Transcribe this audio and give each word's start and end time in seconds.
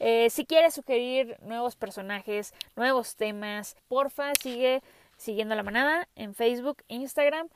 Eh, 0.00 0.30
si 0.30 0.44
quieres 0.44 0.74
sugerir 0.74 1.36
nuevos 1.42 1.76
personajes, 1.76 2.54
nuevos 2.76 3.16
temas, 3.16 3.76
porfa, 3.88 4.32
sigue 4.40 4.82
siguiendo 5.16 5.54
a 5.54 5.56
la 5.56 5.62
manada 5.62 6.08
en 6.16 6.34
Facebook, 6.34 6.82
Instagram. 6.88 7.48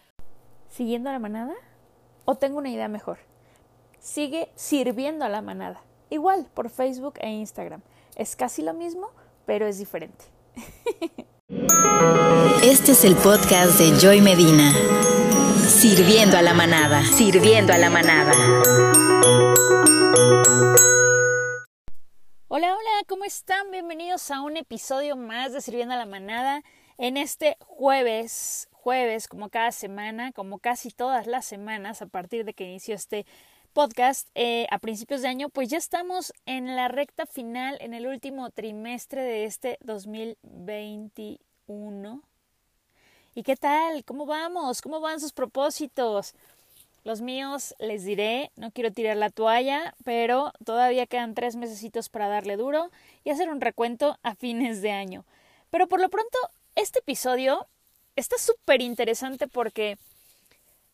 ¿Siguiendo 0.69 1.11
a 1.11 1.13
la 1.13 1.19
manada? 1.19 1.55
¿O 2.25 2.37
tengo 2.37 2.59
una 2.59 2.71
idea 2.71 2.89
mejor? 2.89 3.19
Sigue 3.99 4.51
sirviendo 4.55 5.25
a 5.25 5.29
la 5.29 5.43
manada. 5.43 5.83
Igual 6.11 6.47
por 6.55 6.71
Facebook 6.71 7.15
e 7.21 7.29
Instagram. 7.29 7.83
Es 8.17 8.37
casi 8.37 8.63
lo 8.63 8.75
mismo, 8.75 9.11
pero 9.47 9.67
es 9.67 9.79
diferente. 9.79 10.25
Este 12.63 12.93
es 12.93 13.05
el 13.05 13.15
podcast 13.17 13.79
de 13.79 13.99
Joy 13.99 14.21
Medina. 14.23 14.73
Sirviendo 15.69 16.39
a 16.39 16.43
la 16.43 16.55
manada. 16.55 17.05
Sirviendo 17.05 17.73
a 17.73 17.79
la 17.79 17.91
manada. 17.91 18.33
Hola, 22.55 22.77
hola, 22.77 23.05
¿cómo 23.09 23.25
están? 23.25 23.71
Bienvenidos 23.71 24.31
a 24.31 24.43
un 24.43 24.59
episodio 24.59 25.17
más 25.17 25.55
de 25.55 25.63
Sirviendo 25.63 25.95
a 25.95 25.97
la 25.97 26.05
manada. 26.05 26.63
En 26.99 27.17
este 27.17 27.57
jueves, 27.61 28.69
jueves, 28.73 29.27
como 29.27 29.49
cada 29.49 29.73
semana, 29.73 30.33
como 30.33 30.59
casi 30.59 30.91
todas 30.91 31.27
las 31.27 31.47
semanas, 31.47 32.03
a 32.03 32.09
partir 32.09 32.45
de 32.45 32.53
que 32.53 32.65
inició 32.65 32.95
este 32.95 33.25
podcast 33.73 34.29
eh, 34.35 34.67
a 34.71 34.79
principios 34.81 35.23
de 35.23 35.29
año, 35.29 35.49
pues 35.49 35.71
ya 35.71 35.79
estamos 35.79 36.35
en 36.45 36.77
la 36.77 36.89
recta 36.89 37.25
final, 37.25 37.79
en 37.81 37.95
el 37.95 38.07
último 38.07 38.51
trimestre 38.51 39.23
de 39.23 39.47
este 39.47 39.79
2021. 39.81 42.23
¿Y 43.35 43.45
qué 43.45 43.57
tal? 43.57 44.05
¿Cómo 44.05 44.27
vamos? 44.27 44.83
¿Cómo 44.83 45.01
van 45.01 45.21
sus 45.21 45.33
propósitos? 45.33 46.35
Los 47.05 47.21
míos, 47.21 47.75
les 47.79 48.05
diré, 48.05 48.51
no 48.57 48.71
quiero 48.71 48.93
tirar 48.93 49.17
la 49.17 49.31
toalla, 49.31 49.95
pero 50.05 50.53
todavía 50.65 51.07
quedan 51.07 51.35
tres 51.35 51.57
mesecitos 51.57 52.09
para 52.09 52.29
darle 52.29 52.57
duro 52.57 52.91
y 53.25 53.31
hacer 53.31 53.51
un 53.51 53.61
recuento 53.61 54.19
a 54.23 54.35
fines 54.35 54.83
de 54.83 54.93
año. 54.93 55.25
Pero 55.71 55.89
por 55.89 56.01
lo 56.01 56.09
pronto, 56.09 56.39
este 56.77 57.01
episodio 57.01 57.67
está 58.15 58.39
súper 58.39 58.83
interesante 58.83 59.49
porque 59.49 59.97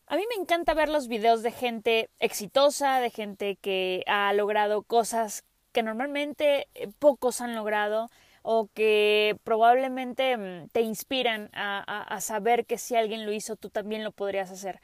a 0.07 0.17
mí 0.17 0.25
me 0.35 0.41
encanta 0.41 0.73
ver 0.73 0.89
los 0.89 1.09
videos 1.09 1.43
de 1.43 1.53
gente 1.53 2.09
exitosa, 2.19 3.01
de 3.01 3.11
gente 3.11 3.57
que 3.57 4.03
ha 4.07 4.33
logrado 4.33 4.83
cosas 4.83 5.45
que 5.73 5.83
normalmente 5.83 6.69
eh, 6.75 6.89
pocos 6.99 7.43
han 7.43 7.55
logrado 7.55 8.09
o 8.43 8.69
que 8.73 9.37
probablemente 9.45 10.37
mm, 10.37 10.69
te 10.69 10.81
inspiran 10.81 11.51
a, 11.53 12.19
saber 12.21 12.65
que 12.65 12.79
si 12.79 12.97
alguien 12.97 13.27
lo 13.27 13.33
hizo, 13.33 13.57
tú 13.57 13.69
también 13.69 14.03
lo 14.05 14.13
podrías 14.13 14.51
hacer. 14.51 14.81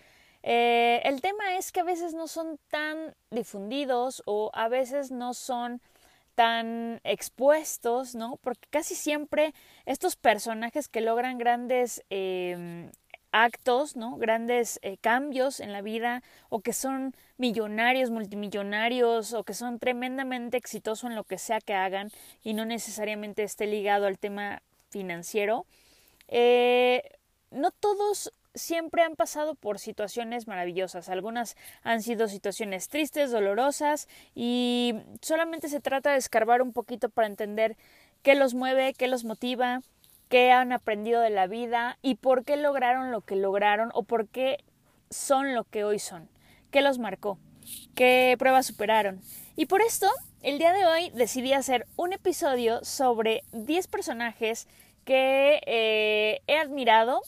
Eh, 0.47 1.01
el 1.05 1.23
tema 1.23 1.57
es 1.57 1.73
que 1.73 1.81
a 1.81 1.85
veces 1.85 2.13
no 2.13 2.29
son 2.29 2.59
tan 2.69 3.15
difundidos 3.31 4.23
o 4.27 4.51
a 4.53 4.69
veces 4.69 5.11
no 5.11 5.33
son 5.33 5.81
tan 6.35 7.01
expuestos, 7.03 8.15
¿no? 8.15 8.37
Porque 8.43 8.69
casi 8.69 8.95
siempre 8.95 9.55
estos 9.87 10.17
personajes 10.17 10.89
que 10.89 11.01
logran 11.01 11.39
grandes 11.39 12.05
em, 12.11 12.91
actos, 13.33 13.97
¿no? 13.97 14.19
Grandes 14.19 14.79
eh, 14.83 14.99
cambios 14.99 15.61
en 15.61 15.73
la 15.73 15.81
vida 15.81 16.23
o 16.51 16.61
que 16.61 16.75
son 16.75 17.15
millonarios, 17.39 18.11
multimillonarios 18.11 19.33
o 19.33 19.45
que 19.45 19.55
son 19.55 19.79
tremendamente 19.79 20.59
exitosos 20.59 21.09
en 21.09 21.17
lo 21.17 21.25
que 21.25 21.39
sea 21.39 21.61
que 21.63 21.73
hagan 21.73 22.11
y 22.43 22.53
no 22.53 22.67
necesariamente 22.67 23.45
esté 23.45 23.67
ligado 23.67 24.07
al 24.07 24.19
tema 24.19 24.63
financiero. 24.91 25.65
Eh, 26.29 27.03
no 27.51 27.71
todos 27.71 28.31
siempre 28.55 29.03
han 29.03 29.17
pasado 29.17 29.55
por 29.55 29.79
situaciones 29.79 30.47
maravillosas. 30.47 31.09
Algunas 31.09 31.57
han 31.83 32.03
sido 32.03 32.29
situaciones 32.29 32.89
tristes, 32.89 33.31
dolorosas 33.31 34.09
y 34.35 34.95
solamente 35.21 35.69
se 35.69 35.81
trata 35.81 36.13
de 36.13 36.19
escarbar 36.19 36.63
un 36.63 36.73
poquito 36.73 37.09
para 37.09 37.27
entender 37.27 37.77
qué 38.23 38.35
los 38.35 38.55
mueve, 38.55 38.95
qué 38.95 39.09
los 39.09 39.25
motiva, 39.25 39.83
qué 40.29 40.53
han 40.53 40.73
aprendido 40.73 41.21
de 41.21 41.31
la 41.31 41.47
vida 41.47 41.99
y 42.03 42.17
por 42.17 42.45
qué 42.45 42.57
lograron 42.57 43.11
lo 43.11 43.21
que 43.21 43.37
lograron 43.37 43.91
o 43.95 44.05
por 44.05 44.29
qué 44.29 44.65
son 45.11 45.55
lo 45.55 45.65
que 45.65 45.85
hoy 45.85 45.99
son, 45.99 46.29
qué 46.71 46.81
los 46.81 46.99
marcó, 46.99 47.39
qué 47.95 48.37
pruebas 48.39 48.67
superaron. 48.67 49.21
Y 49.57 49.67
por 49.67 49.83
esto, 49.83 50.09
el 50.43 50.59
día 50.59 50.73
de 50.73 50.87
hoy 50.87 51.11
decidí 51.11 51.53
hacer 51.53 51.87
un 51.97 52.13
episodio 52.13 52.85
sobre 52.85 53.45
10 53.53 53.87
personajes 53.89 54.67
que 55.05 55.61
eh, 55.67 56.41
he 56.47 56.59
admirado 56.59 57.21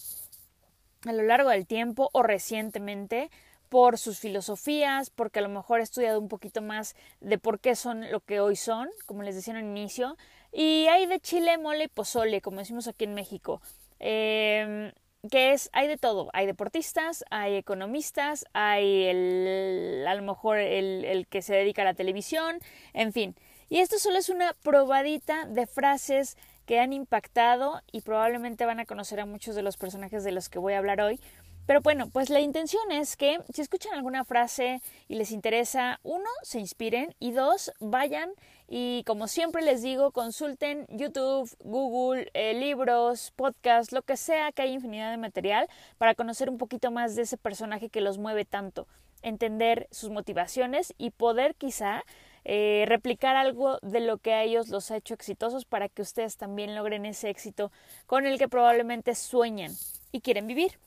a 1.07 1.13
lo 1.13 1.23
largo 1.23 1.51
del 1.51 1.67
tiempo 1.67 2.11
o 2.13 2.23
recientemente 2.23 3.31
por 3.69 3.99
sus 3.99 4.19
filosofías, 4.19 5.11
porque 5.11 5.41
a 5.41 5.43
lo 5.43 5.49
mejor 5.49 5.81
he 5.81 5.83
estudiado 5.83 6.21
un 6.21 6.29
poquito 6.29 6.63
más 6.63 6.95
de 7.21 7.39
por 7.39 7.59
qué 7.59 7.75
son 7.75 8.11
lo 8.11 8.21
que 8.21 8.41
hoy 8.41 8.57
son, 8.57 8.89
como 9.07 9.23
les 9.23 9.35
decía 9.35 9.59
en 9.59 9.77
inicio, 9.77 10.17
y 10.53 10.87
hay 10.89 11.07
de 11.07 11.21
chile, 11.21 11.59
mole 11.59 11.85
y 11.85 11.89
pozole, 11.89 12.41
como 12.41 12.61
decimos 12.61 12.87
aquí 12.89 13.05
en 13.05 13.15
México. 13.15 13.61
Eh, 13.99 14.93
que 15.31 15.53
es, 15.53 15.71
hay 15.73 15.89
de 15.89 15.97
todo, 15.97 16.31
hay 16.33 16.47
deportistas, 16.47 17.25
hay 17.31 17.57
economistas, 17.57 18.45
hay 18.53 19.05
el, 19.05 20.05
a 20.07 20.15
lo 20.15 20.23
mejor 20.23 20.59
el, 20.59 21.05
el 21.05 21.27
que 21.27 21.43
se 21.43 21.55
dedica 21.55 21.83
a 21.83 21.87
la 21.87 21.95
televisión, 21.95 22.59
en 22.93 23.13
fin. 23.13 23.35
Y 23.69 23.81
esto 23.81 23.99
solo 23.99 24.19
es 24.19 24.29
una 24.29 24.55
probadita 24.63 25.47
de 25.47 25.67
frases 25.67 26.37
que 26.67 26.81
han 26.81 26.93
impactado 26.93 27.81
y 27.93 28.03
probablemente 28.03 28.67
van 28.67 28.81
a 28.81 28.87
conocer 28.87 29.21
a 29.21 29.27
muchos 29.27 29.55
de 29.55 29.63
los 29.63 29.77
personajes 29.77 30.25
de 30.25 30.33
los 30.33 30.49
que 30.49 30.59
voy 30.59 30.75
a 30.75 30.79
hablar 30.79 31.01
hoy. 31.01 31.21
Pero 31.67 31.81
bueno, 31.81 32.09
pues 32.11 32.31
la 32.31 32.41
intención 32.41 32.93
es 32.93 33.17
que 33.17 33.41
si 33.53 33.61
escuchan 33.61 33.95
alguna 33.95 34.25
frase 34.25 34.81
y 35.09 35.17
les 35.17 35.33
interesa, 35.33 35.99
uno, 36.05 36.29
se 36.43 36.61
inspiren 36.61 37.13
y 37.19 37.33
dos, 37.33 37.73
vayan 37.81 38.31
y 38.69 39.03
como 39.05 39.27
siempre 39.27 39.63
les 39.63 39.83
digo, 39.83 40.13
consulten 40.13 40.87
YouTube, 40.89 41.51
Google, 41.65 42.31
eh, 42.35 42.55
libros, 42.55 43.33
podcasts, 43.35 43.93
lo 43.93 44.03
que 44.03 44.17
sea, 44.17 44.53
que 44.53 44.63
hay 44.63 44.75
infinidad 44.75 45.11
de 45.11 45.17
material 45.17 45.69
para 45.99 46.15
conocer 46.15 46.51
un 46.51 46.59
poquito 46.59 46.93
más 46.93 47.17
de 47.17 47.23
ese 47.23 47.37
personaje 47.37 47.89
que 47.89 48.01
los 48.01 48.19
mueve 48.19 48.45
tanto, 48.45 48.87
entender 49.23 49.89
sus 49.91 50.11
motivaciones 50.11 50.95
y 50.99 51.11
poder 51.11 51.57
quizá 51.57 52.05
eh, 52.49 52.85
replicar 52.87 53.35
algo 53.35 53.81
de 53.83 53.99
lo 53.99 54.19
que 54.19 54.33
a 54.33 54.45
ellos 54.45 54.69
los 54.69 54.93
ha 54.93 54.97
hecho 54.97 55.15
exitosos 55.15 55.65
para 55.65 55.89
que 55.89 56.01
ustedes 56.01 56.37
también 56.37 56.77
logren 56.77 57.05
ese 57.05 57.29
éxito 57.29 57.73
con 58.07 58.25
el 58.25 58.39
que 58.39 58.47
probablemente 58.47 59.17
sueñan 59.17 59.73
y 60.13 60.21
quieren 60.21 60.47
vivir. 60.47 60.79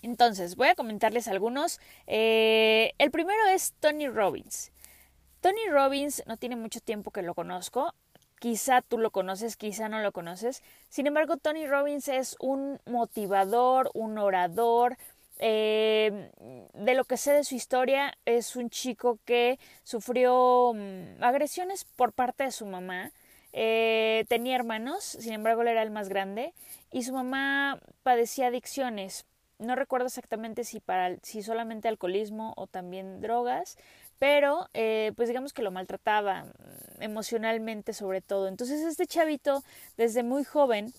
Entonces, 0.00 0.56
voy 0.56 0.68
a 0.68 0.74
comentarles 0.74 1.28
algunos. 1.28 1.78
Eh, 2.06 2.94
el 2.96 3.10
primero 3.10 3.46
es 3.48 3.74
Tony 3.80 4.08
Robbins. 4.08 4.72
Tony 5.42 5.68
Robbins 5.70 6.22
no 6.26 6.38
tiene 6.38 6.56
mucho 6.56 6.80
tiempo 6.80 7.10
que 7.10 7.20
lo 7.20 7.34
conozco. 7.34 7.92
Quizá 8.38 8.80
tú 8.80 8.96
lo 8.96 9.10
conoces, 9.10 9.58
quizá 9.58 9.90
no 9.90 10.00
lo 10.00 10.12
conoces. 10.12 10.62
Sin 10.88 11.06
embargo, 11.06 11.36
Tony 11.36 11.66
Robbins 11.66 12.08
es 12.08 12.34
un 12.40 12.80
motivador, 12.86 13.90
un 13.92 14.16
orador. 14.16 14.96
Eh, 15.38 16.30
de 16.72 16.94
lo 16.94 17.04
que 17.04 17.16
sé 17.16 17.32
de 17.32 17.44
su 17.44 17.54
historia, 17.54 18.16
es 18.24 18.56
un 18.56 18.70
chico 18.70 19.18
que 19.24 19.58
sufrió 19.84 20.72
mm, 20.74 21.22
agresiones 21.22 21.84
por 21.84 22.12
parte 22.12 22.44
de 22.44 22.52
su 22.52 22.66
mamá. 22.66 23.12
Eh, 23.52 24.24
tenía 24.28 24.56
hermanos, 24.56 25.04
sin 25.04 25.32
embargo, 25.32 25.62
él 25.62 25.68
era 25.68 25.82
el 25.82 25.90
más 25.90 26.08
grande. 26.08 26.54
Y 26.90 27.02
su 27.02 27.12
mamá 27.12 27.80
padecía 28.02 28.48
adicciones 28.48 29.26
no 29.58 29.74
recuerdo 29.74 30.06
exactamente 30.06 30.64
si 30.64 30.80
para 30.80 31.16
si 31.22 31.42
solamente 31.42 31.88
alcoholismo 31.88 32.52
o 32.56 32.66
también 32.66 33.20
drogas 33.20 33.76
pero 34.18 34.68
eh, 34.74 35.12
pues 35.16 35.28
digamos 35.28 35.52
que 35.52 35.62
lo 35.62 35.70
maltrataba 35.70 36.44
mm, 36.44 37.02
emocionalmente 37.02 37.92
sobre 37.92 38.20
todo 38.20 38.48
entonces 38.48 38.82
este 38.82 39.06
chavito 39.06 39.62
desde 39.96 40.22
muy 40.22 40.44
joven 40.44 40.92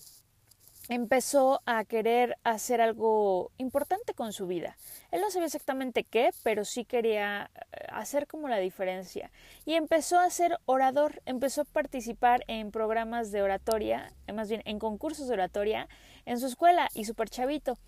empezó 0.88 1.60
a 1.66 1.84
querer 1.84 2.36
hacer 2.44 2.80
algo 2.80 3.52
importante 3.58 4.14
con 4.14 4.32
su 4.32 4.46
vida. 4.46 4.76
Él 5.10 5.20
no 5.20 5.30
sabía 5.30 5.46
exactamente 5.46 6.04
qué, 6.04 6.30
pero 6.42 6.64
sí 6.64 6.84
quería 6.84 7.50
eh, 7.54 7.86
hacer 7.90 8.26
como 8.26 8.48
la 8.48 8.58
diferencia. 8.58 9.30
Y 9.64 9.74
empezó 9.74 10.18
a 10.18 10.30
ser 10.30 10.58
orador, 10.64 11.22
empezó 11.26 11.62
a 11.62 11.64
participar 11.64 12.44
en 12.48 12.70
programas 12.70 13.30
de 13.30 13.42
oratoria, 13.42 14.12
eh, 14.26 14.32
más 14.32 14.48
bien 14.48 14.62
en 14.64 14.78
concursos 14.78 15.28
de 15.28 15.34
oratoria 15.34 15.88
en 16.24 16.38
su 16.38 16.46
escuela 16.46 16.88
y 16.94 17.04
súper 17.04 17.28
chavito 17.28 17.78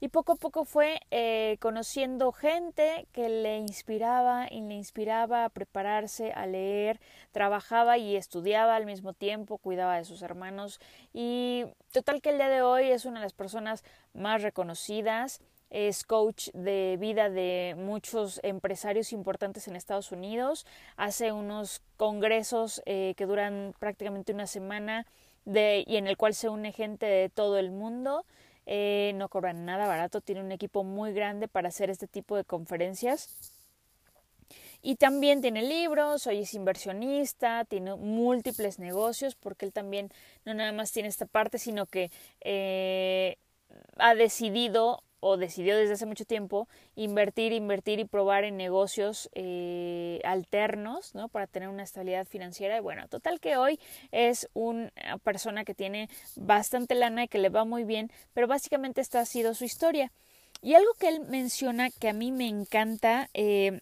y 0.00 0.08
poco 0.08 0.32
a 0.32 0.36
poco 0.36 0.64
fue 0.64 1.00
eh, 1.10 1.56
conociendo 1.60 2.32
gente 2.32 3.06
que 3.12 3.28
le 3.28 3.58
inspiraba 3.58 4.46
y 4.50 4.60
le 4.60 4.74
inspiraba 4.74 5.44
a 5.44 5.48
prepararse, 5.48 6.32
a 6.32 6.46
leer, 6.46 7.00
trabajaba 7.32 7.96
y 7.96 8.16
estudiaba 8.16 8.76
al 8.76 8.84
mismo 8.84 9.14
tiempo, 9.14 9.58
cuidaba 9.58 9.96
de 9.96 10.04
sus 10.04 10.22
hermanos. 10.22 10.80
Y 11.14 11.64
total 11.92 12.20
que 12.20 12.30
el 12.30 12.36
día 12.36 12.48
de 12.48 12.62
hoy 12.62 12.90
es 12.90 13.06
una 13.06 13.20
de 13.20 13.26
las 13.26 13.32
personas 13.32 13.84
más 14.12 14.42
reconocidas, 14.42 15.40
es 15.70 16.04
coach 16.04 16.50
de 16.52 16.96
vida 17.00 17.28
de 17.30 17.74
muchos 17.76 18.40
empresarios 18.42 19.12
importantes 19.12 19.66
en 19.66 19.76
Estados 19.76 20.12
Unidos, 20.12 20.66
hace 20.96 21.32
unos 21.32 21.82
congresos 21.96 22.82
eh, 22.86 23.14
que 23.16 23.26
duran 23.26 23.74
prácticamente 23.78 24.32
una 24.32 24.46
semana 24.46 25.06
de, 25.44 25.84
y 25.86 25.96
en 25.96 26.06
el 26.06 26.16
cual 26.16 26.34
se 26.34 26.48
une 26.48 26.72
gente 26.72 27.06
de 27.06 27.28
todo 27.30 27.58
el 27.58 27.70
mundo 27.70 28.24
eh, 28.66 29.12
no 29.16 29.28
cobran 29.28 29.64
nada 29.64 29.86
barato, 29.86 30.20
tiene 30.20 30.42
un 30.42 30.52
equipo 30.52 30.84
muy 30.84 31.12
grande 31.12 31.48
para 31.48 31.68
hacer 31.68 31.90
este 31.90 32.06
tipo 32.08 32.36
de 32.36 32.44
conferencias. 32.44 33.30
y 34.82 34.96
también 34.96 35.40
tiene 35.40 35.62
libros, 35.62 36.26
hoy 36.26 36.40
es 36.42 36.54
inversionista, 36.54 37.64
tiene 37.64 37.94
múltiples 37.96 38.78
negocios, 38.78 39.34
porque 39.34 39.66
él 39.66 39.72
también 39.72 40.10
no 40.44 40.54
nada 40.54 40.72
más 40.72 40.92
tiene 40.92 41.08
esta 41.08 41.26
parte, 41.26 41.58
sino 41.58 41.86
que 41.86 42.10
eh, 42.40 43.36
ha 43.96 44.14
decidido 44.14 45.02
o 45.20 45.36
decidió 45.36 45.76
desde 45.76 45.94
hace 45.94 46.06
mucho 46.06 46.24
tiempo 46.24 46.68
invertir, 46.94 47.52
invertir 47.52 47.98
y 47.98 48.04
probar 48.04 48.44
en 48.44 48.56
negocios 48.56 49.28
eh, 49.34 50.20
alternos, 50.24 51.14
¿no? 51.14 51.28
Para 51.28 51.46
tener 51.46 51.68
una 51.68 51.82
estabilidad 51.82 52.26
financiera. 52.26 52.76
Y 52.76 52.80
bueno, 52.80 53.08
total 53.08 53.40
que 53.40 53.56
hoy 53.56 53.80
es 54.12 54.48
una 54.54 54.90
persona 55.22 55.64
que 55.64 55.74
tiene 55.74 56.08
bastante 56.36 56.94
lana 56.94 57.24
y 57.24 57.28
que 57.28 57.38
le 57.38 57.48
va 57.48 57.64
muy 57.64 57.84
bien, 57.84 58.10
pero 58.34 58.46
básicamente 58.46 59.00
esta 59.00 59.20
ha 59.20 59.26
sido 59.26 59.54
su 59.54 59.64
historia. 59.64 60.12
Y 60.62 60.74
algo 60.74 60.92
que 60.98 61.08
él 61.08 61.20
menciona 61.20 61.90
que 61.90 62.08
a 62.08 62.12
mí 62.12 62.32
me 62.32 62.48
encanta 62.48 63.28
eh, 63.34 63.80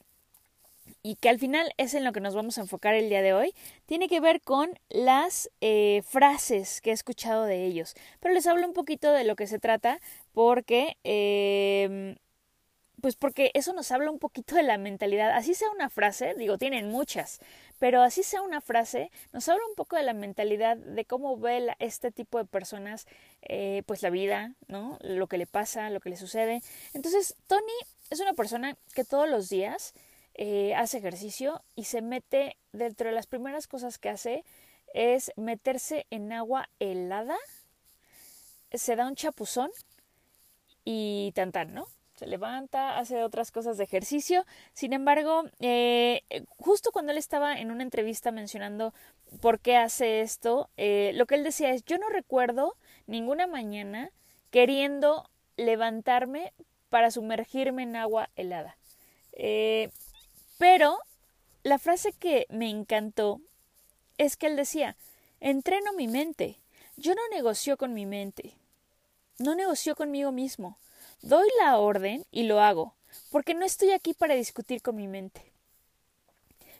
y 1.02 1.16
que 1.16 1.28
al 1.28 1.38
final 1.38 1.72
es 1.76 1.94
en 1.94 2.04
lo 2.04 2.12
que 2.12 2.20
nos 2.20 2.34
vamos 2.34 2.58
a 2.58 2.62
enfocar 2.62 2.94
el 2.94 3.08
día 3.08 3.22
de 3.22 3.34
hoy, 3.34 3.54
tiene 3.86 4.08
que 4.08 4.20
ver 4.20 4.40
con 4.40 4.70
las 4.88 5.50
eh, 5.60 6.02
frases 6.06 6.80
que 6.80 6.90
he 6.90 6.92
escuchado 6.92 7.44
de 7.44 7.64
ellos. 7.64 7.94
Pero 8.20 8.34
les 8.34 8.46
hablo 8.46 8.66
un 8.66 8.72
poquito 8.72 9.12
de 9.12 9.24
lo 9.24 9.36
que 9.36 9.46
se 9.46 9.58
trata 9.58 10.00
porque... 10.34 10.98
Eh, 11.04 12.16
pues 13.04 13.16
porque 13.16 13.50
eso 13.52 13.74
nos 13.74 13.92
habla 13.92 14.10
un 14.10 14.18
poquito 14.18 14.54
de 14.54 14.62
la 14.62 14.78
mentalidad. 14.78 15.32
Así 15.32 15.52
sea 15.52 15.68
una 15.72 15.90
frase, 15.90 16.34
digo, 16.38 16.56
tienen 16.56 16.88
muchas, 16.88 17.38
pero 17.78 18.00
así 18.00 18.22
sea 18.22 18.40
una 18.40 18.62
frase, 18.62 19.10
nos 19.30 19.46
habla 19.46 19.62
un 19.68 19.74
poco 19.74 19.96
de 19.96 20.04
la 20.04 20.14
mentalidad 20.14 20.78
de 20.78 21.04
cómo 21.04 21.36
ve 21.36 21.76
este 21.80 22.10
tipo 22.10 22.38
de 22.38 22.46
personas, 22.46 23.06
eh, 23.42 23.82
pues 23.84 24.00
la 24.00 24.08
vida, 24.08 24.54
¿no? 24.68 24.96
Lo 25.02 25.26
que 25.26 25.36
le 25.36 25.46
pasa, 25.46 25.90
lo 25.90 26.00
que 26.00 26.08
le 26.08 26.16
sucede. 26.16 26.62
Entonces, 26.94 27.36
Tony 27.46 27.74
es 28.08 28.20
una 28.20 28.32
persona 28.32 28.74
que 28.94 29.04
todos 29.04 29.28
los 29.28 29.50
días 29.50 29.92
eh, 30.32 30.74
hace 30.74 30.96
ejercicio 30.96 31.62
y 31.76 31.84
se 31.84 32.00
mete, 32.00 32.56
dentro 32.72 33.10
de 33.10 33.14
las 33.14 33.26
primeras 33.26 33.66
cosas 33.66 33.98
que 33.98 34.08
hace, 34.08 34.44
es 34.94 35.30
meterse 35.36 36.06
en 36.08 36.32
agua 36.32 36.70
helada, 36.78 37.36
se 38.72 38.96
da 38.96 39.06
un 39.06 39.14
chapuzón 39.14 39.70
y 40.84 41.32
tan 41.34 41.52
¿no? 41.72 41.86
Se 42.16 42.26
levanta, 42.26 42.98
hace 42.98 43.24
otras 43.24 43.50
cosas 43.50 43.76
de 43.76 43.84
ejercicio. 43.84 44.46
Sin 44.72 44.92
embargo, 44.92 45.44
eh, 45.58 46.22
justo 46.58 46.92
cuando 46.92 47.10
él 47.10 47.18
estaba 47.18 47.58
en 47.58 47.72
una 47.72 47.82
entrevista 47.82 48.30
mencionando 48.30 48.94
por 49.40 49.58
qué 49.58 49.76
hace 49.76 50.20
esto, 50.20 50.70
eh, 50.76 51.10
lo 51.14 51.26
que 51.26 51.34
él 51.34 51.42
decía 51.42 51.72
es, 51.72 51.84
yo 51.84 51.98
no 51.98 52.08
recuerdo 52.08 52.76
ninguna 53.06 53.48
mañana 53.48 54.10
queriendo 54.50 55.28
levantarme 55.56 56.52
para 56.88 57.10
sumergirme 57.10 57.82
en 57.82 57.96
agua 57.96 58.30
helada. 58.36 58.76
Eh, 59.32 59.90
pero 60.58 60.98
la 61.64 61.78
frase 61.78 62.12
que 62.12 62.46
me 62.48 62.70
encantó 62.70 63.40
es 64.18 64.36
que 64.36 64.46
él 64.46 64.54
decía, 64.54 64.96
entreno 65.40 65.92
mi 65.94 66.06
mente, 66.06 66.60
yo 66.96 67.14
no 67.16 67.22
negocio 67.32 67.76
con 67.76 67.94
mi 67.94 68.06
mente, 68.06 68.54
no 69.38 69.54
negocio 69.54 69.96
conmigo 69.96 70.32
mismo, 70.32 70.78
doy 71.22 71.48
la 71.60 71.78
orden 71.78 72.24
y 72.30 72.44
lo 72.44 72.60
hago, 72.60 72.94
porque 73.30 73.54
no 73.54 73.64
estoy 73.64 73.92
aquí 73.92 74.14
para 74.14 74.34
discutir 74.34 74.82
con 74.82 74.96
mi 74.96 75.08
mente. 75.08 75.52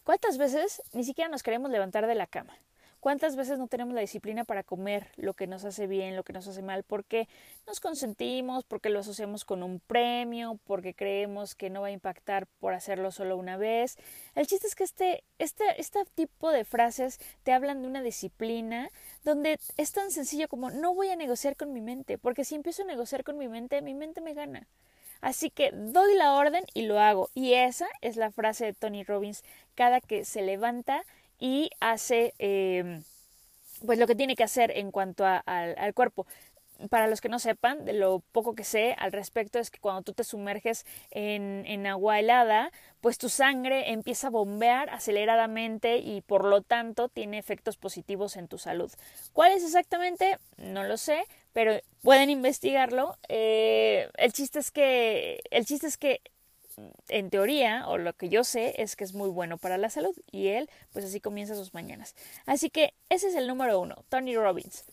¿Cuántas 0.05 0.39
veces 0.39 0.83
ni 0.93 1.05
siquiera 1.05 1.31
nos 1.31 1.43
queremos 1.43 1.71
levantar 1.71 2.07
de 2.07 2.15
la 2.15 2.27
cama? 2.27 2.57
¿Cuántas 3.05 3.37
veces 3.37 3.59
no 3.59 3.67
tenemos 3.67 3.93
la 3.95 4.01
disciplina 4.01 4.45
para 4.45 4.63
comer 4.63 5.09
lo 5.17 5.35
que 5.35 5.47
nos 5.47 5.67
hace 5.67 5.87
bien, 5.87 6.17
lo 6.17 6.23
que 6.23 6.33
nos 6.33 6.49
hace 6.49 6.63
mal? 6.63 6.85
Porque 6.85 7.29
nos 7.67 7.79
consentimos, 7.79 8.65
porque 8.65 8.89
lo 8.89 9.01
asociamos 9.01 9.45
con 9.45 9.63
un 9.63 9.79
premio, 9.79 10.59
porque 10.65 10.95
creemos 10.95 11.55
que 11.55 11.69
no 11.69 11.83
va 11.83 11.89
a 11.89 11.91
impactar 11.91 12.47
por 12.61 12.73
hacerlo 12.73 13.11
solo 13.11 13.37
una 13.37 13.59
vez. 13.59 13.99
El 14.35 14.47
chiste 14.47 14.67
es 14.69 14.75
que 14.75 14.85
este, 14.85 15.23
este, 15.39 15.65
este 15.79 16.03
tipo 16.15 16.51
de 16.51 16.65
frases 16.65 17.21
te 17.43 17.53
hablan 17.53 17.83
de 17.83 17.89
una 17.89 18.01
disciplina 18.01 18.89
donde 19.23 19.59
es 19.77 19.93
tan 19.93 20.11
sencillo 20.11 20.49
como 20.49 20.71
no 20.71 20.95
voy 20.95 21.11
a 21.11 21.17
negociar 21.17 21.57
con 21.57 21.75
mi 21.75 21.83
mente, 21.83 22.17
porque 22.17 22.47
si 22.47 22.55
empiezo 22.55 22.85
a 22.85 22.87
negociar 22.87 23.23
con 23.23 23.37
mi 23.37 23.49
mente, 23.49 23.83
mi 23.83 23.93
mente 23.93 24.23
me 24.23 24.33
gana. 24.33 24.67
Así 25.21 25.51
que 25.51 25.73
doy 25.73 26.15
la 26.17 26.35
orden 26.35 26.65
y 26.73 26.83
lo 26.83 26.99
hago. 26.99 27.29
Y 27.35 27.53
esa 27.53 27.87
es 28.01 28.17
la 28.17 28.31
frase 28.31 28.65
de 28.65 28.73
Tony 28.73 29.05
Robbins 29.05 29.43
cada 29.75 30.01
que 30.01 30.25
se 30.25 30.41
levanta 30.41 31.03
y 31.45 31.69
hace 31.79 32.33
em, 32.39 33.05
pues 33.85 33.99
lo 33.99 34.07
que 34.07 34.15
tiene 34.15 34.35
que 34.35 34.45
hacer 34.45 34.73
en 34.79 34.91
cuanto 34.91 35.27
al 35.27 35.93
cuerpo. 35.93 36.27
Para 36.89 37.07
los 37.07 37.21
que 37.21 37.29
no 37.29 37.39
sepan, 37.39 37.85
de 37.85 37.93
lo 37.93 38.21
poco 38.33 38.55
que 38.55 38.65
sé 38.65 38.97
al 38.99 39.13
respecto 39.13 39.59
es 39.59 39.71
que 39.71 39.79
cuando 39.79 40.01
tú 40.01 40.15
te 40.15 40.25
sumerges 40.25 40.87
en, 41.11 41.65
en 41.67 41.87
agua 41.87 42.19
helada, 42.19 42.73
pues 43.03 43.19
tu 43.19 43.29
sangre 43.29 43.93
empieza 43.93 44.29
a 44.29 44.31
bombear 44.31 44.89
aceleradamente 44.89 45.99
y 45.99 46.23
por 46.23 46.47
lo 46.47 46.63
tanto 46.63 47.11
tiene 47.11 47.39
efectos 47.39 47.77
positivos 47.77 48.37
en 48.37 48.49
tu 48.49 48.57
salud. 48.57 48.91
¿Cuál 49.35 49.53
es 49.53 49.65
exactamente? 49.65 50.39
No 50.57 50.83
lo 50.83 50.97
sé, 50.97 51.25
pero 51.53 51.79
pueden 52.03 52.31
investigarlo. 52.31 53.19
Eh, 53.29 54.09
el 54.17 54.33
chiste 54.33 54.61
es 54.61 54.71
que 54.71 55.43
el 55.51 55.67
chiste 55.67 55.89
es 55.89 55.99
que 55.99 56.23
en 57.09 57.31
teoría, 57.31 57.89
o 57.89 57.99
lo 57.99 58.13
que 58.13 58.29
yo 58.29 58.45
sé, 58.45 58.81
es 58.83 58.97
que 58.97 59.05
es 59.05 59.15
muy 59.15 59.29
bueno 59.29 59.59
para 59.59 59.79
la 59.79 59.91
salud. 59.91 60.15
Y 60.31 60.49
él, 60.49 60.69
pues 60.93 61.05
así 61.05 61.21
comienza 61.21 61.55
sus 61.55 61.75
mañanas. 61.75 62.15
Así 62.47 62.71
que 62.71 62.95
ese 63.09 63.29
es 63.29 63.35
el 63.35 63.47
número 63.47 63.79
uno, 63.81 64.05
Tony 64.09 64.37
Robbins. 64.37 64.85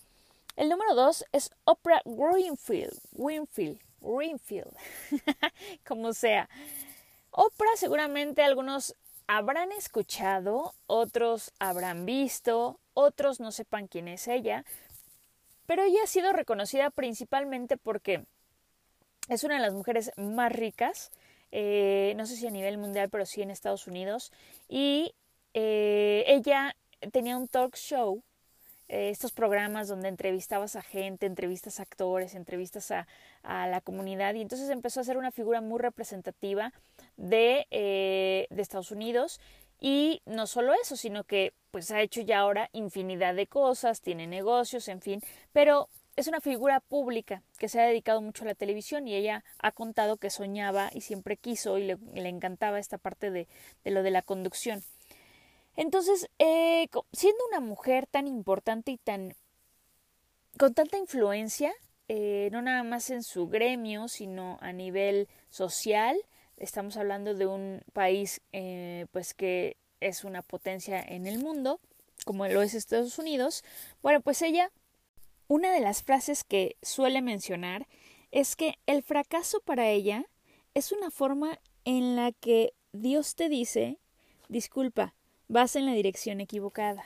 El 0.55 0.69
número 0.69 0.93
dos 0.95 1.25
es 1.31 1.51
Oprah 1.63 2.01
Winfield. 2.05 2.99
Winfield. 3.13 3.79
Winfield. 4.01 4.75
Como 5.85 6.13
sea. 6.13 6.49
Oprah 7.31 7.77
seguramente 7.77 8.43
algunos 8.43 8.95
habrán 9.27 9.71
escuchado, 9.71 10.73
otros 10.87 11.53
habrán 11.59 12.05
visto, 12.05 12.79
otros 12.93 13.39
no 13.39 13.53
sepan 13.53 13.87
quién 13.87 14.09
es 14.09 14.27
ella, 14.27 14.65
pero 15.65 15.83
ella 15.83 15.99
ha 16.03 16.07
sido 16.07 16.33
reconocida 16.33 16.89
principalmente 16.89 17.77
porque 17.77 18.25
es 19.29 19.45
una 19.45 19.55
de 19.55 19.61
las 19.61 19.73
mujeres 19.73 20.11
más 20.17 20.51
ricas 20.51 21.11
eh, 21.51 22.13
no 22.15 22.25
sé 22.25 22.36
si 22.36 22.48
a 22.48 22.51
nivel 22.51 22.77
mundial, 22.77 23.09
pero 23.09 23.25
sí 23.25 23.42
en 23.42 23.51
Estados 23.51 23.88
Unidos. 23.88 24.31
Y 24.68 25.13
eh, 25.53 26.24
ella 26.27 26.75
tenía 27.12 27.38
un 27.38 27.48
talk 27.48 27.75
show, 27.75 28.24
eh, 28.88 29.09
estos 29.09 29.31
programas 29.31 29.88
donde 29.88 30.09
entrevistabas 30.09 30.75
a 30.75 30.81
gente, 30.81 31.25
entrevistas 31.25 31.80
a 31.80 31.83
actores, 31.83 32.36
entrevistas 32.36 32.92
a, 32.92 33.07
a, 33.44 33.68
la 33.68 33.81
comunidad, 33.81 34.33
y 34.36 34.42
entonces 34.42 34.69
empezó 34.69 35.01
a 35.01 35.03
ser 35.03 35.18
una 35.18 35.31
figura 35.31 35.62
muy 35.62 35.80
representativa 35.80 36.74
de, 37.18 37.65
de 38.50 38.62
Estados 38.62 38.92
Unidos. 38.92 39.39
Y 39.83 40.21
no 40.25 40.45
solo 40.45 40.74
eso, 40.80 40.95
sino 40.95 41.24
que 41.24 41.53
pues 41.71 41.89
ha 41.89 42.01
hecho 42.01 42.21
ya 42.21 42.39
ahora 42.39 42.69
infinidad 42.71 43.33
de 43.33 43.48
cosas, 43.48 44.01
tiene 44.01 44.27
negocios, 44.27 44.88
en 44.88 45.01
fin, 45.01 45.22
pero 45.53 45.89
es 46.15 46.27
una 46.27 46.41
figura 46.41 46.80
pública 46.80 47.41
que 47.58 47.70
se 47.70 47.80
ha 47.80 47.86
dedicado 47.86 48.22
mucho 48.22 48.44
a 48.44 48.48
la 48.48 48.56
televisión 48.56 49.08
y 49.08 49.15
ella 49.15 49.44
ha 49.60 49.72
contado 49.72 50.18
que 50.18 50.30
soñaba 50.30 50.89
y 50.94 51.01
siempre 51.01 51.38
quiso 51.38 51.77
y 51.77 51.86
le, 51.86 52.30
encantaba 52.30 52.80
esta 52.80 52.98
parte 52.98 53.32
de, 53.32 53.48
lo 53.86 54.03
de 54.03 54.12
la 54.12 54.22
conducción. 54.22 54.84
Entonces, 55.75 56.30
eh, 56.38 56.89
siendo 57.13 57.44
una 57.48 57.62
mujer 57.62 58.08
tan 58.08 58.27
importante 58.27 58.91
y 58.91 58.98
tan 58.98 59.36
con 60.58 60.74
tanta 60.74 60.98
influencia, 60.98 61.72
eh, 62.10 62.50
no 62.51 62.62
nada 62.62 62.84
más 62.84 63.10
en 63.10 63.24
su 63.24 63.48
gremio, 63.48 64.10
sino 64.10 64.58
a 64.62 64.74
nivel 64.74 65.30
social, 65.50 66.18
estamos 66.58 66.98
hablando 66.98 67.34
de 67.36 67.48
un 67.48 67.82
país 67.94 68.41
eh, 68.51 69.06
pues 69.13 69.34
que 69.34 69.77
es 70.01 70.25
una 70.25 70.41
potencia 70.41 71.01
en 71.01 71.25
el 71.25 71.39
mundo, 71.39 71.80
como 72.25 72.46
lo 72.48 72.62
es 72.62 72.74
Estados 72.74 73.18
Unidos, 73.18 73.63
bueno, 74.01 74.20
pues 74.20 74.41
ella 74.41 74.72
una 75.51 75.74
de 75.74 75.81
las 75.81 76.01
frases 76.01 76.46
que 76.46 76.77
suele 76.81 77.22
mencionar 77.22 77.86
es 78.31 78.55
que 78.55 78.79
el 78.86 79.03
fracaso 79.03 79.60
para 79.60 79.89
ella 79.89 80.24
es 80.75 80.93
una 80.93 81.12
forma 81.12 81.60
en 81.84 82.15
la 82.15 82.31
que 82.31 82.72
Dios 82.93 83.36
te 83.36 83.50
dice, 83.50 83.98
disculpa, 84.48 85.13
vas 85.50 85.75
en 85.75 85.86
la 85.86 85.91
dirección 85.91 86.39
equivocada. 86.39 87.03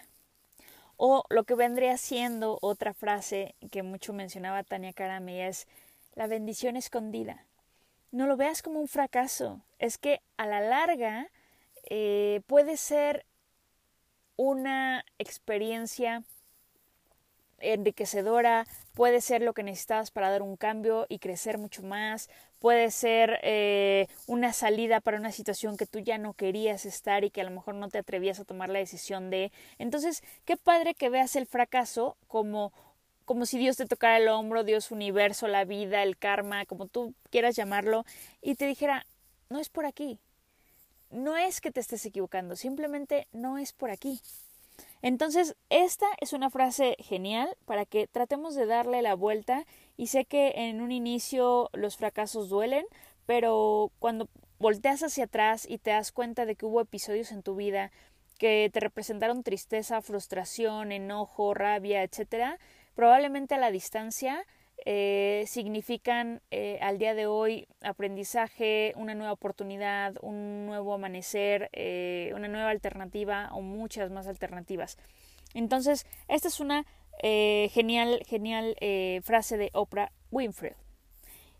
O 0.95 1.23
lo 1.29 1.45
que 1.45 1.55
vendría 1.55 1.97
siendo 1.97 2.59
otra 2.61 2.93
frase 2.93 3.55
que 3.71 3.81
mucho 3.81 4.13
mencionaba 4.13 4.61
Tania 4.61 4.93
Karami 4.93 5.41
es 5.41 5.65
la 6.13 6.27
bendición 6.27 6.77
escondida. 6.77 7.47
No 8.11 8.27
lo 8.27 8.37
veas 8.37 8.61
como 8.61 8.79
un 8.79 8.87
fracaso, 8.87 9.59
es 9.79 9.97
que 9.97 10.21
a 10.37 10.45
la 10.45 10.61
larga 10.61 11.31
eh, 11.89 12.41
puede 12.45 12.77
ser 12.77 13.25
una 14.35 15.03
experiencia 15.17 16.23
enriquecedora, 17.59 18.67
puede 18.93 19.21
ser 19.21 19.41
lo 19.41 19.53
que 19.53 19.63
necesitas 19.63 20.11
para 20.11 20.29
dar 20.29 20.41
un 20.41 20.57
cambio 20.57 21.05
y 21.09 21.19
crecer 21.19 21.57
mucho 21.57 21.83
más, 21.83 22.29
puede 22.59 22.91
ser 22.91 23.39
eh, 23.43 24.07
una 24.27 24.53
salida 24.53 25.01
para 25.01 25.17
una 25.17 25.31
situación 25.31 25.77
que 25.77 25.85
tú 25.85 25.99
ya 25.99 26.17
no 26.17 26.33
querías 26.33 26.85
estar 26.85 27.23
y 27.23 27.29
que 27.31 27.41
a 27.41 27.43
lo 27.45 27.51
mejor 27.51 27.75
no 27.75 27.89
te 27.89 27.99
atrevías 27.99 28.39
a 28.39 28.45
tomar 28.45 28.69
la 28.69 28.79
decisión 28.79 29.29
de. 29.29 29.51
Entonces, 29.77 30.23
qué 30.45 30.57
padre 30.57 30.95
que 30.95 31.09
veas 31.09 31.35
el 31.35 31.45
fracaso 31.45 32.17
como 32.27 32.73
como 33.25 33.45
si 33.47 33.57
Dios 33.57 33.75
te 33.77 33.87
tocara 33.87 34.17
el 34.17 34.27
hombro, 34.27 34.63
Dios 34.63 34.91
universo, 34.91 35.47
la 35.47 35.65
vida, 35.65 36.03
el 36.03 36.15
karma, 36.17 36.65
como 36.65 36.87
tú 36.87 37.15
quieras 37.31 37.55
llamarlo, 37.55 38.05
y 38.41 38.53
te 38.55 38.67
dijera, 38.67 39.07
no 39.49 39.59
es 39.59 39.69
por 39.69 39.85
aquí. 39.85 40.19
no 41.11 41.37
es 41.37 41.61
que 41.61 41.71
te 41.71 41.79
estés 41.79 42.05
equivocando, 42.05 42.55
simplemente 42.55 43.27
no 43.31 43.57
es 43.57 43.73
por 43.73 43.89
aquí. 43.89 44.21
Entonces, 45.01 45.55
esta 45.69 46.07
es 46.19 46.33
una 46.33 46.49
frase 46.49 46.95
genial 46.99 47.55
para 47.65 47.85
que 47.85 48.07
tratemos 48.07 48.55
de 48.55 48.65
darle 48.65 49.01
la 49.01 49.15
vuelta 49.15 49.65
y 49.97 50.07
sé 50.07 50.25
que 50.25 50.53
en 50.55 50.81
un 50.81 50.91
inicio 50.91 51.69
los 51.73 51.97
fracasos 51.97 52.49
duelen, 52.49 52.85
pero 53.25 53.91
cuando 53.99 54.29
volteas 54.57 55.03
hacia 55.03 55.25
atrás 55.25 55.65
y 55.69 55.77
te 55.77 55.91
das 55.91 56.11
cuenta 56.11 56.45
de 56.45 56.55
que 56.55 56.65
hubo 56.65 56.81
episodios 56.81 57.31
en 57.31 57.43
tu 57.43 57.55
vida 57.55 57.91
que 58.39 58.69
te 58.73 58.79
representaron 58.79 59.43
tristeza, 59.43 60.01
frustración, 60.01 60.91
enojo, 60.91 61.53
rabia, 61.53 62.03
etcétera, 62.03 62.59
probablemente 62.93 63.55
a 63.55 63.59
la 63.59 63.71
distancia 63.71 64.45
eh, 64.85 65.45
significan 65.47 66.41
eh, 66.51 66.77
al 66.81 66.97
día 66.97 67.13
de 67.15 67.27
hoy 67.27 67.67
aprendizaje, 67.81 68.93
una 68.95 69.15
nueva 69.15 69.31
oportunidad, 69.31 70.15
un 70.21 70.65
nuevo 70.65 70.93
amanecer, 70.93 71.69
eh, 71.73 72.31
una 72.35 72.47
nueva 72.47 72.69
alternativa 72.69 73.49
o 73.53 73.61
muchas 73.61 74.11
más 74.11 74.27
alternativas. 74.27 74.97
Entonces, 75.53 76.05
esta 76.27 76.47
es 76.47 76.59
una 76.59 76.85
genial, 77.21 78.19
genial 78.27 78.75
frase 79.23 79.57
de 79.57 79.69
Oprah 79.73 80.11
Winfrey. 80.29 80.73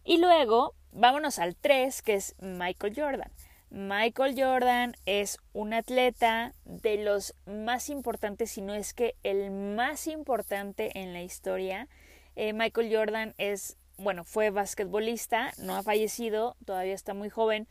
Y 0.04 0.18
luego, 0.18 0.76
vámonos 0.92 1.40
al 1.40 1.56
3, 1.56 2.02
que 2.02 2.16
es 2.16 2.36
Michael 2.40 2.94
Jordan. 2.96 3.32
Michael 3.72 4.36
Jordan 4.38 4.96
es 5.06 5.38
un 5.54 5.74
atleta 5.74 6.54
de 6.66 6.98
los 6.98 7.36
más 7.46 7.90
importantes, 7.90 8.52
si 8.52 8.62
no 8.62 8.74
es 8.74 8.94
que 8.94 9.16
el 9.24 9.50
más 9.52 10.08
importante 10.08 10.98
en 11.00 11.14
la 11.14 11.24
historia. 11.24 11.88
Eh, 12.36 12.54
Michael 12.54 12.94
Jordan 12.94 13.34
es, 13.38 13.78
bueno, 13.98 14.24
fue 14.24 14.50
basquetbolista, 14.50 15.52
no 15.58 15.76
ha 15.76 15.84
fallecido, 15.84 16.56
todavía 16.66 16.94
está 16.94 17.14
muy 17.14 17.30
joven, 17.30 17.68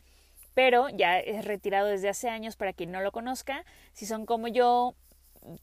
pero 0.53 0.89
ya 0.89 1.19
es 1.19 1.45
retirado 1.45 1.87
desde 1.87 2.09
hace 2.09 2.29
años 2.29 2.55
para 2.55 2.73
quien 2.73 2.91
no 2.91 3.01
lo 3.01 3.11
conozca. 3.11 3.65
Si 3.93 4.05
son 4.05 4.25
como 4.25 4.47
yo, 4.47 4.95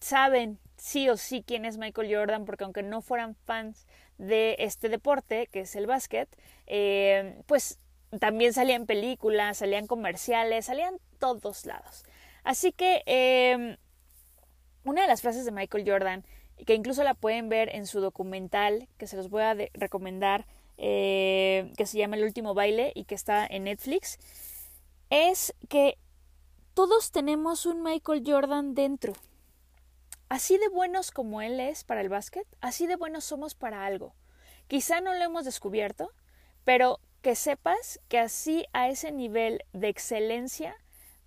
saben 0.00 0.58
sí 0.76 1.08
o 1.08 1.16
sí 1.16 1.42
quién 1.46 1.64
es 1.64 1.78
Michael 1.78 2.14
Jordan, 2.14 2.44
porque 2.44 2.64
aunque 2.64 2.82
no 2.82 3.02
fueran 3.02 3.34
fans 3.34 3.86
de 4.18 4.56
este 4.58 4.88
deporte, 4.88 5.48
que 5.50 5.60
es 5.60 5.74
el 5.76 5.86
básquet, 5.86 6.28
eh, 6.66 7.40
pues 7.46 7.78
también 8.20 8.52
salían 8.52 8.86
películas, 8.86 9.58
salían 9.58 9.86
comerciales, 9.86 10.66
salían 10.66 10.96
todos 11.18 11.66
lados. 11.66 12.04
Así 12.44 12.72
que 12.72 13.02
eh, 13.06 13.78
una 14.84 15.02
de 15.02 15.08
las 15.08 15.22
frases 15.22 15.44
de 15.44 15.52
Michael 15.52 15.84
Jordan 15.86 16.24
que 16.66 16.74
incluso 16.74 17.04
la 17.04 17.14
pueden 17.14 17.48
ver 17.48 17.74
en 17.74 17.86
su 17.86 18.00
documental 18.00 18.88
que 18.98 19.06
se 19.06 19.16
los 19.16 19.28
voy 19.28 19.42
a 19.42 19.56
recomendar, 19.74 20.46
eh, 20.78 21.72
que 21.76 21.86
se 21.86 21.98
llama 21.98 22.16
El 22.16 22.24
último 22.24 22.54
baile 22.54 22.92
y 22.94 23.04
que 23.04 23.14
está 23.14 23.46
en 23.46 23.64
Netflix, 23.64 24.18
es 25.10 25.54
que 25.68 25.98
todos 26.74 27.12
tenemos 27.12 27.66
un 27.66 27.82
Michael 27.82 28.22
Jordan 28.26 28.74
dentro. 28.74 29.12
Así 30.28 30.56
de 30.56 30.68
buenos 30.68 31.10
como 31.10 31.42
él 31.42 31.60
es 31.60 31.84
para 31.84 32.00
el 32.00 32.08
básquet, 32.08 32.46
así 32.62 32.86
de 32.86 32.96
buenos 32.96 33.24
somos 33.24 33.54
para 33.54 33.84
algo. 33.84 34.14
Quizá 34.66 35.02
no 35.02 35.12
lo 35.12 35.22
hemos 35.22 35.44
descubierto, 35.44 36.10
pero 36.64 36.98
que 37.20 37.34
sepas 37.34 38.00
que 38.08 38.18
así 38.18 38.64
a 38.72 38.88
ese 38.88 39.12
nivel 39.12 39.62
de 39.74 39.88
excelencia 39.88 40.74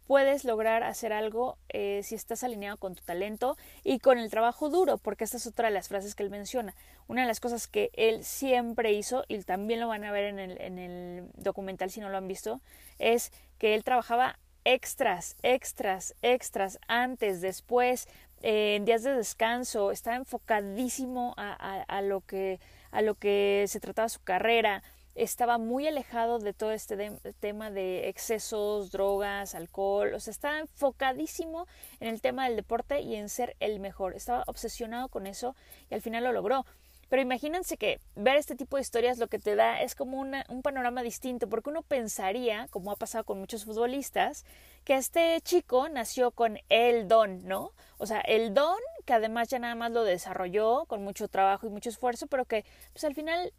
puedes 0.07 0.43
lograr 0.43 0.83
hacer 0.83 1.13
algo 1.13 1.57
eh, 1.69 2.01
si 2.03 2.15
estás 2.15 2.43
alineado 2.43 2.77
con 2.77 2.95
tu 2.95 3.03
talento 3.03 3.57
y 3.83 3.99
con 3.99 4.17
el 4.17 4.29
trabajo 4.29 4.69
duro, 4.69 4.97
porque 4.97 5.23
esta 5.23 5.37
es 5.37 5.47
otra 5.47 5.67
de 5.67 5.73
las 5.73 5.87
frases 5.87 6.15
que 6.15 6.23
él 6.23 6.29
menciona. 6.29 6.75
Una 7.07 7.21
de 7.21 7.27
las 7.27 7.39
cosas 7.39 7.67
que 7.67 7.91
él 7.93 8.23
siempre 8.23 8.93
hizo, 8.93 9.23
y 9.27 9.39
también 9.39 9.79
lo 9.79 9.87
van 9.87 10.03
a 10.03 10.11
ver 10.11 10.25
en 10.25 10.39
el, 10.39 10.61
en 10.61 10.79
el 10.79 11.29
documental 11.35 11.89
si 11.89 11.99
no 11.99 12.09
lo 12.09 12.17
han 12.17 12.27
visto, 12.27 12.61
es 12.99 13.31
que 13.57 13.75
él 13.75 13.83
trabajaba 13.83 14.39
extras, 14.63 15.37
extras, 15.43 16.15
extras, 16.21 16.79
antes, 16.87 17.41
después, 17.41 18.07
eh, 18.41 18.75
en 18.75 18.85
días 18.85 19.03
de 19.03 19.15
descanso, 19.15 19.91
estaba 19.91 20.17
enfocadísimo 20.17 21.33
a, 21.37 21.83
a, 21.83 22.01
lo 22.01 22.21
que, 22.21 22.59
a 22.91 23.01
lo 23.01 23.15
que 23.15 23.65
se 23.67 23.79
trataba 23.79 24.09
su 24.09 24.21
carrera 24.23 24.83
estaba 25.15 25.57
muy 25.57 25.87
alejado 25.87 26.39
de 26.39 26.53
todo 26.53 26.71
este 26.71 26.97
tema 27.39 27.71
de 27.71 28.09
excesos, 28.09 28.91
drogas, 28.91 29.55
alcohol, 29.55 30.13
o 30.13 30.19
sea, 30.19 30.31
estaba 30.31 30.59
enfocadísimo 30.59 31.67
en 31.99 32.09
el 32.09 32.21
tema 32.21 32.47
del 32.47 32.57
deporte 32.57 33.01
y 33.01 33.15
en 33.15 33.29
ser 33.29 33.55
el 33.59 33.79
mejor, 33.79 34.15
estaba 34.15 34.43
obsesionado 34.47 35.07
con 35.07 35.25
eso 35.25 35.55
y 35.89 35.95
al 35.95 36.01
final 36.01 36.23
lo 36.25 36.33
logró. 36.33 36.65
Pero 37.07 37.21
imagínense 37.21 37.77
que 37.77 37.99
ver 38.15 38.35
este 38.35 38.55
tipo 38.55 38.77
de 38.77 38.81
historias 38.81 39.19
lo 39.19 39.27
que 39.27 39.37
te 39.37 39.55
da 39.55 39.81
es 39.81 39.93
como 39.93 40.19
un 40.19 40.61
panorama 40.63 41.03
distinto, 41.03 41.47
porque 41.47 41.69
uno 41.69 41.83
pensaría, 41.83 42.67
como 42.71 42.91
ha 42.91 42.95
pasado 42.95 43.23
con 43.23 43.39
muchos 43.39 43.63
futbolistas, 43.63 44.43
que 44.83 44.95
este 44.95 45.39
chico 45.41 45.87
nació 45.87 46.31
con 46.31 46.59
el 46.69 47.07
don, 47.07 47.45
¿no? 47.45 47.71
O 47.99 48.07
sea, 48.07 48.21
el 48.21 48.53
don 48.55 48.77
que 49.05 49.13
además 49.13 49.49
ya 49.49 49.59
nada 49.59 49.75
más 49.75 49.91
lo 49.91 50.03
desarrolló 50.03 50.85
con 50.85 51.03
mucho 51.03 51.27
trabajo 51.27 51.67
y 51.67 51.69
mucho 51.69 51.89
esfuerzo, 51.89 52.25
pero 52.25 52.45
que 52.45 52.65
pues 52.91 53.03
al 53.03 53.13
final 53.13 53.53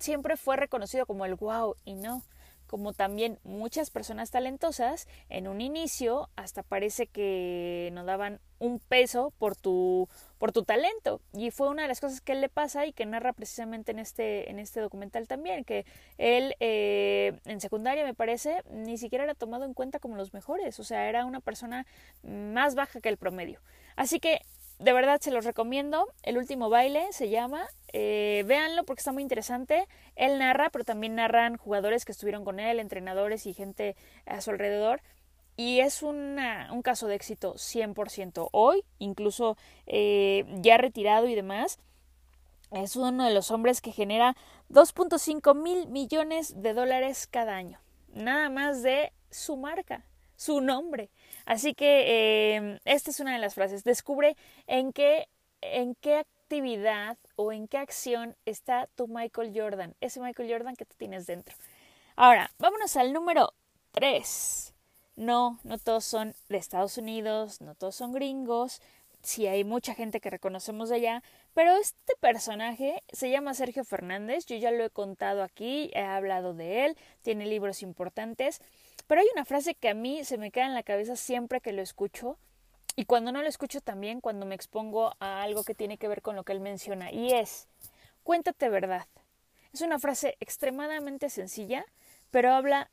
siempre 0.00 0.36
fue 0.36 0.56
reconocido 0.56 1.06
como 1.06 1.24
el 1.24 1.36
wow 1.36 1.76
y 1.84 1.94
no 1.94 2.24
como 2.70 2.92
también 2.92 3.40
muchas 3.42 3.90
personas 3.90 4.30
talentosas, 4.30 5.08
en 5.28 5.48
un 5.48 5.60
inicio 5.60 6.28
hasta 6.36 6.62
parece 6.62 7.08
que 7.08 7.90
no 7.94 8.04
daban 8.04 8.38
un 8.60 8.78
peso 8.78 9.32
por 9.40 9.56
tu, 9.56 10.08
por 10.38 10.52
tu 10.52 10.62
talento. 10.62 11.20
Y 11.32 11.50
fue 11.50 11.68
una 11.68 11.82
de 11.82 11.88
las 11.88 12.00
cosas 12.00 12.20
que 12.20 12.30
él 12.30 12.40
le 12.40 12.48
pasa 12.48 12.86
y 12.86 12.92
que 12.92 13.06
narra 13.06 13.32
precisamente 13.32 13.90
en 13.90 13.98
este, 13.98 14.48
en 14.48 14.60
este 14.60 14.78
documental 14.78 15.26
también, 15.26 15.64
que 15.64 15.84
él 16.16 16.54
eh, 16.60 17.40
en 17.44 17.60
secundaria 17.60 18.04
me 18.04 18.14
parece 18.14 18.62
ni 18.70 18.98
siquiera 18.98 19.24
era 19.24 19.34
tomado 19.34 19.64
en 19.64 19.74
cuenta 19.74 19.98
como 19.98 20.14
los 20.14 20.32
mejores, 20.32 20.78
o 20.78 20.84
sea, 20.84 21.08
era 21.08 21.24
una 21.24 21.40
persona 21.40 21.88
más 22.22 22.76
baja 22.76 23.00
que 23.00 23.08
el 23.08 23.16
promedio. 23.16 23.58
Así 23.96 24.20
que 24.20 24.42
de 24.80 24.92
verdad 24.92 25.20
se 25.20 25.30
los 25.30 25.44
recomiendo. 25.44 26.06
El 26.22 26.38
último 26.38 26.70
baile 26.70 27.06
se 27.12 27.28
llama. 27.28 27.66
Eh, 27.92 28.44
véanlo 28.46 28.84
porque 28.84 29.00
está 29.00 29.12
muy 29.12 29.22
interesante. 29.22 29.86
Él 30.16 30.38
narra, 30.38 30.70
pero 30.70 30.84
también 30.84 31.14
narran 31.14 31.56
jugadores 31.56 32.04
que 32.04 32.12
estuvieron 32.12 32.44
con 32.44 32.60
él, 32.60 32.80
entrenadores 32.80 33.46
y 33.46 33.54
gente 33.54 33.96
a 34.26 34.40
su 34.40 34.50
alrededor. 34.50 35.02
Y 35.56 35.80
es 35.80 36.02
una, 36.02 36.70
un 36.72 36.82
caso 36.82 37.06
de 37.06 37.16
éxito 37.16 37.54
100%. 37.54 38.48
Hoy, 38.52 38.84
incluso 38.98 39.56
eh, 39.86 40.44
ya 40.60 40.78
retirado 40.78 41.28
y 41.28 41.34
demás, 41.34 41.78
es 42.70 42.96
uno 42.96 43.24
de 43.24 43.34
los 43.34 43.50
hombres 43.50 43.80
que 43.80 43.92
genera 43.92 44.36
2.5 44.70 45.54
mil 45.54 45.88
millones 45.88 46.62
de 46.62 46.72
dólares 46.72 47.26
cada 47.26 47.56
año. 47.56 47.80
Nada 48.12 48.48
más 48.48 48.82
de 48.82 49.12
su 49.30 49.56
marca, 49.56 50.06
su 50.36 50.60
nombre. 50.60 51.10
Así 51.46 51.74
que 51.74 52.54
em, 52.54 52.78
esta 52.84 53.10
es 53.10 53.20
una 53.20 53.32
de 53.32 53.38
las 53.38 53.54
frases. 53.54 53.84
Descubre 53.84 54.36
en 54.66 54.92
qué, 54.92 55.28
en 55.60 55.94
qué 55.96 56.24
o 57.36 57.52
en 57.52 57.68
qué 57.68 57.78
acción 57.78 58.36
está 58.44 58.88
tu 58.94 59.08
Michael 59.08 59.52
Jordan, 59.54 59.94
ese 60.00 60.20
Michael 60.20 60.50
Jordan 60.50 60.76
que 60.76 60.84
tú 60.84 60.94
tienes 60.96 61.26
dentro. 61.26 61.56
Ahora, 62.16 62.50
vámonos 62.58 62.96
al 62.96 63.12
número 63.12 63.54
3. 63.92 64.74
No, 65.16 65.58
no 65.64 65.78
todos 65.78 66.04
son 66.04 66.34
de 66.48 66.56
Estados 66.56 66.98
Unidos, 66.98 67.60
no 67.60 67.74
todos 67.74 67.94
son 67.94 68.12
gringos, 68.12 68.80
sí 69.22 69.46
hay 69.46 69.64
mucha 69.64 69.94
gente 69.94 70.20
que 70.20 70.30
reconocemos 70.30 70.88
de 70.88 70.96
allá, 70.96 71.22
pero 71.52 71.76
este 71.76 72.14
personaje 72.20 73.02
se 73.12 73.30
llama 73.30 73.54
Sergio 73.54 73.84
Fernández, 73.84 74.46
yo 74.46 74.56
ya 74.56 74.70
lo 74.70 74.84
he 74.84 74.90
contado 74.90 75.42
aquí, 75.42 75.90
he 75.94 76.00
hablado 76.00 76.54
de 76.54 76.86
él, 76.86 76.96
tiene 77.22 77.46
libros 77.46 77.82
importantes 77.82 78.60
pero 79.10 79.22
hay 79.22 79.26
una 79.34 79.44
frase 79.44 79.74
que 79.74 79.88
a 79.88 79.94
mí 79.94 80.24
se 80.24 80.38
me 80.38 80.52
queda 80.52 80.66
en 80.66 80.74
la 80.74 80.84
cabeza 80.84 81.16
siempre 81.16 81.60
que 81.60 81.72
lo 81.72 81.82
escucho 81.82 82.38
y 83.00 83.06
cuando 83.06 83.32
no 83.32 83.40
lo 83.40 83.48
escucho 83.48 83.80
también 83.80 84.20
cuando 84.20 84.44
me 84.44 84.54
expongo 84.54 85.14
a 85.20 85.40
algo 85.40 85.64
que 85.64 85.74
tiene 85.74 85.96
que 85.96 86.06
ver 86.06 86.20
con 86.20 86.36
lo 86.36 86.44
que 86.44 86.52
él 86.52 86.60
menciona 86.60 87.10
y 87.10 87.32
es 87.32 87.66
cuéntate 88.24 88.68
verdad. 88.68 89.06
Es 89.72 89.80
una 89.80 89.98
frase 89.98 90.36
extremadamente 90.38 91.30
sencilla, 91.30 91.86
pero 92.30 92.52
habla 92.52 92.90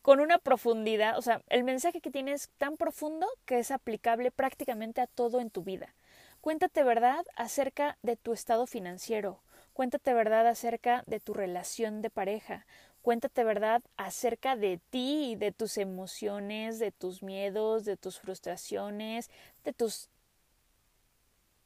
con 0.00 0.20
una 0.20 0.38
profundidad, 0.38 1.18
o 1.18 1.20
sea, 1.20 1.42
el 1.50 1.64
mensaje 1.64 2.00
que 2.00 2.10
tiene 2.10 2.32
es 2.32 2.48
tan 2.56 2.78
profundo 2.78 3.26
que 3.44 3.58
es 3.58 3.72
aplicable 3.72 4.30
prácticamente 4.30 5.02
a 5.02 5.06
todo 5.06 5.38
en 5.40 5.50
tu 5.50 5.62
vida. 5.62 5.94
Cuéntate 6.40 6.82
verdad 6.82 7.26
acerca 7.36 7.98
de 8.00 8.16
tu 8.16 8.32
estado 8.32 8.66
financiero, 8.66 9.42
cuéntate 9.74 10.14
verdad 10.14 10.46
acerca 10.46 11.04
de 11.06 11.20
tu 11.20 11.34
relación 11.34 12.00
de 12.00 12.08
pareja, 12.08 12.64
Cuéntate 13.04 13.44
verdad 13.44 13.82
acerca 13.98 14.56
de 14.56 14.80
ti 14.88 15.32
y 15.32 15.36
de 15.36 15.52
tus 15.52 15.76
emociones, 15.76 16.78
de 16.78 16.90
tus 16.90 17.22
miedos, 17.22 17.84
de 17.84 17.98
tus 17.98 18.18
frustraciones, 18.18 19.28
de 19.62 19.74
tus 19.74 20.08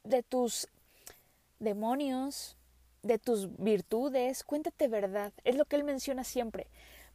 de 0.03 0.21
tus 0.21 0.67
demonios, 1.59 2.57
de 3.03 3.19
tus 3.19 3.55
virtudes. 3.55 4.43
Cuéntate 4.43 4.89
verdad. 4.89 5.31
Es 5.45 5.55
lo 5.55 5.63
que 5.63 5.77
él 5.77 5.85
menciona 5.85 6.25
siempre. 6.25 6.67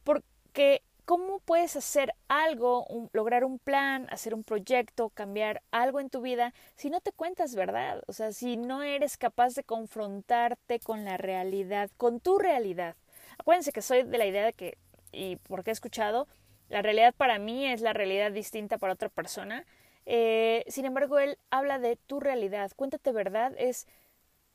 Porque 0.03 0.81
¿cómo 1.05 1.37
puedes 1.37 1.75
hacer 1.75 2.15
algo, 2.27 2.87
lograr 3.13 3.43
un 3.43 3.59
plan, 3.59 4.07
hacer 4.09 4.33
un 4.33 4.43
proyecto, 4.43 5.09
cambiar 5.09 5.61
algo 5.69 5.99
en 5.99 6.09
tu 6.09 6.21
vida 6.21 6.51
si 6.77 6.89
no 6.89 6.99
te 6.99 7.11
cuentas 7.11 7.53
verdad? 7.53 8.01
O 8.07 8.13
sea, 8.13 8.31
si 8.31 8.57
no 8.57 8.81
eres 8.81 9.17
capaz 9.17 9.53
de 9.53 9.63
confrontarte 9.63 10.79
con 10.79 11.05
la 11.05 11.17
realidad, 11.17 11.91
con 11.97 12.19
tu 12.19 12.39
realidad. 12.39 12.95
Acuérdense 13.37 13.71
que 13.71 13.81
soy 13.81 14.03
de 14.03 14.17
la 14.17 14.25
idea 14.25 14.45
de 14.45 14.53
que, 14.53 14.77
y 15.11 15.37
porque 15.37 15.71
he 15.71 15.73
escuchado, 15.73 16.27
la 16.69 16.81
realidad 16.81 17.13
para 17.15 17.39
mí 17.39 17.67
es 17.67 17.81
la 17.81 17.93
realidad 17.93 18.31
distinta 18.31 18.77
para 18.77 18.93
otra 18.93 19.09
persona. 19.09 19.65
Eh, 20.05 20.63
sin 20.67 20.85
embargo, 20.85 21.19
él 21.19 21.37
habla 21.49 21.79
de 21.79 21.95
tu 21.95 22.19
realidad. 22.19 22.71
Cuéntate 22.75 23.11
verdad, 23.11 23.53
es 23.57 23.87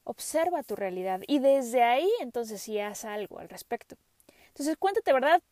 observa 0.05 0.63
tu 0.63 0.77
realidad 0.77 1.21
y 1.27 1.39
desde 1.39 1.83
ahí 1.83 2.11
entonces 2.21 2.61
sí 2.63 2.81
haz 2.81 3.05
algo 3.05 3.39
al 3.39 3.49
respecto. 3.49 3.97
Entonces, 4.49 4.77
cuéntate 4.77 5.13
verdad 5.13 5.43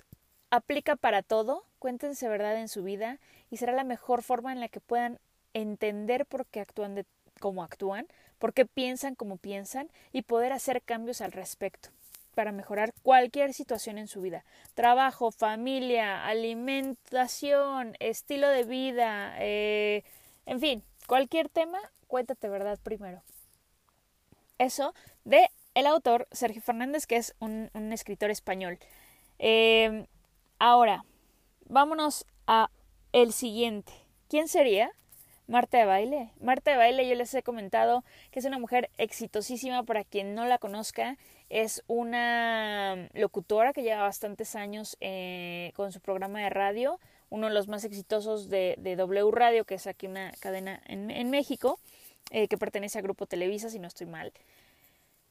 aplica 0.51 0.97
para 0.97 1.23
todo, 1.23 1.65
cuéntense 1.79 2.29
verdad 2.29 2.59
en 2.59 2.69
su 2.69 2.83
vida 2.83 3.19
y 3.51 3.59
será 3.59 3.73
la 3.73 3.85
mejor 3.85 4.23
forma 4.23 4.53
en 4.53 4.61
la 4.61 4.69
que 4.69 4.81
puedan 4.81 5.19
entender 5.53 6.27
por 6.27 6.47
qué 6.47 6.61
actúan 6.61 6.95
de, 6.95 7.05
como 7.39 7.63
actúan, 7.63 8.07
por 8.39 8.55
qué 8.55 8.65
piensan 8.65 9.15
como 9.15 9.37
piensan 9.37 9.91
y 10.13 10.23
poder 10.23 10.53
hacer 10.53 10.83
cambios 10.83 11.21
al 11.21 11.33
respecto 11.33 11.91
para 12.39 12.53
mejorar 12.53 12.95
cualquier 13.03 13.53
situación 13.53 13.99
en 13.99 14.07
su 14.07 14.21
vida. 14.21 14.45
Trabajo, 14.75 15.33
familia, 15.33 16.25
alimentación, 16.25 17.97
estilo 17.99 18.49
de 18.49 18.63
vida, 18.63 19.35
eh, 19.41 20.05
en 20.47 20.61
fin, 20.61 20.85
cualquier 21.09 21.49
tema, 21.49 21.81
cuéntate 22.07 22.49
verdad 22.49 22.79
primero. 22.81 23.25
Eso 24.57 24.95
de 25.25 25.49
el 25.75 25.89
autor 25.89 26.29
Sergio 26.31 26.63
Fernández, 26.63 27.09
que 27.09 27.17
es 27.17 27.35
un, 27.41 27.71
escritor 27.93 28.31
español. 28.31 28.79
Eh, 29.41 30.07
ahora, 30.61 31.05
vámonos 31.67 32.25
a 32.47 32.71
el 33.11 33.33
siguiente. 33.33 33.93
¿Quién 34.29 34.47
sería? 34.47 34.93
Marta 35.49 35.79
de 35.79 35.87
Baile. 35.87 36.31
Marta 36.41 36.71
de 36.71 36.77
Baile 36.77 37.09
yo 37.09 37.15
les 37.15 37.35
he 37.35 37.43
comentado 37.43 38.05
que 38.31 38.39
es 38.39 38.45
una 38.45 38.59
mujer 38.59 38.91
exitosísima 38.99 39.83
para 39.83 40.05
quien 40.05 40.35
no 40.37 40.45
la 40.45 40.59
conozca. 40.59 41.17
Es 41.49 41.83
una 41.87 43.09
locutora 43.15 43.73
que 43.73 43.83
lleva 43.83 44.03
bastantes 44.03 44.55
años 44.55 44.97
eh, 45.01 45.73
con 45.75 45.93
su 45.93 46.01
programa 46.01 46.41
de 46.41 46.51
radio, 46.51 47.01
uno 47.31 47.49
de 47.49 47.55
los 47.55 47.69
más 47.69 47.85
exitosos 47.85 48.49
de, 48.49 48.77
W 48.97 49.31
Radio, 49.31 49.65
que 49.65 49.75
es 49.75 49.87
aquí 49.87 50.07
una 50.07 50.33
cadena 50.41 50.81
en, 50.87 51.31
México, 51.31 51.79
eh, 52.31 52.49
que 52.49 52.59
pertenece 52.59 52.99
a 52.99 53.03
Grupo 53.03 53.27
Televisa, 53.27 53.71
si 53.71 53.79
no 53.79 53.89
estoy 53.89 54.07
mal. 54.07 54.33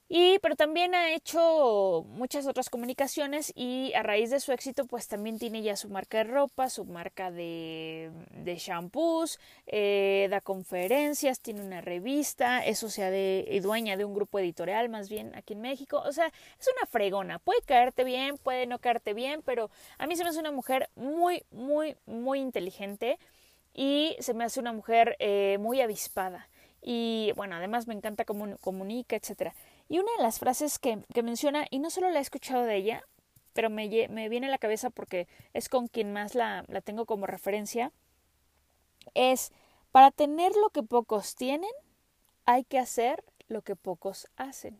Y, 0.09 0.39
pero 0.39 0.55
también 0.55 0.95
ha 0.95 1.11
hecho 1.13 2.05
muchas 2.07 2.47
otras 2.47 2.69
comunicaciones 2.69 3.51
y 3.55 3.91
a 3.93 4.03
raíz 4.03 4.29
de 4.29 4.39
su 4.39 4.53
éxito, 4.53 4.85
pues 4.85 5.09
también 5.09 5.37
tiene 5.37 5.61
ya 5.61 5.75
su 5.75 5.89
marca 5.89 6.19
de 6.19 6.23
ropa, 6.23 6.69
su 6.69 6.85
marca 6.85 7.29
de, 7.29 8.11
de 8.31 8.55
shampoos, 8.55 9.37
eh, 9.65 10.27
da 10.29 10.39
conferencias, 10.39 11.41
tiene 11.41 11.61
una 11.61 11.81
revista, 11.81 12.65
eso 12.65 12.89
sea 12.89 13.11
de 13.11 13.59
dueña 13.61 13.97
de 13.97 14.05
un 14.05 14.13
grupo 14.13 14.39
editorial 14.39 14.87
más 14.87 15.09
bien 15.09 15.35
aquí 15.35 15.53
en 15.53 15.61
México. 15.61 16.01
O 16.05 16.13
sea, 16.13 16.27
es 16.27 16.69
una 16.77 16.87
fregona. 16.87 17.39
Puede 17.39 17.61
caerte 17.63 18.05
bien, 18.05 18.37
puede 18.37 18.65
no 18.65 18.79
caerte 18.79 19.13
bien, 19.13 19.41
pero 19.43 19.69
a 19.97 20.07
mí 20.07 20.15
se 20.15 20.23
me 20.23 20.29
hace 20.29 20.39
una 20.39 20.51
mujer 20.51 20.89
muy, 20.95 21.43
muy, 21.51 21.97
muy 22.05 22.39
inteligente 22.39 23.19
y 23.73 24.15
se 24.19 24.33
me 24.33 24.45
hace 24.45 24.59
una 24.61 24.71
mujer 24.71 25.17
eh, 25.19 25.57
muy 25.59 25.81
avispada. 25.81 26.47
Y 26.81 27.33
bueno, 27.35 27.55
además 27.55 27.87
me 27.87 27.93
encanta 27.93 28.23
cómo 28.23 28.57
comunica, 28.59 29.15
etcétera. 29.15 29.53
Y 29.89 29.99
una 29.99 30.11
de 30.17 30.23
las 30.23 30.39
frases 30.39 30.79
que, 30.79 31.03
menciona, 31.23 31.65
y 31.69 31.79
no 31.79 31.89
solo 31.89 32.09
la 32.09 32.19
he 32.19 32.21
escuchado 32.21 32.63
de 32.63 32.75
ella, 32.75 33.03
pero 33.53 33.69
me, 33.69 34.07
me 34.09 34.29
viene 34.29 34.47
a 34.47 34.51
la 34.51 34.57
cabeza 34.57 34.89
porque 34.89 35.27
es 35.53 35.69
con 35.69 35.87
quien 35.87 36.13
más 36.13 36.35
la, 36.35 36.65
la 36.67 36.81
tengo 36.81 37.05
como 37.05 37.25
referencia, 37.25 37.91
es, 39.13 39.51
para 39.91 40.11
tener 40.11 40.51
lo 40.55 40.69
que 40.69 40.83
pocos 40.83 41.35
tienen, 41.35 41.71
hay 42.45 42.63
que 42.63 42.79
hacer 42.79 43.23
lo 43.47 43.61
que 43.61 43.75
pocos 43.75 44.27
hacen. 44.35 44.79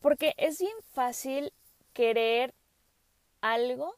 Porque 0.00 0.34
es 0.36 0.58
bien 0.58 0.76
fácil 0.92 1.52
querer 1.92 2.54
algo 3.40 3.96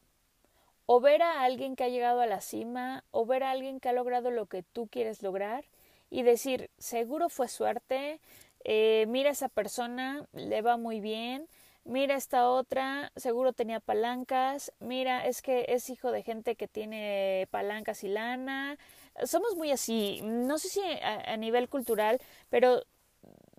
o 0.87 1.01
ver 1.01 1.23
a 1.23 1.43
alguien 1.43 1.77
que 1.77 1.85
ha 1.85 1.89
llegado 1.89 2.21
a 2.21 2.27
la 2.27 2.41
cima 2.41 3.05
o 3.11 3.25
ver 3.25 3.45
a 3.45 3.51
alguien 3.51 3.81
que 3.81 3.89
ha 3.89 3.93
logrado 3.93 4.31
lo 4.31 4.47
que 4.47 4.63
tú 4.63 4.89
quieres 4.89 5.23
lograr 5.23 5.65
y 6.11 6.23
decir, 6.23 6.71
seguro 6.79 7.29
fue 7.29 7.49
suerte, 7.49 8.21
eh, 8.65 9.07
mira 9.09 9.31
esa 9.31 9.49
persona, 9.49 10.27
le 10.33 10.63
va 10.63 10.77
muy 10.77 11.01
bien, 11.01 11.49
mira 11.85 12.15
esta 12.17 12.49
otra, 12.49 13.13
seguro 13.17 13.53
tenía 13.53 13.81
palancas, 13.81 14.73
mira, 14.81 15.27
es 15.27 15.43
que 15.43 15.67
es 15.69 15.91
hijo 15.91 16.13
de 16.13 16.23
gente 16.23 16.57
que 16.57 16.69
tiene 16.69 17.49
palancas 17.51 18.05
y 18.05 18.09
lana. 18.09 18.79
Somos 19.25 19.57
muy 19.57 19.71
así, 19.73 20.21
no 20.23 20.59
sé 20.59 20.69
si 20.69 20.81
a 20.81 21.37
nivel 21.37 21.69
cultural, 21.69 22.21
pero 22.51 22.83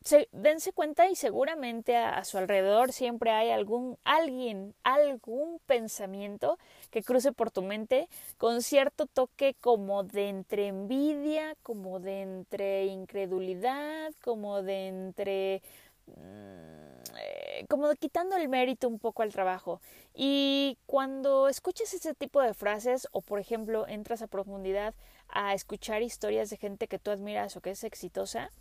se, 0.04 0.28
dense 0.32 0.74
cuenta 0.74 1.08
y 1.08 1.16
seguramente 1.16 1.96
a, 1.96 2.24
su 2.26 2.38
alrededor 2.38 2.92
siempre 2.92 3.32
hay 3.32 3.52
algún 3.52 3.98
alguien, 4.04 4.74
algún 4.84 5.60
pensamiento 5.66 6.58
que 6.92 7.04
cruce 7.04 7.32
por 7.32 7.52
tu 7.52 7.62
mente 7.62 8.10
con 8.38 8.62
cierto 8.62 9.06
toque 9.06 9.56
como 9.62 10.04
de 10.04 10.30
entre 10.30 10.68
envidia, 10.68 11.56
como 11.63 12.00
de 12.00 12.22
entre 12.22 12.86
incredulidad, 12.86 14.13
como 14.24 14.62
de 14.62 14.88
entre 14.88 15.62
mm, 16.08 16.84
eh, 17.20 17.66
como 17.70 17.88
de 17.88 17.96
quitando 17.96 18.36
el 18.36 18.50
mérito 18.50 18.88
un 18.88 19.00
poco 19.00 19.22
al 19.24 19.32
trabajo. 19.32 19.80
Y 20.13 20.78
cuando 20.86 21.48
escuches 21.48 21.94
ese 21.94 22.13
tipo 22.13 22.42
de 22.42 22.54
frases 22.54 23.08
o 23.12 23.22
por 23.22 23.39
ejemplo 23.39 23.88
entras 23.88 24.22
a 24.22 24.28
profundidad 24.28 24.94
a 25.30 25.54
escuchar 25.54 26.02
historias 26.02 26.50
de 26.50 26.58
gente 26.58 26.88
que 26.88 27.00
tú 27.00 27.12
admiras 27.12 27.56
o 27.56 27.62
que 27.62 27.72
es 27.72 27.84
exitosa, 27.84 28.52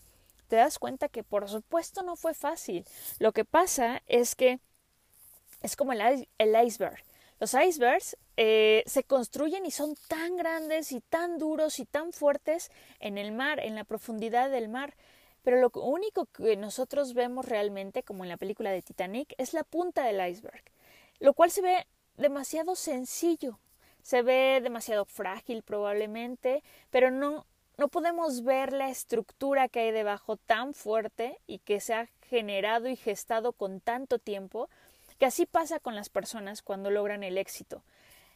te 0.53 0.57
das 0.57 0.79
cuenta 0.79 1.09
que 1.09 1.25
por 1.25 1.49
supuesto 1.49 2.03
no 2.03 2.15
fue 2.15 2.35
fácil. 2.35 2.85
Lo 3.19 3.33
que 3.33 3.47
pasa 3.47 4.03
es 4.07 4.35
que 4.35 4.61
es 5.63 5.77
como 5.77 5.95
el, 5.95 6.27
iceberg. 6.39 7.03
Los 7.41 7.55
icebergs 7.55 8.19
eh, 8.37 8.83
se 8.85 9.03
construyen 9.03 9.65
y 9.65 9.71
son 9.71 9.95
tan 10.09 10.37
grandes 10.37 10.93
y 10.93 11.01
tan 11.01 11.39
duros 11.39 11.79
y 11.79 11.87
tan 11.87 12.13
fuertes 12.13 12.71
en 13.01 13.17
el 13.17 13.33
mar, 13.33 13.61
en 13.61 13.77
la 13.77 13.85
profundidad 13.85 14.51
del 14.51 14.69
mar. 14.69 14.95
Pero 15.43 15.59
lo 15.59 15.71
único 15.71 16.27
que 16.27 16.55
nosotros 16.59 17.15
vemos 17.15 17.47
realmente, 17.47 18.03
como 18.03 18.23
en 18.23 18.29
la 18.29 18.37
película 18.37 18.71
de 18.71 18.83
Titanic, 18.83 19.35
es 19.39 19.55
la 19.55 19.65
punta 19.65 20.05
del 20.05 20.21
iceberg, 20.29 20.63
lo 21.19 21.33
cual 21.33 21.51
se 21.51 21.63
ve 21.63 21.87
demasiado 22.19 22.77
sencillo, 22.77 23.59
se 24.03 24.21
ve 24.21 24.61
demasiado 24.63 25.07
frágil 25.07 25.63
probablemente, 25.63 26.63
pero 26.91 27.11
no 27.11 27.47
no 27.79 27.89
podemos 27.89 28.45
ver 28.45 28.73
la 28.73 28.89
estructura 28.91 29.69
que 29.69 29.81
hay 29.81 29.91
debajo 29.93 30.37
tan 30.37 30.75
fuerte 30.75 31.39
y 31.47 31.59
que 31.59 31.81
se 31.81 31.95
ha 31.95 32.09
generado 32.29 32.89
y 32.89 32.97
gestado 32.97 33.53
con 33.53 33.81
tanto 33.81 34.19
tiempo, 34.19 34.69
que 35.19 35.27
así 35.27 35.47
pasa 35.47 35.81
con 35.81 35.95
las 35.95 36.09
personas 36.09 36.63
cuando 36.63 36.91
logran 36.91 37.23
el 37.23 37.39
éxito. 37.39 37.83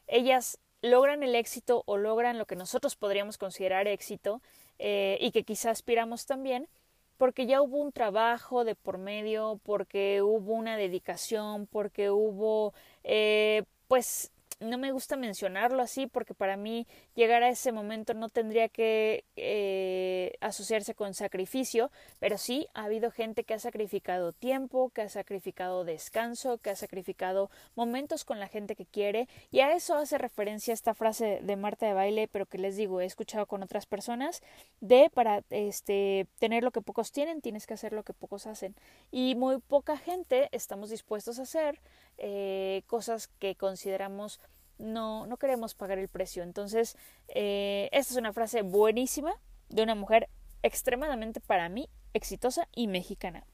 Ellas 0.07 0.59
logran 0.83 1.23
el 1.23 1.35
éxito 1.35 1.83
o 1.87 1.97
logran 1.97 2.39
lo 2.39 2.47
que 2.47 2.57
nosotros 2.57 2.97
podríamos 2.97 3.39
considerar 3.39 3.89
éxito 3.89 4.41
eh, 4.79 5.19
y 5.21 5.31
que 5.31 5.45
quizá 5.45 5.71
aspiramos 5.71 6.27
también, 6.27 6.69
porque 7.17 7.47
ya 7.47 7.63
hubo 7.63 7.79
un 7.79 7.93
trabajo 7.93 8.65
de 8.65 8.75
por 8.75 8.99
medio, 8.99 9.59
porque 9.65 10.23
hubo 10.23 10.53
una 10.53 10.77
dedicación, 10.77 11.67
porque 11.67 12.11
hubo 12.11 12.75
eh, 13.05 13.65
pues 13.89 14.31
no 14.61 14.79
me 14.79 14.93
gusta 14.93 15.17
mencionarlo 15.17 15.83
así 15.83 16.07
porque 16.07 16.35
para 16.35 16.57
mí 16.57 16.87
llegar 17.15 17.43
a 17.43 17.51
ese 17.51 17.73
momento 17.73 18.15
no 18.15 18.29
tendría 18.29 18.69
que 18.69 19.25
eh, 19.37 20.37
asociarse 20.41 20.95
con 20.95 21.15
sacrificio, 21.15 21.91
pero 22.21 22.39
sí 22.39 22.67
ha 22.75 22.85
habido 22.85 23.11
gente 23.11 23.45
que 23.45 23.55
ha 23.55 23.59
sacrificado 23.59 24.33
tiempo, 24.33 24.91
que 24.91 25.03
ha 25.03 25.09
sacrificado 25.09 25.85
descanso, 25.85 26.59
que 26.59 26.71
ha 26.71 26.77
sacrificado 26.77 27.51
momentos 27.75 28.25
con 28.25 28.41
la 28.41 28.49
gente 28.49 28.77
que 28.77 28.87
quiere 28.87 29.29
y 29.51 29.61
a 29.61 29.75
eso 29.75 29.95
hace 29.97 30.17
referencia 30.19 30.73
esta 30.73 30.95
frase 30.95 31.41
de 31.43 31.57
Marta 31.57 31.87
de 31.87 31.93
Baile, 31.93 32.29
pero 32.29 32.47
que 32.47 32.59
les 32.59 32.77
digo, 32.77 33.01
he 33.01 33.05
escuchado 33.05 33.47
con 33.47 33.63
otras 33.63 33.87
personas 33.87 34.43
de 34.81 35.11
para 35.13 35.43
este 35.51 36.27
tener 36.39 36.63
lo 36.63 36.71
que 36.71 36.81
pocos 36.81 37.13
tienen, 37.13 37.43
tienes 37.43 37.67
que 37.67 37.75
hacer 37.75 37.93
lo 37.93 38.05
que 38.05 38.15
pocos 38.15 38.47
hacen. 38.47 38.75
Y 39.11 39.35
muy 39.35 39.59
poca 39.61 39.97
gente 39.99 40.49
estamos 40.53 40.91
dispuestos 40.91 41.39
a 41.39 41.43
hacer 41.43 41.81
eh, 42.19 42.83
cosas 42.87 43.29
que 43.29 43.57
consideramos 43.57 44.41
no, 44.79 45.27
no 45.27 45.37
queremos 45.37 45.75
pagar 45.75 45.99
el 45.99 46.09
precio. 46.09 46.43
Entonces, 46.43 46.97
eh, 47.29 47.89
esta 47.93 48.13
es 48.13 48.19
una 48.19 48.33
frase 48.33 48.63
buenísima 48.63 49.35
de 49.69 49.83
una 49.83 49.95
mujer 49.95 50.29
extremadamente 50.63 51.41
para 51.41 51.69
mí 51.69 51.89
exitosa 52.13 52.69
y 52.75 52.87
mexicana. 52.87 53.47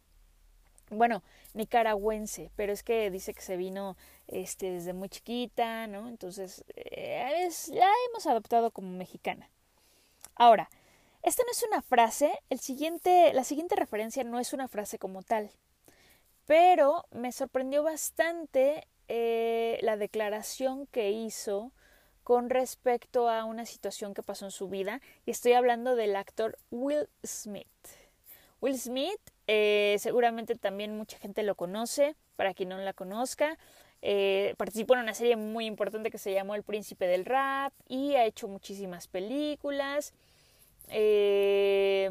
Bueno, 0.90 1.22
nicaragüense, 1.55 2.51
pero 2.55 2.72
es 2.72 2.83
que 2.83 3.11
dice 3.11 3.33
que 3.33 3.40
se 3.40 3.57
vino 3.57 3.96
este, 4.27 4.72
desde 4.72 4.92
muy 4.92 5.09
chiquita, 5.09 5.87
¿no? 5.87 6.09
Entonces, 6.09 6.64
eh, 6.77 7.48
la 7.68 7.90
hemos 8.09 8.27
adoptado 8.27 8.70
como 8.70 8.90
mexicana. 8.90 9.48
Ahora, 10.35 10.68
esta 11.22 11.42
no 11.44 11.51
es 11.53 11.62
una 11.62 11.83
frase, 11.83 12.33
el 12.51 12.61
siguiente, 12.61 13.33
la 13.33 13.44
siguiente 13.44 13.77
referencia 13.77 14.22
no 14.25 14.38
es 14.38 14.53
una 14.53 14.68
frase 14.68 14.98
como 14.98 15.22
tal, 15.22 15.51
pero 16.46 17.07
me 17.11 17.33
sorprendió 17.33 17.83
bastante 17.83 18.87
eh, 19.09 19.78
la 19.83 19.96
declaración 19.96 20.87
que 20.87 21.11
hizo 21.11 21.72
con 22.22 22.50
respecto 22.50 23.28
a 23.28 23.44
una 23.44 23.66
situación 23.66 24.14
que 24.14 24.22
pasó 24.22 24.44
en 24.44 24.50
su 24.50 24.68
vida 24.68 25.00
y 25.26 25.31
estoy 25.33 25.52
hablando 25.55 25.96
del 25.96 26.16
actor 26.16 26.57
Will 26.70 27.09
Smith. 27.24 27.66
Will 28.61 28.78
Smith 28.78 29.20
eh, 29.46 29.96
seguramente 29.98 30.55
también 30.55 30.96
mucha 30.96 31.18
gente 31.18 31.42
lo 31.42 31.55
conoce, 31.55 32.14
para 32.37 32.55
quien 32.55 32.68
no 32.68 32.78
la 32.78 32.92
conozca, 32.92 33.59
Eh, 34.05 34.55
participó 34.57 34.94
en 34.94 35.00
una 35.02 35.14
serie 35.14 35.37
muy 35.37 35.64
importante 35.64 36.11
que 36.11 36.18
se 36.18 36.33
llamó 36.33 36.57
El 36.57 36.64
Príncipe 36.64 37.07
del 37.07 37.24
Rap 37.24 37.72
y 37.87 38.16
ha 38.16 38.24
hecho 38.24 38.48
muchísimas 38.48 39.07
películas. 39.07 40.12
Eh, 40.88 42.11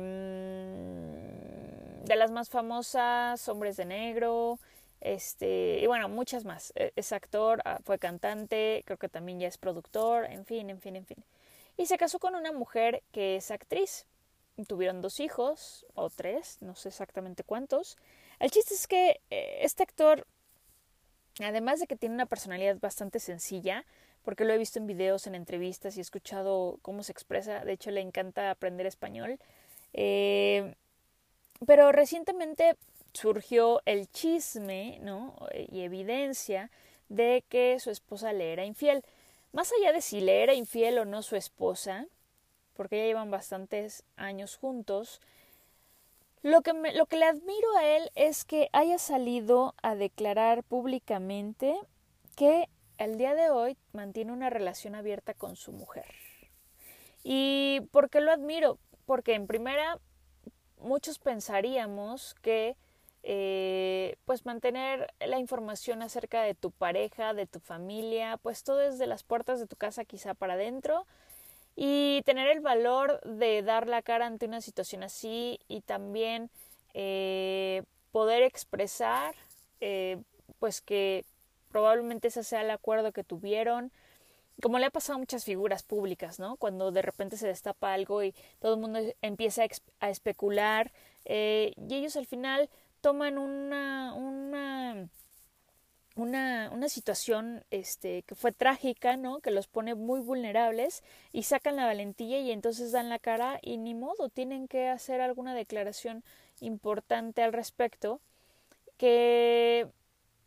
de 2.11 2.17
las 2.17 2.31
más 2.31 2.49
famosas, 2.49 3.47
Hombres 3.47 3.77
de 3.77 3.85
Negro, 3.85 4.59
este, 4.99 5.79
y 5.79 5.87
bueno, 5.87 6.09
muchas 6.09 6.43
más. 6.43 6.73
E, 6.75 6.91
es 6.97 7.13
actor, 7.13 7.61
ah, 7.63 7.79
fue 7.85 7.99
cantante, 7.99 8.83
creo 8.85 8.97
que 8.97 9.07
también 9.07 9.39
ya 9.39 9.47
es 9.47 9.57
productor, 9.57 10.25
en 10.25 10.45
fin, 10.45 10.69
en 10.69 10.81
fin, 10.81 10.97
en 10.97 11.05
fin. 11.05 11.23
Y 11.77 11.85
se 11.85 11.97
casó 11.97 12.19
con 12.19 12.35
una 12.35 12.51
mujer 12.51 13.01
que 13.13 13.37
es 13.37 13.49
actriz. 13.49 14.05
Tuvieron 14.67 15.01
dos 15.01 15.21
hijos, 15.21 15.85
o 15.95 16.09
tres, 16.09 16.57
no 16.59 16.75
sé 16.75 16.89
exactamente 16.89 17.45
cuántos. 17.45 17.97
El 18.39 18.51
chiste 18.51 18.73
es 18.73 18.87
que 18.87 19.21
eh, 19.29 19.59
este 19.61 19.83
actor, 19.83 20.27
además 21.39 21.79
de 21.79 21.87
que 21.87 21.95
tiene 21.95 22.15
una 22.15 22.25
personalidad 22.25 22.77
bastante 22.81 23.19
sencilla, 23.19 23.85
porque 24.23 24.43
lo 24.43 24.51
he 24.51 24.57
visto 24.57 24.79
en 24.79 24.85
videos, 24.85 25.27
en 25.27 25.35
entrevistas 25.35 25.95
y 25.95 25.99
he 25.99 26.01
escuchado 26.01 26.77
cómo 26.81 27.03
se 27.03 27.13
expresa, 27.13 27.63
de 27.63 27.71
hecho 27.71 27.89
le 27.89 28.01
encanta 28.01 28.51
aprender 28.51 28.85
español, 28.85 29.39
eh, 29.93 30.75
pero 31.65 31.91
recientemente 31.91 32.75
surgió 33.13 33.81
el 33.85 34.09
chisme, 34.09 34.99
¿no? 35.01 35.35
Y 35.53 35.81
evidencia 35.81 36.71
de 37.09 37.43
que 37.49 37.79
su 37.79 37.89
esposa 37.89 38.33
le 38.33 38.53
era 38.53 38.65
infiel. 38.65 39.03
Más 39.51 39.71
allá 39.77 39.91
de 39.91 40.01
si 40.01 40.21
le 40.21 40.43
era 40.43 40.53
infiel 40.53 40.97
o 40.97 41.05
no 41.05 41.21
su 41.21 41.35
esposa, 41.35 42.07
porque 42.73 42.97
ya 42.97 43.05
llevan 43.05 43.31
bastantes 43.31 44.03
años 44.15 44.55
juntos, 44.55 45.21
lo 46.41 46.61
que, 46.61 46.73
lo 46.73 47.05
que 47.05 47.17
le 47.17 47.25
admiro 47.25 47.77
a 47.77 47.85
él 47.85 48.11
es 48.15 48.45
que 48.45 48.69
haya 48.71 48.97
salido 48.97 49.75
a 49.83 49.95
declarar 49.95 50.63
públicamente 50.63 51.75
que 52.35 52.67
el 52.97 53.17
día 53.17 53.35
de 53.35 53.49
hoy 53.49 53.77
mantiene 53.93 54.31
una 54.31 54.49
relación 54.49 54.95
abierta 54.95 55.33
con 55.33 55.55
su 55.55 55.71
mujer. 55.71 56.05
¿Y 57.23 57.81
por 57.91 58.09
qué 58.09 58.21
lo 58.21 58.31
admiro? 58.31 58.79
Porque 59.05 59.33
en 59.33 59.47
primera, 59.47 59.99
muchos 60.81 61.19
pensaríamos 61.19 62.35
que 62.41 62.75
eh, 63.23 64.15
pues 64.25 64.45
mantener 64.45 65.13
la 65.19 65.39
información 65.39 66.01
acerca 66.01 66.41
de 66.41 66.55
tu 66.55 66.71
pareja, 66.71 67.33
de 67.33 67.45
tu 67.45 67.59
familia, 67.59 68.37
pues 68.41 68.63
todo 68.63 68.77
desde 68.77 69.05
las 69.05 69.23
puertas 69.23 69.59
de 69.59 69.67
tu 69.67 69.75
casa 69.75 70.05
quizá 70.05 70.33
para 70.33 70.53
adentro 70.53 71.05
y 71.75 72.23
tener 72.25 72.47
el 72.47 72.61
valor 72.61 73.21
de 73.21 73.61
dar 73.61 73.87
la 73.87 74.01
cara 74.01 74.25
ante 74.25 74.47
una 74.47 74.61
situación 74.61 75.03
así 75.03 75.59
y 75.67 75.81
también 75.81 76.49
eh, 76.93 77.83
poder 78.11 78.43
expresar 78.43 79.35
eh, 79.79 80.17
pues 80.59 80.81
que 80.81 81.23
probablemente 81.71 82.27
ese 82.27 82.43
sea 82.43 82.61
el 82.61 82.71
acuerdo 82.71 83.11
que 83.11 83.23
tuvieron 83.23 83.91
como 84.61 84.79
le 84.79 84.85
ha 84.85 84.91
pasado 84.91 85.15
a 85.15 85.19
muchas 85.19 85.45
figuras 85.45 85.83
públicas, 85.83 86.39
¿no? 86.39 86.57
Cuando 86.57 86.91
de 86.91 87.01
repente 87.01 87.37
se 87.37 87.47
destapa 87.47 87.93
algo 87.93 88.23
y 88.23 88.33
todo 88.59 88.75
el 88.75 88.79
mundo 88.79 88.99
empieza 89.21 89.63
a, 89.99 90.09
especular 90.09 90.91
y 91.25 91.73
ellos 91.89 92.15
al 92.15 92.25
final 92.25 92.69
toman 93.01 93.37
una, 93.37 94.13
una, 94.13 95.09
una, 96.15 96.69
una 96.71 96.89
situación 96.89 97.65
este, 97.71 98.23
que 98.23 98.35
fue 98.35 98.51
trágica, 98.51 99.17
¿no? 99.17 99.39
Que 99.39 99.51
los 99.51 99.67
pone 99.67 99.95
muy 99.95 100.21
vulnerables 100.21 101.03
y 101.33 101.43
sacan 101.43 101.75
la 101.75 101.85
valentía 101.85 102.39
y 102.39 102.51
entonces 102.51 102.91
dan 102.91 103.09
la 103.09 103.19
cara 103.19 103.59
y 103.61 103.77
ni 103.77 103.93
modo, 103.93 104.29
tienen 104.29 104.67
que 104.67 104.87
hacer 104.87 105.21
alguna 105.21 105.53
declaración 105.55 106.23
importante 106.59 107.41
al 107.41 107.53
respecto 107.53 108.21
que, 108.97 109.87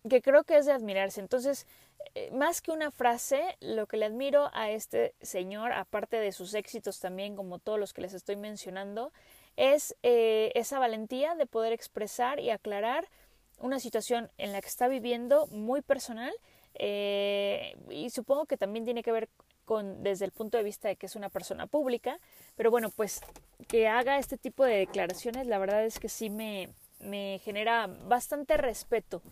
que 0.08 0.22
creo 0.22 0.44
que 0.44 0.56
es 0.58 0.66
de 0.66 0.72
admirarse. 0.72 1.20
Entonces, 1.20 1.66
eh, 1.66 1.83
más 2.32 2.60
que 2.60 2.70
una 2.70 2.90
frase, 2.90 3.56
lo 3.60 3.86
que 3.86 3.96
le 3.96 4.06
admiro 4.06 4.50
a 4.52 4.70
este 4.70 5.14
señor, 5.20 5.72
aparte 5.72 6.16
de 6.18 6.32
sus 6.32 6.54
éxitos 6.54 7.00
también, 7.00 7.36
como 7.36 7.58
todos 7.58 7.78
los 7.78 7.92
que 7.92 8.02
les 8.02 8.14
estoy 8.14 8.36
mencionando, 8.36 9.12
es 9.56 9.96
eh, 10.02 10.50
esa 10.54 10.78
valentía 10.78 11.34
de 11.34 11.46
poder 11.46 11.72
expresar 11.72 12.40
y 12.40 12.50
aclarar 12.50 13.08
una 13.58 13.78
situación 13.78 14.30
en 14.38 14.52
la 14.52 14.60
que 14.60 14.68
está 14.68 14.88
viviendo 14.88 15.46
muy 15.48 15.80
personal 15.80 16.32
eh, 16.74 17.76
y 17.88 18.10
supongo 18.10 18.46
que 18.46 18.56
también 18.56 18.84
tiene 18.84 19.02
que 19.02 19.12
ver 19.12 19.28
con 19.64 20.02
desde 20.02 20.24
el 20.24 20.32
punto 20.32 20.58
de 20.58 20.64
vista 20.64 20.88
de 20.88 20.96
que 20.96 21.06
es 21.06 21.16
una 21.16 21.30
persona 21.30 21.66
pública, 21.66 22.20
pero 22.56 22.70
bueno, 22.70 22.90
pues 22.90 23.20
que 23.68 23.88
haga 23.88 24.18
este 24.18 24.36
tipo 24.36 24.64
de 24.64 24.76
declaraciones, 24.76 25.46
la 25.46 25.58
verdad 25.58 25.84
es 25.84 25.98
que 25.98 26.08
sí 26.08 26.30
me, 26.30 26.74
me 26.98 27.40
genera 27.44 27.86
bastante 27.86 28.56
respeto 28.56 29.22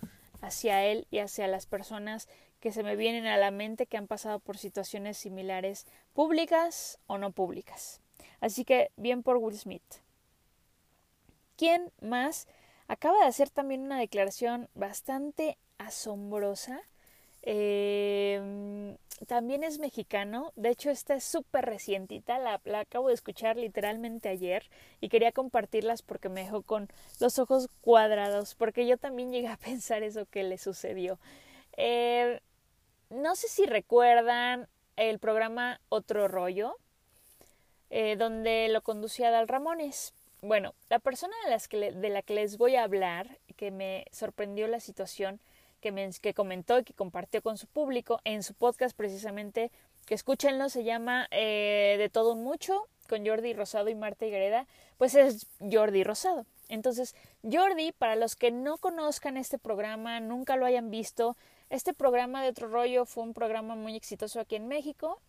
hacia 0.40 0.84
él 0.84 1.06
y 1.10 1.18
hacia 1.18 1.46
las 1.48 1.66
personas 1.66 2.28
que 2.62 2.72
se 2.72 2.84
me 2.84 2.94
vienen 2.94 3.26
a 3.26 3.36
la 3.36 3.50
mente 3.50 3.86
que 3.86 3.96
han 3.96 4.06
pasado 4.06 4.38
por 4.38 4.56
situaciones 4.56 5.18
similares, 5.18 5.84
públicas 6.14 7.00
o 7.08 7.18
no 7.18 7.32
públicas. 7.32 8.00
Así 8.40 8.64
que 8.64 8.92
bien 8.96 9.24
por 9.24 9.36
Will 9.38 9.58
Smith. 9.58 9.82
¿Quién 11.56 11.90
más? 12.00 12.46
Acaba 12.86 13.18
de 13.18 13.26
hacer 13.26 13.50
también 13.50 13.82
una 13.82 13.98
declaración 13.98 14.68
bastante 14.74 15.58
asombrosa. 15.78 16.80
Em, 17.42 18.96
también 19.26 19.64
es 19.64 19.80
mexicano, 19.80 20.52
de 20.54 20.70
hecho 20.70 20.90
esta 20.90 21.14
es 21.14 21.24
súper 21.24 21.64
recientita, 21.64 22.38
la, 22.38 22.60
la, 22.64 22.80
acabo 22.80 23.08
de 23.08 23.14
escuchar 23.14 23.56
literalmente 23.56 24.28
ayer 24.28 24.70
y 25.00 25.08
quería 25.08 25.32
compartirlas 25.32 26.02
porque 26.02 26.28
me 26.28 26.44
dejó 26.44 26.62
con 26.62 26.88
los 27.18 27.40
ojos 27.40 27.68
cuadrados, 27.80 28.54
porque 28.54 28.86
yo 28.86 28.98
también 28.98 29.32
llegué 29.32 29.48
a 29.48 29.56
pensar 29.64 30.04
eso 30.04 30.26
que 30.26 30.44
le 30.44 30.58
sucedió. 30.58 31.18
Eh, 31.76 32.40
no 33.12 33.36
sé 33.36 33.48
si 33.48 33.66
recuerdan 33.66 34.68
el 34.96 35.18
programa 35.18 35.80
Otro 35.88 36.28
Rollo, 36.28 36.76
eh, 37.90 38.16
donde 38.16 38.68
lo 38.70 38.82
conducía 38.82 39.30
Dal 39.30 39.48
Ramones. 39.48 40.14
Bueno, 40.40 40.74
la 40.88 40.98
persona 40.98 41.34
de, 41.44 41.50
las 41.50 41.68
que 41.68 41.92
de 41.92 42.08
la 42.08 42.22
que 42.22 42.34
les 42.34 42.56
voy 42.56 42.76
a 42.76 42.84
hablar, 42.84 43.38
que 43.56 43.70
me 43.70 44.06
sorprendió 44.10 44.66
la 44.66 44.80
situación, 44.80 45.40
que, 45.80 45.92
me, 45.92 46.10
que 46.20 46.34
comentó 46.34 46.78
y 46.78 46.84
que 46.84 46.94
compartió 46.94 47.42
con 47.42 47.58
su 47.58 47.66
público 47.66 48.20
en 48.24 48.42
su 48.42 48.54
podcast 48.54 48.96
precisamente, 48.96 49.70
que 50.06 50.14
escúchenlo, 50.14 50.68
se 50.68 50.84
llama 50.84 51.28
eh, 51.30 51.96
De 51.98 52.08
todo 52.08 52.32
un 52.32 52.42
mucho, 52.42 52.88
con 53.08 53.26
Jordi 53.26 53.52
Rosado 53.52 53.88
y 53.88 53.94
Marta 53.94 54.26
Higreda, 54.26 54.66
pues 54.96 55.14
es 55.14 55.46
Jordi 55.60 56.02
Rosado. 56.02 56.46
Entonces, 56.68 57.14
Jordi, 57.42 57.92
para 57.92 58.16
los 58.16 58.34
que 58.34 58.50
no 58.50 58.78
conozcan 58.78 59.36
este 59.36 59.58
programa, 59.58 60.18
nunca 60.20 60.56
lo 60.56 60.64
hayan 60.64 60.90
visto, 60.90 61.36
este 61.72 61.92
programa 61.94 62.42
de 62.42 62.50
otro 62.50 62.68
rollo 62.68 63.04
fue 63.06 63.24
un 63.24 63.34
programa 63.34 63.74
muy 63.74 63.96
exitoso 63.96 64.38
aquí 64.38 64.56
en 64.56 64.68
México 64.68 65.20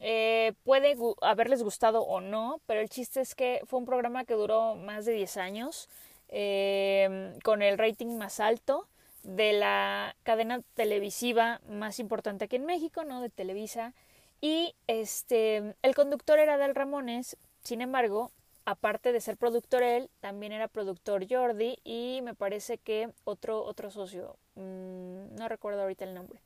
eh, 0.00 0.52
puede 0.64 0.96
haberles 1.22 1.62
gustado 1.62 2.02
o 2.02 2.20
no, 2.20 2.60
pero 2.66 2.80
el 2.80 2.88
chiste 2.88 3.20
es 3.20 3.34
que 3.34 3.60
fue 3.64 3.78
un 3.78 3.86
programa 3.86 4.24
que 4.24 4.34
duró 4.34 4.74
más 4.74 5.04
de 5.06 5.12
10 5.12 5.36
años, 5.38 5.88
eh, 6.28 7.34
con 7.42 7.62
el 7.62 7.78
rating 7.78 8.18
más 8.18 8.40
alto 8.40 8.86
de 9.22 9.54
la 9.54 10.14
cadena 10.22 10.60
televisiva 10.74 11.60
más 11.68 11.98
importante 11.98 12.44
aquí 12.44 12.56
en 12.56 12.66
México, 12.66 13.04
¿no? 13.04 13.20
De 13.20 13.30
Televisa. 13.30 13.94
Y 14.40 14.74
este, 14.86 15.74
el 15.82 15.94
conductor 15.94 16.38
era 16.38 16.58
Dal 16.58 16.74
Ramones, 16.74 17.36
sin 17.62 17.80
embargo, 17.80 18.30
aparte 18.66 19.12
de 19.12 19.20
ser 19.20 19.36
productor 19.36 19.82
él, 19.82 20.10
también 20.20 20.52
era 20.52 20.68
productor 20.68 21.26
Jordi 21.30 21.78
y 21.84 22.20
me 22.22 22.34
parece 22.34 22.78
que 22.78 23.08
otro, 23.24 23.64
otro 23.64 23.90
socio, 23.90 24.36
mmm, 24.56 25.34
no 25.36 25.48
recuerdo 25.48 25.82
ahorita 25.82 26.04
el 26.04 26.14
nombre. 26.14 26.40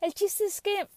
El 0.00 0.12
chiste 0.12 0.44
es 0.44 0.60
que 0.60 0.88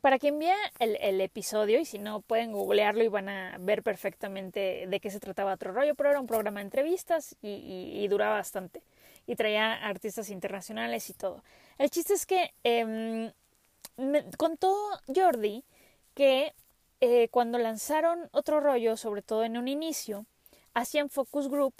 para 0.00 0.20
quien 0.20 0.38
vea 0.38 0.56
el, 0.78 0.96
el, 1.00 1.20
episodio, 1.20 1.80
y 1.80 1.84
si 1.84 1.98
no 1.98 2.20
pueden 2.20 2.52
googlearlo 2.52 3.02
y 3.02 3.08
van 3.08 3.28
a 3.28 3.56
ver 3.58 3.82
perfectamente 3.82 4.86
de 4.86 5.00
qué 5.00 5.10
se 5.10 5.18
trataba 5.18 5.54
otro 5.54 5.72
rollo, 5.72 5.96
pero 5.96 6.10
era 6.10 6.20
un 6.20 6.28
programa 6.28 6.60
de 6.60 6.66
entrevistas 6.66 7.36
y, 7.42 8.06
duraba 8.08 8.36
bastante. 8.36 8.82
Y 9.26 9.34
traía 9.34 9.74
artistas 9.74 10.30
internacionales 10.30 11.10
y 11.10 11.14
todo. 11.14 11.42
El 11.76 11.90
chiste 11.90 12.14
es 12.14 12.24
que 12.24 12.52
me 13.96 14.24
contó 14.36 14.76
Jordi 15.12 15.64
que 16.14 16.54
eh, 17.00 17.28
cuando 17.30 17.58
lanzaron 17.58 18.28
otro 18.32 18.60
rollo, 18.60 18.96
sobre 18.96 19.22
todo 19.22 19.44
en 19.44 19.56
un 19.56 19.68
inicio, 19.68 20.26
hacían 20.74 21.10
focus 21.10 21.48
group 21.48 21.74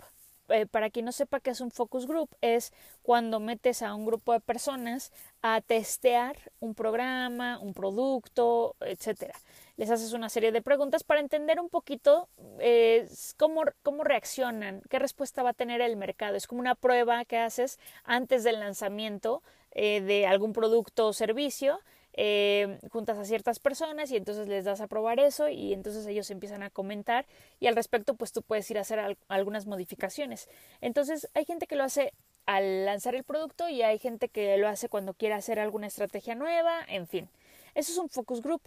eh, 0.51 0.67
para 0.67 0.91
quien 0.91 1.05
no 1.05 1.13
sepa 1.13 1.41
qué 1.41 1.51
es 1.51 1.61
un 1.61 1.71
focus 1.71 2.07
group, 2.07 2.29
es 2.41 2.73
cuando 3.03 3.41
metes 3.41 3.83
a 3.83 3.95
un 3.95 4.05
grupo 4.05 4.33
de 4.33 4.41
personas 4.41 5.13
a 5.43 5.61
testear 5.61 6.37
un 6.59 6.75
programa, 6.75 7.59
un 7.61 7.73
producto, 7.73 8.75
etcétera. 8.81 9.35
Les 9.77 9.91
haces 9.91 10.13
una 10.13 10.29
serie 10.29 10.53
de 10.53 10.61
preguntas 10.61 11.05
para 11.05 11.21
entender 11.21 11.61
un 11.61 11.69
poquito 11.69 12.29
eh, 12.59 13.09
cómo, 13.37 13.63
cómo 13.83 14.05
reaccionan, 14.05 14.83
qué 14.91 14.99
respuesta 14.99 15.43
va 15.43 15.51
a 15.51 15.55
tener 15.55 15.81
el 15.81 15.97
mercado. 15.97 16.37
Es 16.37 16.47
como 16.47 16.61
una 16.61 16.75
prueba 16.75 17.25
que 17.25 17.39
haces 17.39 17.79
antes 18.05 18.45
del 18.45 18.61
lanzamiento 18.61 19.43
eh, 19.71 20.01
de 20.01 20.27
algún 20.27 20.53
producto 20.53 21.07
o 21.07 21.13
servicio 21.13 21.81
eh, 22.15 22.79
juntas 22.91 23.19
a 23.19 23.25
ciertas 23.25 23.59
personas 23.59 24.11
y 24.11 24.17
entonces 24.17 24.49
les 24.49 24.65
das 24.65 24.81
a 24.81 24.87
probar 24.87 25.21
eso 25.21 25.49
y 25.49 25.73
entonces 25.73 26.07
ellos 26.07 26.31
empiezan 26.31 26.63
a 26.63 26.71
comentar 26.71 27.27
y 27.61 27.67
al 27.67 27.77
respecto 27.77 28.15
pues 28.15 28.33
tú 28.33 28.43
puedes 28.43 28.71
ir 28.71 28.79
a 28.79 28.83
hacer 28.83 29.17
algunas 29.29 29.67
modificaciones. 29.67 30.49
Entonces 30.81 31.29
hay 31.35 31.45
gente 31.45 31.67
que 31.67 31.77
lo 31.77 31.85
hace 31.85 32.13
al 32.47 32.85
lanzar 32.85 33.15
el 33.15 33.25
producto 33.25 33.69
y 33.69 33.83
hay 33.83 33.99
gente 33.99 34.29
que 34.29 34.57
lo 34.57 34.69
hace 34.69 34.89
cuando 34.89 35.15
quiere 35.15 35.35
hacer 35.35 35.59
alguna 35.59 35.87
estrategia 35.87 36.35
nueva, 36.35 36.81
en 36.89 37.07
fin. 37.07 37.29
Eso 37.75 37.93
es 37.93 37.99
un 37.99 38.09
focus 38.09 38.43
group. 38.43 38.63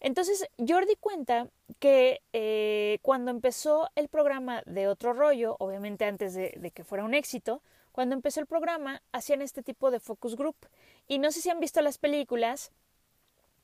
Entonces, 0.00 0.46
Jordi 0.58 0.94
cuenta 0.96 1.48
que 1.78 2.20
eh, 2.32 2.98
cuando 3.02 3.30
empezó 3.30 3.88
el 3.94 4.08
programa 4.08 4.62
de 4.66 4.88
Otro 4.88 5.12
Rollo, 5.14 5.56
obviamente 5.58 6.04
antes 6.04 6.34
de, 6.34 6.54
de, 6.56 6.70
que 6.70 6.84
fuera 6.84 7.04
un 7.04 7.14
éxito, 7.14 7.62
cuando 7.96 8.14
empezó 8.14 8.40
el 8.40 8.46
programa 8.46 9.00
hacían 9.12 9.40
este 9.40 9.62
tipo 9.62 9.90
de 9.90 10.00
focus 10.00 10.36
group. 10.36 10.56
Y 11.08 11.18
no 11.18 11.32
sé 11.32 11.40
si 11.40 11.48
han 11.48 11.60
visto 11.60 11.80
las 11.80 11.96
películas, 11.96 12.70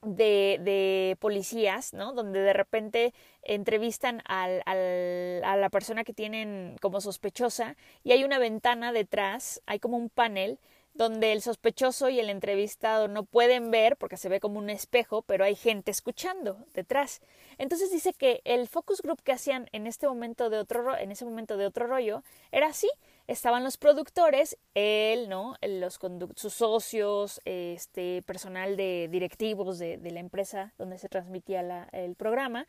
de, 0.01 0.59
de, 0.63 1.19
policías, 1.21 1.93
¿no? 1.93 2.15
Donde 2.15 2.41
de 2.41 2.55
repente 2.55 3.13
entrevistan 3.43 4.23
al, 4.25 4.63
al, 4.65 5.45
a 5.45 5.57
la 5.59 5.69
persona 5.69 6.03
que 6.03 6.15
tienen 6.15 6.77
como 6.81 7.03
sospechosa 7.03 7.77
y 8.05 8.13
hay 8.13 8.25
una 8.25 8.39
ventana 8.39 8.91
detrás, 8.91 9.61
hay 9.67 9.79
como 9.81 9.99
un 9.99 10.09
panel 10.09 10.59
donde 10.95 11.33
el 11.33 11.43
sospechoso 11.43 12.09
y 12.09 12.19
el 12.19 12.31
entrevistado 12.31 13.09
no 13.09 13.25
pueden 13.25 13.71
ver 13.71 13.97
porque 13.99 14.17
se 14.17 14.31
ve 14.31 14.41
como 14.41 14.59
un 14.59 14.71
espejo, 14.71 15.23
pero 15.23 15.45
hay 15.45 15.57
gente 15.57 15.91
escuchando 15.91 16.65
detrás. 16.75 17.21
Entonces 17.59 17.91
dice 17.91 18.15
que 18.15 18.41
el 18.45 18.67
focus 18.69 19.03
group 19.03 19.23
que 19.23 19.33
hacían 19.33 19.69
en 19.73 19.87
este 19.87 20.07
momento 20.07 20.49
de 20.49 20.59
otro 20.59 20.97
en 20.97 21.11
ese 21.13 21.25
momento 21.27 21.59
de 21.59 21.67
otro 21.67 21.87
rollo 21.87 22.23
era 22.51 22.69
así, 22.69 22.91
estaban 23.27 23.65
los 23.65 23.77
productores, 23.77 24.59
él, 24.75 25.29
¿no? 25.29 25.57
Los 25.63 25.99
sus 26.37 26.53
socios, 26.53 27.41
este 27.45 28.23
personal 28.23 28.77
de 28.77 29.09
directivos 29.11 29.79
de, 29.79 29.99
de 29.99 30.11
la 30.11 30.21
empresa 30.21 30.73
donde 30.79 30.99
se 30.99 31.09
transmitía 31.09 31.63
la, 31.63 31.89
el 31.93 32.15
programa, 32.15 32.67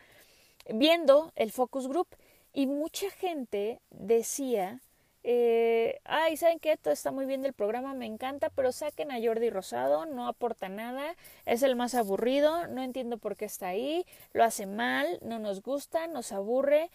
viendo 0.70 1.32
el 1.36 1.52
focus 1.52 1.88
group 1.88 2.08
y 2.54 2.68
mucha 2.68 3.10
gente 3.10 3.82
decía 3.90 4.82
eh, 5.26 6.02
ay, 6.04 6.36
¿saben 6.36 6.60
qué? 6.60 6.76
Todo 6.76 6.94
está 6.94 7.12
muy 7.12 7.26
bien 7.26 7.42
del 7.42 7.54
programa, 7.54 7.94
me 7.94 8.06
encanta, 8.06 8.50
pero 8.50 8.74
saquen 8.74 9.10
a 9.12 9.22
Jordi 9.24 9.50
Rosado, 9.50 10.06
no 10.06 10.28
aporta 10.28 10.68
nada, 10.68 11.16
es 11.46 11.64
el 11.64 11.78
más 11.78 11.96
aburrido, 11.96 12.68
no 12.68 12.84
entiendo 12.84 13.18
por 13.18 13.38
qué 13.38 13.46
está 13.46 13.68
ahí, 13.70 14.06
lo 14.34 14.44
hace 14.44 14.66
mal, 14.66 15.20
no 15.22 15.40
nos 15.40 15.62
gusta, 15.62 16.08
nos 16.08 16.34
aburre. 16.34 16.92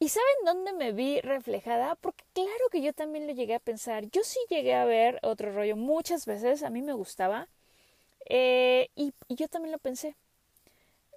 ¿Y 0.00 0.10
saben 0.10 0.44
dónde 0.44 0.72
me 0.72 0.92
vi 0.92 1.20
reflejada? 1.20 1.96
Porque 1.96 2.24
claro 2.32 2.68
que 2.70 2.82
yo 2.82 2.92
también 2.92 3.26
lo 3.26 3.32
llegué 3.32 3.54
a 3.54 3.60
pensar. 3.60 4.08
Yo 4.10 4.22
sí 4.22 4.38
llegué 4.48 4.74
a 4.74 4.84
ver 4.84 5.18
otro 5.22 5.52
rollo 5.52 5.76
muchas 5.76 6.24
veces, 6.24 6.62
a 6.62 6.70
mí 6.70 6.82
me 6.82 6.92
gustaba. 6.92 7.48
Eh, 8.26 8.90
y, 8.94 9.12
yo 9.28 9.48
también 9.48 9.72
lo 9.72 9.78
pensé. 9.78 10.14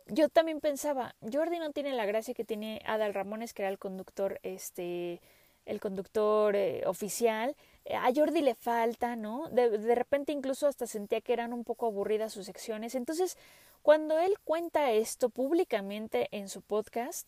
Yo 0.08 0.30
también 0.30 0.60
pensaba, 0.62 1.16
Jordi 1.32 1.60
no 1.60 1.72
tiene 1.72 1.94
la 1.94 2.06
gracia 2.06 2.34
que 2.34 2.44
tiene 2.44 2.82
Adal 2.86 3.14
Ramones, 3.14 3.54
que 3.54 3.62
era 3.62 3.70
el 3.70 3.78
conductor, 3.78 4.40
este, 4.44 5.22
el 5.66 5.80
conductor 5.80 6.56
eh, 6.56 6.84
oficial. 6.88 7.56
A 7.94 8.12
Jordi 8.14 8.42
le 8.42 8.56
falta, 8.56 9.16
¿no? 9.16 9.48
De, 9.50 9.70
de, 9.78 9.96
repente 9.96 10.32
incluso 10.32 10.68
hasta 10.68 10.88
sentía 10.88 11.22
que 11.22 11.34
eran 11.34 11.54
un 11.54 11.64
poco 11.64 11.86
aburridas 11.86 12.34
sus 12.34 12.48
secciones. 12.48 12.96
Entonces, 12.96 13.38
cuando 13.84 14.20
él 14.20 14.38
cuenta 14.44 14.92
esto 14.92 15.30
públicamente 15.30 16.28
en 16.32 16.50
su 16.50 16.62
podcast, 16.62 17.28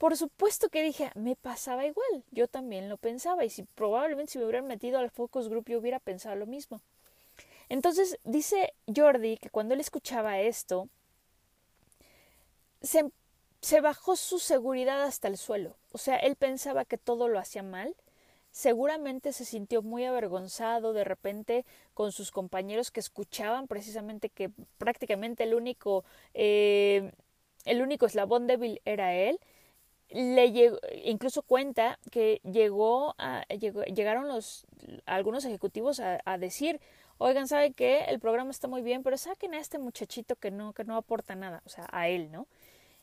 por 0.00 0.16
supuesto 0.16 0.70
que 0.70 0.82
dije, 0.82 1.10
me 1.14 1.36
pasaba 1.36 1.84
igual, 1.84 2.24
yo 2.30 2.48
también 2.48 2.88
lo 2.88 2.96
pensaba 2.96 3.44
y 3.44 3.50
si 3.50 3.64
probablemente 3.64 4.32
si 4.32 4.38
me 4.38 4.46
hubieran 4.46 4.66
metido 4.66 4.98
al 4.98 5.10
focus 5.10 5.50
group 5.50 5.66
yo 5.68 5.78
hubiera 5.78 6.00
pensado 6.00 6.36
lo 6.36 6.46
mismo. 6.46 6.80
Entonces 7.68 8.18
dice 8.24 8.72
Jordi 8.96 9.36
que 9.36 9.50
cuando 9.50 9.74
él 9.74 9.80
escuchaba 9.80 10.40
esto, 10.40 10.88
se, 12.80 13.80
bajó 13.82 14.16
su 14.16 14.38
seguridad 14.38 15.02
hasta 15.02 15.28
el 15.28 15.36
suelo. 15.36 15.76
O 15.92 15.98
sea, 15.98 16.16
él 16.16 16.34
pensaba 16.34 16.86
que 16.86 16.96
todo 16.96 17.28
lo 17.28 17.38
hacía 17.38 17.62
mal. 17.62 17.94
Seguramente 18.52 19.34
se 19.34 19.44
sintió 19.44 19.82
muy 19.82 20.06
avergonzado 20.06 20.94
de 20.94 21.04
repente 21.04 21.66
con 21.92 22.10
sus 22.10 22.30
compañeros 22.30 22.90
que 22.90 23.00
escuchaban 23.00 23.68
precisamente 23.68 24.30
que 24.30 24.50
prácticamente 24.78 25.42
el 25.42 25.52
único, 25.52 26.06
eh, 26.32 27.12
el 27.66 27.82
único 27.82 28.06
eslabón 28.06 28.46
débil 28.46 28.80
era 28.86 29.14
él. 29.14 29.38
Le 30.10 30.52
llegó, 30.52 30.78
incluso 31.04 31.42
cuenta 31.42 31.98
que 32.10 32.40
llegó 32.42 33.14
a, 33.18 33.46
llegó, 33.48 33.82
llegaron 33.84 34.28
los 34.28 34.66
algunos 35.06 35.44
ejecutivos 35.44 36.00
a, 36.00 36.20
a 36.24 36.36
decir 36.36 36.80
oigan, 37.20 37.46
¿sabe 37.46 37.72
qué? 37.72 38.04
El 38.08 38.18
programa 38.18 38.50
está 38.50 38.66
muy 38.66 38.80
bien, 38.80 39.02
pero 39.02 39.18
saquen 39.18 39.52
a 39.54 39.58
este 39.58 39.78
muchachito 39.78 40.36
que 40.36 40.50
no, 40.50 40.72
que 40.72 40.84
no 40.84 40.96
aporta 40.96 41.34
nada, 41.34 41.62
o 41.66 41.68
sea, 41.68 41.86
a 41.92 42.08
él, 42.08 42.32
¿no? 42.32 42.46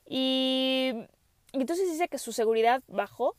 Y 0.08 0.92
entonces 1.54 1.90
dice 1.92 2.08
que 2.08 2.18
su 2.18 2.34
seguridad 2.34 2.82
bajó 2.88 3.36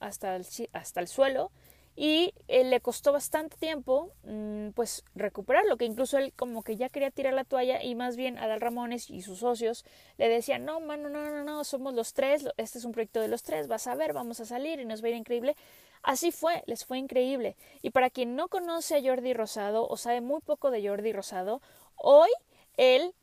hasta 0.00 0.34
el, 0.34 0.44
hasta 0.72 1.00
el 1.00 1.06
suelo 1.06 1.52
y 1.96 2.34
eh, 2.48 2.62
le 2.64 2.80
costó 2.80 3.10
bastante 3.12 3.56
tiempo 3.56 4.12
mmm, 4.22 4.68
pues 4.70 5.02
recuperarlo, 5.14 5.78
que 5.78 5.86
incluso 5.86 6.18
él 6.18 6.34
como 6.36 6.62
que 6.62 6.76
ya 6.76 6.90
quería 6.90 7.10
tirar 7.10 7.32
la 7.32 7.44
toalla 7.44 7.82
y 7.82 7.94
más 7.94 8.16
bien 8.16 8.38
Adal 8.38 8.60
Ramones 8.60 9.08
y 9.08 9.22
sus 9.22 9.38
socios 9.38 9.84
le 10.18 10.28
decían, 10.28 10.66
no, 10.66 10.78
mano, 10.78 11.08
no, 11.08 11.24
no, 11.24 11.42
no, 11.42 11.64
somos 11.64 11.94
los 11.94 12.12
tres, 12.12 12.46
este 12.58 12.78
es 12.78 12.84
un 12.84 12.92
proyecto 12.92 13.20
de 13.20 13.28
los 13.28 13.42
tres, 13.42 13.66
vas 13.66 13.86
a 13.86 13.94
ver, 13.94 14.12
vamos 14.12 14.40
a 14.40 14.44
salir 14.44 14.78
y 14.78 14.84
nos 14.84 15.02
va 15.02 15.06
a 15.06 15.10
ir 15.10 15.16
increíble. 15.16 15.56
Así 16.02 16.30
fue, 16.30 16.62
les 16.66 16.84
fue 16.84 16.98
increíble. 16.98 17.56
Y 17.82 17.90
para 17.90 18.10
quien 18.10 18.36
no 18.36 18.48
conoce 18.48 18.96
a 18.96 19.02
Jordi 19.02 19.32
Rosado 19.32 19.88
o 19.88 19.96
sabe 19.96 20.20
muy 20.20 20.40
poco 20.40 20.70
de 20.70 20.86
Jordi 20.86 21.12
Rosado, 21.12 21.62
hoy 21.96 22.28
él 22.76 23.14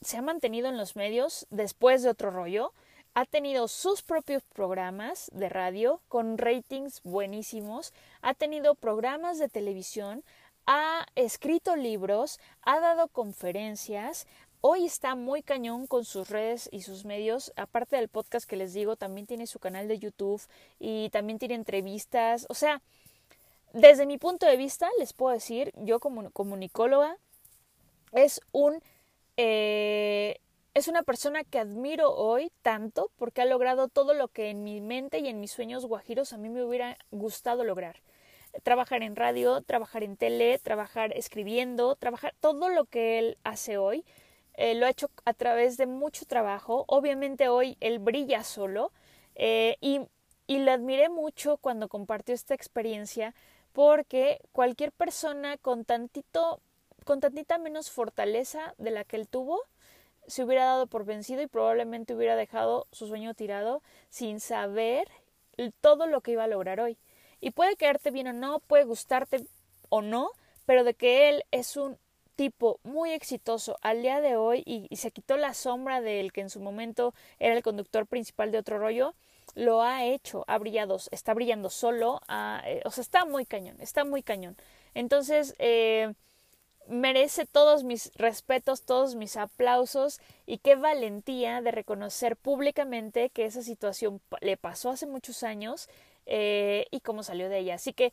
se 0.00 0.16
ha 0.18 0.22
mantenido 0.22 0.68
en 0.68 0.76
los 0.76 0.96
medios 0.96 1.46
después 1.50 2.02
de 2.02 2.10
otro 2.10 2.30
rollo, 2.30 2.72
ha 3.14 3.24
tenido 3.24 3.68
sus 3.68 4.02
propios 4.02 4.42
programas 4.42 5.30
de 5.32 5.48
radio 5.48 6.00
con 6.08 6.36
ratings 6.36 7.00
buenísimos, 7.04 7.92
ha 8.22 8.34
tenido 8.34 8.74
programas 8.74 9.38
de 9.38 9.48
televisión, 9.48 10.24
ha 10.66 11.06
escrito 11.14 11.76
libros, 11.76 12.40
ha 12.62 12.80
dado 12.80 13.06
conferencias, 13.08 14.26
hoy 14.60 14.84
está 14.86 15.14
muy 15.14 15.42
cañón 15.42 15.86
con 15.86 16.04
sus 16.04 16.28
redes 16.28 16.68
y 16.72 16.82
sus 16.82 17.04
medios, 17.04 17.52
aparte 17.54 17.96
del 17.96 18.08
podcast 18.08 18.48
que 18.48 18.56
les 18.56 18.72
digo, 18.72 18.96
también 18.96 19.28
tiene 19.28 19.46
su 19.46 19.60
canal 19.60 19.86
de 19.86 20.00
YouTube 20.00 20.42
y 20.80 21.08
también 21.10 21.38
tiene 21.38 21.54
entrevistas, 21.54 22.46
o 22.48 22.54
sea, 22.54 22.82
desde 23.72 24.06
mi 24.06 24.18
punto 24.18 24.46
de 24.46 24.56
vista 24.56 24.88
les 24.98 25.12
puedo 25.12 25.34
decir, 25.34 25.72
yo 25.76 26.00
como 26.00 26.30
comunicóloga, 26.30 27.16
es 28.12 28.40
un 28.52 28.80
eh, 29.36 30.40
es 30.74 30.88
una 30.88 31.04
persona 31.04 31.44
que 31.44 31.60
admiro 31.60 32.12
hoy 32.12 32.50
tanto 32.62 33.10
porque 33.16 33.42
ha 33.42 33.44
logrado 33.44 33.86
todo 33.86 34.12
lo 34.12 34.28
que 34.28 34.50
en 34.50 34.64
mi 34.64 34.80
mente 34.80 35.20
y 35.20 35.28
en 35.28 35.38
mis 35.38 35.52
sueños 35.52 35.86
guajiros 35.86 36.32
a 36.32 36.38
mí 36.38 36.48
me 36.48 36.64
hubiera 36.64 36.98
gustado 37.12 37.62
lograr. 37.62 38.02
Trabajar 38.64 39.02
en 39.04 39.14
radio, 39.14 39.62
trabajar 39.62 40.02
en 40.02 40.16
tele, 40.16 40.58
trabajar 40.58 41.12
escribiendo, 41.16 41.94
trabajar 41.94 42.34
todo 42.40 42.68
lo 42.68 42.86
que 42.86 43.18
él 43.20 43.38
hace 43.44 43.78
hoy. 43.78 44.04
Eh, 44.54 44.74
lo 44.74 44.86
ha 44.86 44.90
hecho 44.90 45.10
a 45.24 45.32
través 45.32 45.76
de 45.76 45.86
mucho 45.86 46.26
trabajo. 46.26 46.84
Obviamente 46.88 47.48
hoy 47.48 47.76
él 47.80 48.00
brilla 48.00 48.42
solo 48.42 48.92
eh, 49.36 49.76
y, 49.80 50.00
y 50.48 50.58
le 50.58 50.72
admiré 50.72 51.08
mucho 51.08 51.56
cuando 51.56 51.88
compartió 51.88 52.34
esta 52.34 52.54
experiencia 52.54 53.32
porque 53.72 54.40
cualquier 54.52 54.90
persona 54.92 55.56
con 55.56 55.84
tantito 55.84 56.60
con 57.04 57.20
tantita 57.20 57.58
menos 57.58 57.90
fortaleza 57.90 58.74
de 58.78 58.90
la 58.90 59.04
que 59.04 59.16
él 59.16 59.28
tuvo, 59.28 59.60
se 60.26 60.44
hubiera 60.44 60.64
dado 60.64 60.86
por 60.86 61.04
vencido 61.04 61.42
y 61.42 61.46
probablemente 61.46 62.14
hubiera 62.14 62.36
dejado 62.36 62.86
su 62.92 63.06
sueño 63.06 63.34
tirado 63.34 63.82
sin 64.10 64.40
saber 64.40 65.08
todo 65.80 66.06
lo 66.06 66.20
que 66.20 66.32
iba 66.32 66.44
a 66.44 66.48
lograr 66.48 66.80
hoy. 66.80 66.98
Y 67.40 67.50
puede 67.50 67.76
quedarte 67.76 68.10
bien 68.10 68.28
o 68.28 68.32
no, 68.32 68.60
puede 68.60 68.84
gustarte 68.84 69.44
o 69.88 70.02
no, 70.02 70.30
pero 70.66 70.84
de 70.84 70.94
que 70.94 71.28
él 71.28 71.44
es 71.50 71.76
un 71.76 71.98
tipo 72.36 72.80
muy 72.82 73.12
exitoso 73.12 73.76
al 73.82 74.02
día 74.02 74.20
de 74.20 74.36
hoy 74.36 74.62
y, 74.66 74.94
se 74.96 75.10
quitó 75.10 75.36
la 75.36 75.54
sombra 75.54 76.00
del 76.00 76.32
que 76.32 76.40
en 76.40 76.50
su 76.50 76.60
momento 76.60 77.14
era 77.38 77.54
el 77.54 77.62
conductor 77.62 78.06
principal 78.06 78.50
de 78.50 78.58
otro 78.58 78.78
rollo, 78.78 79.14
lo 79.54 79.82
ha 79.82 80.04
hecho, 80.04 80.44
ha 80.48 80.58
brillado, 80.58 80.98
está 81.10 81.34
brillando 81.34 81.70
solo, 81.70 82.20
ha, 82.26 82.62
eh, 82.66 82.82
o 82.84 82.90
sea, 82.90 83.02
está 83.02 83.24
muy 83.24 83.46
cañón, 83.46 83.76
está 83.80 84.04
muy 84.04 84.22
cañón. 84.22 84.56
Entonces, 84.94 85.54
eh, 85.58 86.14
merece 86.88 87.46
todos 87.46 87.84
mis 87.84 88.12
respetos, 88.14 88.82
todos 88.82 89.14
mis 89.14 89.36
aplausos 89.36 90.20
y 90.46 90.58
qué 90.58 90.76
valentía 90.76 91.60
de 91.62 91.70
reconocer 91.70 92.36
públicamente 92.36 93.30
que 93.30 93.44
esa 93.44 93.62
situación 93.62 94.20
le 94.40 94.56
pasó 94.56 94.90
hace 94.90 95.06
muchos 95.06 95.42
años 95.42 95.88
eh, 96.26 96.86
y 96.90 97.00
cómo 97.00 97.22
salió 97.22 97.48
de 97.48 97.58
ella. 97.58 97.74
Así 97.74 97.92
que 97.92 98.12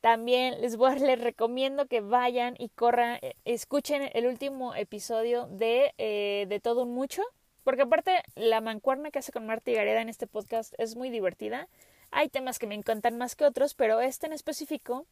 también 0.00 0.60
les 0.60 0.76
voy 0.76 0.98
les 0.98 1.20
recomiendo 1.20 1.86
que 1.86 2.00
vayan 2.00 2.54
y 2.58 2.68
corran, 2.70 3.18
eh, 3.22 3.34
escuchen 3.44 4.10
el 4.14 4.26
último 4.26 4.74
episodio 4.74 5.46
de 5.46 5.94
eh, 5.98 6.46
de 6.48 6.60
todo 6.60 6.82
un 6.84 6.94
mucho, 6.94 7.22
porque 7.64 7.82
aparte 7.82 8.22
la 8.34 8.60
mancuerna 8.60 9.10
que 9.10 9.18
hace 9.18 9.32
con 9.32 9.46
Marta 9.46 9.70
y 9.70 9.74
Gareda 9.74 10.00
en 10.00 10.08
este 10.08 10.26
podcast 10.26 10.74
es 10.78 10.96
muy 10.96 11.10
divertida. 11.10 11.68
Hay 12.10 12.28
temas 12.28 12.58
que 12.58 12.66
me 12.66 12.74
encantan 12.74 13.18
más 13.18 13.36
que 13.36 13.44
otros, 13.44 13.74
pero 13.74 14.00
este 14.00 14.26
en 14.26 14.32
específico 14.32 15.06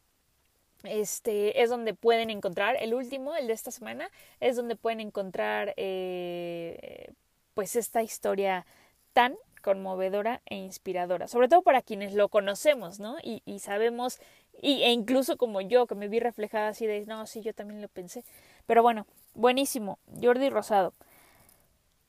este 0.83 1.61
es 1.61 1.69
donde 1.69 1.93
pueden 1.93 2.29
encontrar 2.29 2.77
el 2.79 2.93
último 2.93 3.35
el 3.35 3.47
de 3.47 3.53
esta 3.53 3.71
semana 3.71 4.09
es 4.39 4.55
donde 4.55 4.75
pueden 4.75 5.01
encontrar 5.01 5.73
eh, 5.77 7.11
pues 7.53 7.75
esta 7.75 8.01
historia 8.01 8.65
tan 9.13 9.35
conmovedora 9.61 10.41
e 10.45 10.55
inspiradora, 10.55 11.27
sobre 11.27 11.47
todo 11.47 11.61
para 11.61 11.81
quienes 11.81 12.13
lo 12.13 12.29
conocemos, 12.29 12.99
¿no? 12.99 13.17
Y, 13.21 13.59
sabemos, 13.59 14.19
y, 14.61 14.83
e 14.83 14.91
incluso 14.91 15.37
como 15.37 15.61
yo, 15.61 15.85
que 15.85 15.95
me 15.95 16.07
vi 16.07 16.19
reflejada 16.19 16.69
así 16.69 16.87
de, 16.87 17.05
no, 17.05 17.27
sí, 17.27 17.41
yo 17.41 17.53
también 17.53 17.81
lo 17.81 17.89
pensé. 17.89 18.23
Pero 18.65 18.81
bueno, 18.81 19.05
buenísimo, 19.33 19.99
Jordi 20.21 20.49
Rosado. 20.49 20.93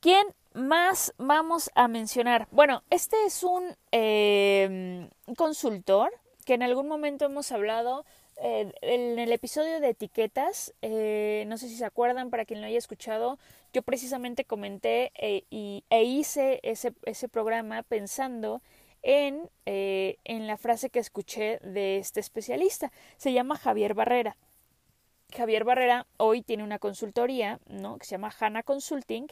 ¿Quién 0.01 0.27
más 0.55 1.13
vamos 1.19 1.71
a 1.75 1.89
mencionar? 1.89 2.49
Bueno, 2.51 2.83
este 2.91 3.17
es 3.27 3.43
un 3.43 3.77
eh, 3.93 5.11
consultor 5.37 6.11
que 6.47 6.55
en 6.55 6.63
algún 6.63 6.89
momento 6.89 7.27
hemos 7.27 7.53
hablado 7.53 8.05
eh, 8.43 8.73
en 8.81 9.19
el 9.19 9.33
episodio 9.33 9.81
de 9.81 9.91
etiquetas, 9.91 10.73
eh, 10.81 11.45
no 11.47 11.59
sé 11.59 11.69
si 11.69 11.77
se 11.77 11.85
acuerdan, 11.85 12.31
para 12.31 12.47
quien 12.47 12.61
lo 12.61 12.67
haya 12.67 12.79
escuchado, 12.79 13.39
yo 13.73 13.83
precisamente 13.83 14.45
comenté 14.45 15.13
eh, 15.15 15.45
y, 15.51 15.85
e 15.91 16.05
hice 16.05 16.59
ese, 16.63 16.95
ese 17.05 17.29
programa 17.29 17.83
pensando 17.83 18.63
en, 19.03 19.49
en 19.65 20.47
la 20.47 20.57
frase 20.57 20.91
que 20.91 20.99
escuché 20.99 21.59
de 21.59 21.99
este 21.99 22.21
especialista. 22.21 22.93
Se 23.17 23.33
llama 23.33 23.57
Javier 23.57 23.95
Barrera. 23.95 24.37
Javier 25.37 25.65
Barrera 25.65 26.07
hoy 26.17 26.43
tiene 26.43 26.65
una 26.65 26.79
consultoría, 26.79 27.61
¿no? 27.67 27.99
Que 27.99 28.05
se 28.05 28.13
llama 28.13 28.35
Hanna 28.39 28.63
Consulting. 28.63 29.29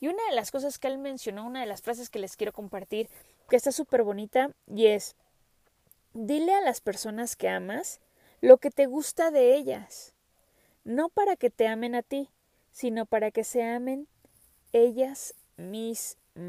Y 0.00 0.08
una 0.08 0.24
de 0.28 0.36
las 0.36 0.50
cosas 0.50 0.78
que 0.78 0.88
él 0.88 0.98
mencionó, 0.98 1.46
una 1.46 1.60
de 1.60 1.66
las 1.66 1.82
frases 1.82 2.10
que 2.10 2.18
les 2.18 2.36
quiero 2.36 2.52
compartir, 2.52 3.08
que 3.48 3.56
está 3.56 3.72
súper 3.72 4.02
bonita, 4.02 4.50
y 4.66 4.86
es, 4.86 5.16
dile 6.12 6.54
a 6.54 6.60
las 6.60 6.80
personas 6.80 7.34
que 7.34 7.48
amas 7.48 8.00
lo 8.40 8.58
que 8.58 8.70
te 8.70 8.86
gusta 8.86 9.30
de 9.30 9.56
ellas, 9.56 10.14
no 10.84 11.08
para 11.08 11.36
que 11.36 11.50
te 11.50 11.66
amen 11.66 11.94
a 11.94 12.02
ti, 12.02 12.30
sino 12.72 13.06
para 13.06 13.30
que 13.30 13.44
se 13.44 13.62
amen 13.62 14.06
ellas 14.72 15.34
mismas. 15.56 16.48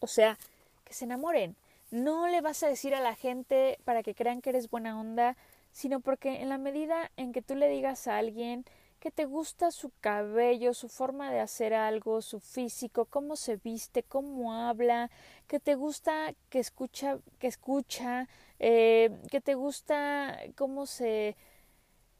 O 0.00 0.06
sea, 0.06 0.38
que 0.84 0.94
se 0.94 1.04
enamoren. 1.04 1.56
No 1.90 2.28
le 2.28 2.40
vas 2.40 2.62
a 2.62 2.68
decir 2.68 2.94
a 2.94 3.00
la 3.00 3.14
gente 3.14 3.78
para 3.84 4.02
que 4.02 4.14
crean 4.14 4.40
que 4.40 4.50
eres 4.50 4.70
buena 4.70 4.98
onda, 4.98 5.36
sino 5.72 6.00
porque 6.00 6.40
en 6.40 6.48
la 6.48 6.58
medida 6.58 7.10
en 7.16 7.32
que 7.32 7.42
tú 7.42 7.54
le 7.54 7.68
digas 7.68 8.08
a 8.08 8.18
alguien 8.18 8.64
que 9.00 9.10
te 9.10 9.24
gusta 9.24 9.70
su 9.70 9.90
cabello, 10.00 10.74
su 10.74 10.88
forma 10.88 11.32
de 11.32 11.40
hacer 11.40 11.72
algo, 11.72 12.20
su 12.20 12.38
físico, 12.38 13.06
cómo 13.06 13.34
se 13.34 13.56
viste, 13.56 14.02
cómo 14.02 14.52
habla, 14.52 15.10
que 15.48 15.58
te 15.58 15.74
gusta 15.74 16.34
que 16.50 16.58
escucha, 16.58 17.18
que 17.38 17.46
escucha, 17.46 18.28
eh, 18.60 19.10
que 19.30 19.40
te 19.40 19.54
gusta 19.54 20.38
cómo 20.54 20.86
se 20.86 21.34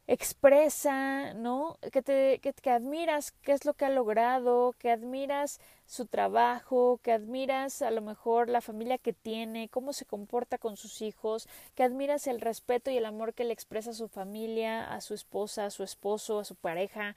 expresa, 0.07 1.35
¿no? 1.35 1.77
Que 1.93 2.03
te 2.03 2.41
que, 2.41 2.53
que, 2.53 2.71
admiras 2.71 3.33
qué 3.43 3.53
es 3.53 3.65
lo 3.65 3.75
que 3.75 3.85
ha 3.85 3.91
logrado, 3.91 4.75
que 4.79 4.91
admiras 4.91 5.61
su 5.87 6.07
trabajo, 6.07 6.99
que 7.03 7.13
admiras 7.13 7.83
a 7.83 7.91
lo 7.91 8.01
mejor 8.01 8.49
la 8.49 8.63
familia 8.63 8.99
que 8.99 9.13
tiene, 9.13 9.69
cómo 9.69 9.93
se 9.93 10.07
comporta 10.07 10.59
con 10.59 10.77
sus 10.77 11.03
hijos, 11.03 11.47
que 11.77 11.85
admiras 11.85 12.27
el 12.27 12.41
respeto 12.41 12.91
y 12.91 12.97
el 12.97 13.05
amor 13.05 13.35
que 13.35 13.45
le 13.45 13.53
expresa 13.53 13.91
a 13.91 13.95
su 13.95 14.09
familia, 14.09 14.93
a 14.93 15.01
su 15.01 15.15
esposa, 15.15 15.67
a 15.67 15.71
su 15.71 15.85
esposo, 15.85 16.41
a 16.41 16.45
su 16.45 16.57
pareja. 16.57 17.15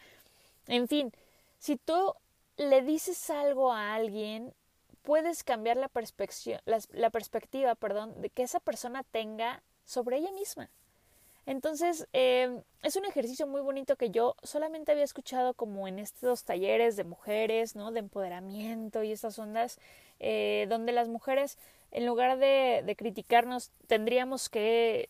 En 0.68 0.88
fin, 0.88 1.14
si 1.60 1.78
tú 1.78 2.14
le 2.58 2.82
dices 2.82 3.30
algo 3.30 3.72
a 3.72 3.96
alguien, 3.96 4.54
puedes 5.04 5.44
cambiar 5.44 5.78
la, 5.78 5.90
perspectiva, 5.90 6.62
la, 6.66 7.10
perspectiva 7.12 7.76
perdón, 7.76 8.20
de 8.22 8.30
que 8.30 8.44
esa 8.44 8.60
persona 8.60 9.04
tenga 9.04 9.62
sobre 9.86 10.18
ella 10.18 10.32
misma. 10.32 10.70
Entonces, 11.46 12.08
eh, 12.14 12.62
es 12.84 12.96
un 12.96 13.04
ejercicio 13.06 13.46
muy 13.46 13.62
bonito 13.62 13.98
que 13.98 14.10
yo 14.10 14.36
solamente 14.44 14.94
había 14.94 15.04
escuchado 15.04 15.54
como 15.54 15.90
en 15.90 16.00
estos 16.00 16.46
talleres 16.46 16.96
de 16.96 17.04
mujeres, 17.04 17.76
¿no? 17.76 17.92
De 17.92 18.00
empoderamiento 18.00 19.04
y 19.04 19.12
estas 19.12 19.38
ondas, 19.38 19.78
eh, 20.20 20.68
donde 20.70 20.94
las 20.94 21.10
mujeres, 21.10 21.58
en 21.92 22.06
lugar 22.06 22.38
de, 22.38 22.82
de 22.86 22.96
criticarnos, 22.96 23.72
tendríamos 23.88 24.48
que, 24.48 25.10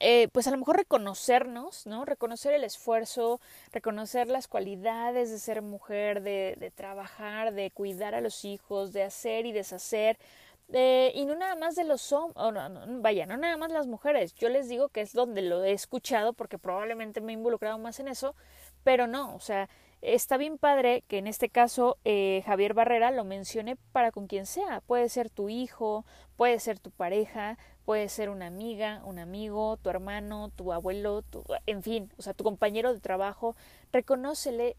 eh, 0.00 0.28
pues 0.32 0.46
a 0.46 0.50
lo 0.50 0.58
mejor 0.58 0.76
reconocernos, 0.76 1.86
¿no? 1.86 2.04
Reconocer 2.04 2.52
el 2.52 2.64
esfuerzo, 2.64 3.40
reconocer 3.72 4.28
las 4.28 4.46
cualidades 4.46 5.30
de 5.30 5.38
ser 5.38 5.62
mujer, 5.62 6.22
de, 6.22 6.72
trabajar, 6.74 7.54
de 7.54 7.70
cuidar 7.70 8.14
a 8.14 8.20
los 8.20 8.44
hijos, 8.44 8.92
de 8.92 9.02
hacer 9.02 9.46
y 9.46 9.52
deshacer, 9.52 10.18
eh, 10.72 11.12
y 11.14 11.24
no 11.24 11.34
nada 11.34 11.56
más 11.56 11.74
de 11.74 11.84
los 11.84 12.12
hombres, 12.12 12.36
no, 12.44 13.00
vaya, 13.00 13.24
no 13.26 13.38
nada 13.38 13.56
más 13.56 13.72
las 13.72 13.86
mujeres. 13.86 14.34
Yo 14.34 14.50
les 14.50 14.68
digo 14.68 14.90
que 14.90 15.00
es 15.00 15.12
donde 15.14 15.42
lo 15.42 15.64
he 15.64 15.72
escuchado 15.72 16.34
porque 16.34 16.58
probablemente 16.58 17.20
me 17.20 17.32
he 17.32 17.34
involucrado 17.34 17.78
más 17.78 17.98
en 18.00 18.08
eso, 18.08 18.34
pero 18.84 19.06
no, 19.06 19.34
o 19.34 19.40
sea, 19.40 19.68
está 20.02 20.36
bien 20.36 20.58
padre 20.58 21.02
que 21.08 21.18
en 21.18 21.26
este 21.26 21.48
caso 21.48 21.98
eh, 22.04 22.42
Javier 22.46 22.74
Barrera 22.74 23.10
lo 23.10 23.24
mencione 23.24 23.76
para 23.92 24.12
con 24.12 24.26
quien 24.26 24.46
sea. 24.46 24.82
Puede 24.82 25.08
ser 25.08 25.30
tu 25.30 25.48
hijo, 25.48 26.04
puede 26.36 26.60
ser 26.60 26.78
tu 26.78 26.90
pareja, 26.90 27.58
puede 27.88 28.10
ser 28.10 28.28
una 28.28 28.48
amiga, 28.48 29.00
un 29.06 29.18
amigo, 29.18 29.78
tu 29.78 29.88
hermano, 29.88 30.50
tu 30.54 30.74
abuelo, 30.74 31.22
tu, 31.22 31.42
en 31.64 31.82
fin, 31.82 32.12
o 32.18 32.22
sea, 32.22 32.34
tu 32.34 32.44
compañero 32.44 32.92
de 32.92 33.00
trabajo. 33.00 33.56
Reconócele 33.92 34.76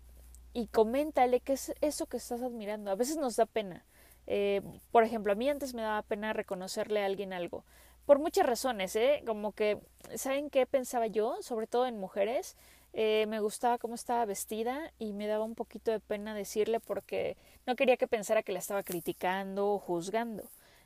y 0.54 0.68
coméntale 0.68 1.40
qué 1.40 1.54
es 1.54 1.74
eso 1.82 2.06
que 2.06 2.18
estás 2.18 2.44
admirando. 2.44 2.92
A 2.92 2.96
veces 2.96 3.18
nos 3.18 3.36
da 3.36 3.48
pena 3.48 3.84
eh, 4.28 4.62
por 4.92 5.04
ejemplo, 5.04 5.34
a 5.34 5.36
mí 5.36 5.50
antes 5.50 5.74
me 5.74 5.82
daba 5.82 6.04
pena 6.04 6.34
reconocerle 6.34 7.02
a 7.02 7.08
alguien 7.08 7.34
algo. 7.34 7.66
Por 8.06 8.20
muchas 8.20 8.46
razones, 8.46 8.96
¿eh? 8.96 9.24
Como 9.26 9.54
que, 9.54 9.80
¿saben 10.14 10.52
qué 10.52 10.68
pensaba 10.68 11.08
yo? 11.08 11.42
Sobre 11.42 11.66
todo 11.66 11.88
en 11.88 11.98
mujeres. 11.98 12.56
Eh, 12.94 13.26
me 13.28 13.40
gustaba 13.40 13.80
cómo 13.80 13.96
estaba 13.96 14.24
vestida 14.26 14.94
y 15.00 15.14
me 15.14 15.26
daba 15.26 15.46
un 15.46 15.56
poquito 15.56 15.90
de 15.90 16.00
pena 16.00 16.36
decirle 16.36 16.80
porque 16.80 17.38
no 17.66 17.76
quería 17.76 17.98
que 17.98 18.08
pensara 18.08 18.44
que 18.44 18.52
la 18.52 18.60
estaba 18.60 18.84
criticando 18.84 19.74
o 19.74 19.80
juzgando, 19.80 20.44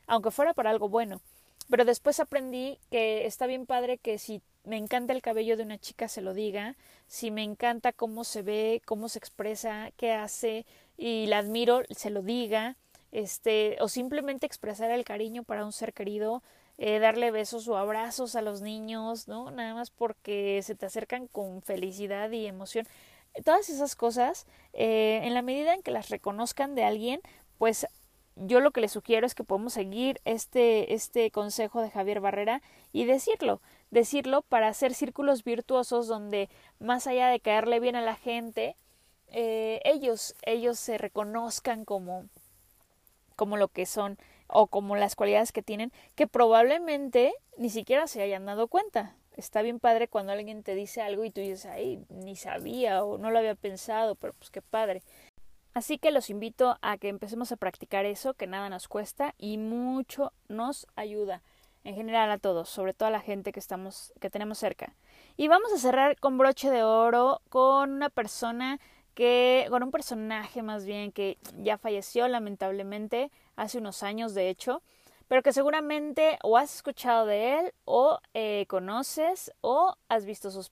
aunque 0.07 0.31
fuera 0.31 0.53
para 0.53 0.69
algo 0.69 0.87
bueno. 0.87 1.19
Pero 1.69 1.85
después 1.85 2.19
aprendí 2.19 2.79
que 2.91 3.25
está 3.25 3.47
bien 3.47 3.65
padre 3.65 3.97
que 3.97 4.17
si 4.17 4.41
me 4.63 4.77
encanta 4.77 5.13
el 5.13 5.21
cabello 5.21 5.57
de 5.57 5.63
una 5.63 5.77
chica 5.77 6.07
se 6.07 6.21
lo 6.21 6.33
diga, 6.33 6.75
si 7.07 7.31
me 7.31 7.43
encanta 7.43 7.93
cómo 7.93 8.23
se 8.23 8.41
ve, 8.41 8.81
cómo 8.85 9.09
se 9.09 9.19
expresa, 9.19 9.91
qué 9.97 10.13
hace 10.13 10.65
y 10.97 11.25
la 11.27 11.39
admiro, 11.39 11.81
se 11.89 12.09
lo 12.09 12.21
diga 12.21 12.77
este, 13.13 13.77
o 13.79 13.87
simplemente 13.87 14.45
expresar 14.45 14.91
el 14.91 15.05
cariño 15.05 15.43
para 15.43 15.63
un 15.63 15.71
ser 15.71 15.93
querido, 15.93 16.41
eh, 16.79 16.97
darle 16.97 17.29
besos 17.29 17.67
o 17.67 17.77
abrazos 17.77 18.35
a 18.35 18.41
los 18.41 18.61
niños, 18.61 19.27
¿no? 19.27 19.51
Nada 19.51 19.75
más 19.75 19.91
porque 19.91 20.61
se 20.63 20.73
te 20.73 20.87
acercan 20.87 21.27
con 21.27 21.61
felicidad 21.61 22.31
y 22.31 22.47
emoción. 22.47 22.87
Todas 23.45 23.69
esas 23.69 23.95
cosas, 23.95 24.47
eh, 24.73 25.21
en 25.23 25.35
la 25.35 25.43
medida 25.43 25.75
en 25.75 25.83
que 25.83 25.91
las 25.91 26.09
reconozcan 26.09 26.73
de 26.73 26.83
alguien, 26.83 27.21
pues 27.59 27.87
yo 28.35 28.59
lo 28.59 28.71
que 28.71 28.81
les 28.81 28.91
sugiero 28.91 29.25
es 29.25 29.35
que 29.35 29.43
podemos 29.43 29.73
seguir 29.73 30.19
este, 30.25 30.93
este 30.93 31.29
consejo 31.31 31.81
de 31.81 31.91
Javier 31.91 32.19
Barrera 32.19 32.61
y 32.91 33.05
decirlo, 33.05 33.61
decirlo 33.91 34.41
para 34.41 34.67
hacer 34.67 34.93
círculos 34.93 35.43
virtuosos 35.43 36.07
donde 36.07 36.49
más 36.79 37.07
allá 37.07 37.27
de 37.27 37.39
caerle 37.39 37.79
bien 37.79 37.95
a 37.95 38.01
la 38.01 38.15
gente, 38.15 38.75
eh, 39.27 39.81
ellos, 39.83 40.35
ellos 40.43 40.79
se 40.79 40.97
reconozcan 40.97 41.85
como, 41.85 42.25
como 43.35 43.57
lo 43.57 43.67
que 43.67 43.85
son 43.85 44.17
o 44.47 44.67
como 44.67 44.95
las 44.95 45.15
cualidades 45.15 45.51
que 45.51 45.63
tienen 45.63 45.91
que 46.15 46.27
probablemente 46.27 47.33
ni 47.57 47.69
siquiera 47.69 48.07
se 48.07 48.21
hayan 48.21 48.45
dado 48.45 48.67
cuenta. 48.67 49.15
Está 49.35 49.63
bien 49.63 49.79
padre 49.79 50.07
cuando 50.07 50.31
alguien 50.31 50.61
te 50.61 50.75
dice 50.75 51.01
algo 51.01 51.23
y 51.23 51.31
tú 51.31 51.41
dices, 51.41 51.65
ay, 51.65 52.05
ni 52.09 52.35
sabía 52.35 53.03
o 53.03 53.17
no 53.17 53.31
lo 53.31 53.39
había 53.39 53.55
pensado, 53.55 54.13
pero 54.15 54.33
pues 54.33 54.51
qué 54.51 54.61
padre. 54.61 55.01
Así 55.73 55.97
que 55.97 56.11
los 56.11 56.29
invito 56.29 56.77
a 56.81 56.97
que 56.97 57.09
empecemos 57.09 57.51
a 57.51 57.57
practicar 57.57 58.05
eso, 58.05 58.33
que 58.35 58.47
nada 58.47 58.69
nos 58.69 58.87
cuesta 58.87 59.33
y 59.37 59.57
mucho 59.57 60.31
nos 60.47 60.87
ayuda 60.95 61.41
en 61.83 61.95
general 61.95 62.31
a 62.31 62.37
todos, 62.37 62.69
sobre 62.69 62.93
todo 62.93 63.07
a 63.07 63.11
la 63.11 63.19
gente 63.19 63.51
que 63.51 63.59
estamos 63.59 64.13
que 64.21 64.29
tenemos 64.29 64.57
cerca. 64.57 64.95
Y 65.35 65.47
vamos 65.47 65.73
a 65.73 65.77
cerrar 65.77 66.19
con 66.19 66.37
broche 66.37 66.69
de 66.69 66.83
oro 66.83 67.41
con 67.49 67.91
una 67.91 68.09
persona 68.09 68.79
que 69.15 69.67
con 69.69 69.83
un 69.83 69.91
personaje 69.91 70.61
más 70.61 70.85
bien 70.85 71.11
que 71.11 71.37
ya 71.57 71.77
falleció 71.77 72.27
lamentablemente 72.27 73.31
hace 73.55 73.79
unos 73.79 74.03
años 74.03 74.33
de 74.33 74.49
hecho, 74.49 74.81
pero 75.33 75.41
que 75.41 75.51
seguramente 75.51 76.37
o 76.43 76.57
has 76.57 76.75
escuchado 76.75 77.25
de 77.25 77.57
él 77.57 77.73
o 77.85 78.19
eh, 78.35 78.67
conoces 78.67 79.51
o 79.61 79.95
has 80.07 80.25
visto 80.25 80.51
sus 80.51 80.71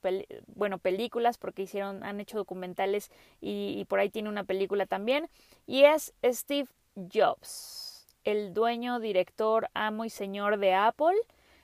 bueno 0.54 0.78
películas 0.78 1.40
porque 1.40 1.64
hicieron 1.64 2.04
han 2.04 2.20
hecho 2.20 2.38
documentales 2.38 3.10
y, 3.42 3.84
por 3.86 3.98
ahí 3.98 4.12
tiene 4.12 4.30
una 4.30 4.44
película 4.44 4.86
también 4.86 5.32
y 5.66 5.86
es 5.86 6.14
Steve 6.24 6.70
Jobs, 6.96 8.06
el 8.24 8.54
dueño, 8.54 9.00
director, 9.00 9.68
amo 9.74 10.06
y 10.06 10.12
señor 10.12 10.60
de 10.60 10.76
Apple. 10.76 11.18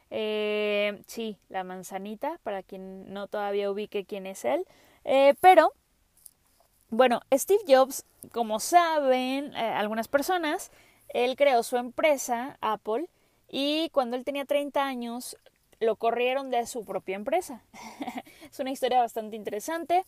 Eh, 0.09 0.99
sí, 1.05 1.37
la 1.49 1.63
manzanita, 1.63 2.39
para 2.41 2.63
quien 2.63 3.13
no 3.13 3.27
todavía 3.27 3.69
ubique 3.69 4.05
quién 4.05 4.25
es 4.25 4.43
él. 4.43 4.65
Eh, 5.05 5.35
pero 5.39 5.71
bueno, 6.89 7.21
Steve 7.31 7.61
Jobs, 7.67 8.05
como 8.31 8.59
saben 8.59 9.55
algunas 9.55 10.07
personas, 10.07 10.71
él 11.09 11.35
creó 11.35 11.63
su 11.63 11.77
empresa, 11.77 12.57
Apple, 12.61 13.07
y 13.49 13.89
cuando 13.89 14.17
él 14.17 14.25
tenía 14.25 14.45
30 14.45 14.85
años 14.85 15.37
lo 15.79 15.95
corrieron 15.95 16.49
de 16.49 16.65
su 16.65 16.85
propia 16.85 17.15
empresa. 17.15 17.61
es 18.51 18.59
una 18.59 18.71
historia 18.71 18.99
bastante 18.99 19.35
interesante. 19.35 20.05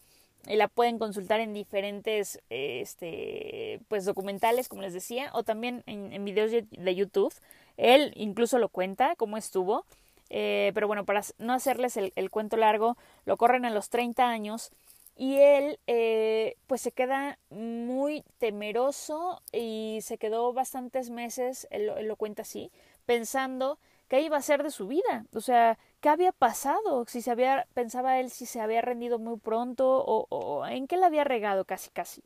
y 0.47 0.55
la 0.55 0.67
pueden 0.67 0.97
consultar 0.99 1.41
en 1.41 1.53
diferentes 1.53 2.39
este, 2.49 3.79
pues, 3.87 4.05
documentales, 4.05 4.67
como 4.67 4.81
les 4.81 4.93
decía, 4.93 5.29
o 5.33 5.43
también 5.43 5.83
en, 5.85 6.23
videos 6.25 6.51
de 6.51 6.95
YouTube. 6.95 7.33
Él 7.77 8.13
incluso 8.15 8.57
lo 8.57 8.69
cuenta, 8.69 9.15
cómo 9.15 9.37
estuvo. 9.37 9.85
Eh, 10.29 10.71
pero 10.75 10.87
bueno, 10.87 11.05
para 11.05 11.23
no 11.39 11.53
hacerles 11.53 11.97
el, 11.97 12.13
el, 12.15 12.29
cuento 12.29 12.55
largo, 12.55 12.97
lo 13.25 13.37
corren 13.37 13.65
a 13.65 13.71
los 13.71 13.89
30 13.89 14.29
años 14.29 14.71
y 15.19 15.35
él 15.39 15.81
eh, 15.85 16.55
pues 16.65 16.79
se 16.79 16.93
queda 16.93 17.39
muy 17.49 18.23
temeroso 18.37 19.41
y 19.51 19.99
se 20.01 20.17
quedó 20.17 20.53
bastantes 20.53 21.09
meses, 21.09 21.67
él, 21.71 21.91
lo 22.07 22.15
cuenta 22.15 22.43
así, 22.43 22.71
pensando 23.05 23.79
qué 24.07 24.21
iba 24.21 24.37
a 24.37 24.41
ser 24.41 24.63
de 24.63 24.71
su 24.71 24.87
vida, 24.87 25.25
o 25.33 25.41
sea, 25.41 25.77
qué 25.99 26.07
había 26.07 26.31
pasado, 26.31 27.03
si 27.05 27.21
se 27.21 27.31
había, 27.31 27.67
pensaba 27.73 28.17
él 28.21 28.29
si 28.29 28.45
se 28.45 28.61
había 28.61 28.81
rendido 28.81 29.19
muy 29.19 29.37
pronto 29.37 29.89
o, 30.05 30.25
o 30.29 30.65
en 30.65 30.87
qué 30.87 30.95
le 30.95 31.05
había 31.05 31.25
regado 31.25 31.65
casi 31.65 31.89
casi. 31.89 32.23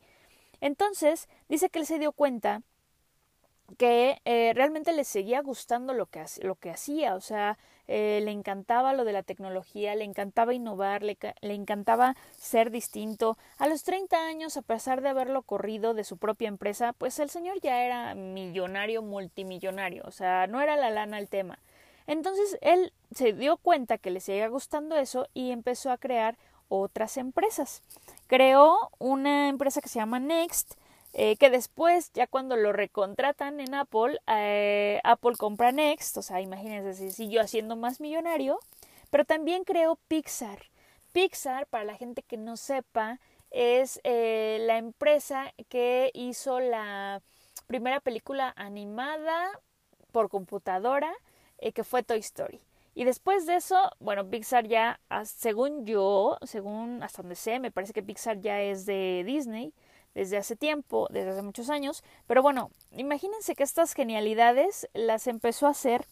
Entonces, 0.61 1.27
dice 1.49 1.69
que 1.69 1.79
él 1.79 1.87
se 1.87 1.97
dio 1.97 2.11
cuenta 2.11 2.61
que 3.77 4.21
eh, 4.25 4.53
realmente 4.55 4.93
le 4.93 5.03
seguía 5.03 5.41
gustando 5.41 5.93
lo 5.93 6.05
que, 6.07 6.23
lo 6.41 6.55
que 6.55 6.69
hacía, 6.69 7.15
o 7.15 7.21
sea, 7.21 7.57
eh, 7.87 8.21
le 8.23 8.31
encantaba 8.31 8.93
lo 8.93 9.03
de 9.03 9.13
la 9.13 9.23
tecnología, 9.23 9.95
le 9.95 10.05
encantaba 10.05 10.53
innovar, 10.53 11.03
le, 11.03 11.17
le, 11.41 11.53
encantaba 11.53 12.15
ser 12.37 12.71
distinto. 12.71 13.37
A 13.57 13.67
los 13.67 13.83
30 13.83 14.25
años, 14.25 14.57
a 14.57 14.61
pesar 14.61 15.01
de 15.01 15.09
haberlo 15.09 15.41
corrido 15.41 15.93
de 15.93 16.03
su 16.03 16.17
propia 16.17 16.47
empresa, 16.47 16.93
pues 16.93 17.19
el 17.19 17.29
señor 17.29 17.59
ya 17.61 17.83
era 17.83 18.15
millonario, 18.15 19.01
multimillonario, 19.01 20.03
o 20.05 20.11
sea, 20.11 20.47
no 20.47 20.61
era 20.61 20.77
la 20.77 20.89
lana 20.89 21.19
el 21.19 21.29
tema. 21.29 21.59
Entonces 22.07 22.57
él 22.61 22.93
se 23.13 23.33
dio 23.33 23.57
cuenta 23.57 23.97
que 23.97 24.11
le 24.11 24.19
seguía 24.19 24.47
gustando 24.47 24.95
eso 24.95 25.27
y 25.33 25.51
empezó 25.51 25.91
a 25.91 25.97
crear 25.97 26.37
otras 26.69 27.17
empresas. 27.17 27.81
Creó 28.27 28.77
una 28.99 29.49
empresa 29.49 29.81
que 29.81 29.89
se 29.89 29.99
llama 29.99 30.19
Next, 30.19 30.73
eh, 31.15 31.37
que 31.37 31.51
después, 31.51 32.11
ya 32.13 32.25
cuando 32.25 32.55
lo 32.55 32.73
recontratan 32.73 33.59
en 33.59 33.75
Apple, 33.75 34.19
eh, 34.27 34.99
Apple 35.03 35.33
compra 35.37 35.71
Next, 35.71 36.17
o 36.17 36.23
sea, 36.23 36.41
imagínense 36.41 36.95
si 36.95 37.11
siguió 37.11 37.41
haciendo 37.41 37.75
más 37.75 37.99
millonario, 38.01 38.59
pero 39.11 39.23
también 39.23 39.63
creó 39.63 39.99
Pixar. 40.07 40.63
Pixar, 41.11 41.67
para 41.67 41.83
la 41.83 41.95
gente 41.95 42.23
que 42.23 42.37
no 42.37 42.57
sepa, 42.57 43.19
es 43.51 43.99
eh, 44.03 44.57
la 44.61 44.77
empresa 44.77 45.53
que 45.69 46.09
hizo 46.15 46.59
la 46.59 47.21
primera 47.67 47.99
película 47.99 48.51
animada 48.55 49.51
por 50.11 50.29
computadora, 50.29 51.13
que 51.73 51.83
fue 51.83 52.03
Toy 52.03 52.19
Story. 52.19 52.59
Y 52.95 53.05
después 53.05 53.45
de 53.45 53.55
eso, 53.55 53.91
bueno, 53.99 54.27
Pixar 54.29 54.67
ya, 54.67 54.99
según 55.23 55.85
yo, 55.85 56.37
según 56.41 57.01
hasta 57.03 57.21
donde 57.21 57.35
sé, 57.35 57.59
me 57.59 57.71
parece 57.71 57.93
que 57.93 58.03
Pixar 58.03 58.41
ya 58.41 58.61
es 58.61 58.85
de 58.85 59.23
Disney 59.25 59.73
desde 60.15 60.37
hace 60.37 60.55
tiempo, 60.55 61.07
desde 61.11 61.31
hace 61.31 61.41
muchos 61.41 61.69
años, 61.69 62.03
pero 62.27 62.41
bueno, 62.41 62.69
imagínense 62.91 63.55
que 63.55 63.63
estas 63.63 63.93
genialidades 63.93 64.87
las 64.93 65.27
empezó 65.27 65.67
a 65.67 65.71
hacer 65.71 66.05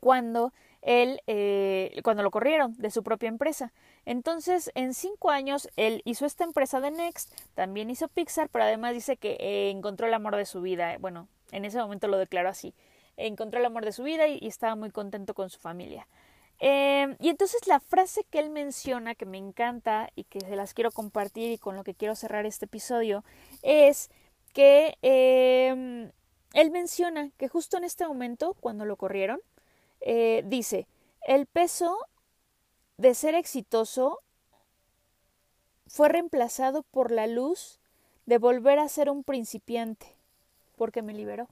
cuando 0.00 0.52
él, 0.82 1.20
eh, 1.26 2.00
cuando 2.04 2.22
lo 2.22 2.30
corrieron 2.30 2.74
de 2.78 2.90
su 2.90 3.02
propia 3.02 3.28
empresa. 3.28 3.72
Entonces, 4.04 4.70
en 4.74 4.94
cinco 4.94 5.30
años, 5.30 5.68
él 5.76 6.00
hizo 6.04 6.26
esta 6.26 6.44
empresa 6.44 6.80
de 6.80 6.92
Next, 6.92 7.32
también 7.54 7.90
hizo 7.90 8.08
Pixar, 8.08 8.48
pero 8.48 8.64
además 8.64 8.94
dice 8.94 9.16
que 9.16 9.36
eh, 9.40 9.70
encontró 9.70 10.06
el 10.06 10.14
amor 10.14 10.36
de 10.36 10.46
su 10.46 10.60
vida. 10.60 10.96
Bueno, 10.98 11.28
en 11.50 11.64
ese 11.64 11.78
momento 11.78 12.06
lo 12.06 12.18
declaró 12.18 12.48
así. 12.48 12.72
Encontró 13.16 13.58
el 13.58 13.66
amor 13.66 13.84
de 13.84 13.92
su 13.92 14.04
vida 14.04 14.28
y 14.28 14.46
estaba 14.46 14.76
muy 14.76 14.90
contento 14.90 15.34
con 15.34 15.50
su 15.50 15.58
familia. 15.58 16.06
Em, 16.58 17.16
y 17.20 17.28
entonces 17.28 17.66
la 17.66 17.80
frase 17.80 18.24
que 18.24 18.38
él 18.38 18.50
menciona, 18.50 19.14
que 19.14 19.26
me 19.26 19.38
encanta 19.38 20.10
y 20.14 20.24
que 20.24 20.40
se 20.40 20.56
las 20.56 20.74
quiero 20.74 20.90
compartir 20.90 21.52
y 21.52 21.58
con 21.58 21.76
lo 21.76 21.84
que 21.84 21.94
quiero 21.94 22.14
cerrar 22.14 22.46
este 22.46 22.64
episodio, 22.64 23.24
es 23.62 24.10
que 24.52 24.96
em, 25.02 26.10
él 26.54 26.70
menciona 26.70 27.30
que 27.36 27.48
justo 27.48 27.76
en 27.76 27.84
este 27.84 28.06
momento, 28.06 28.54
cuando 28.60 28.84
lo 28.86 28.96
corrieron, 28.96 29.40
eh, 30.00 30.42
dice, 30.46 30.86
el 31.26 31.46
peso 31.46 31.98
de 32.96 33.14
ser 33.14 33.34
exitoso 33.34 34.20
fue 35.86 36.08
reemplazado 36.08 36.82
por 36.84 37.10
la 37.10 37.26
luz 37.26 37.80
de 38.24 38.38
volver 38.38 38.78
a 38.78 38.88
ser 38.88 39.10
un 39.10 39.22
principiante, 39.24 40.06
porque 40.76 41.02
me 41.02 41.12
liberó. 41.12 41.48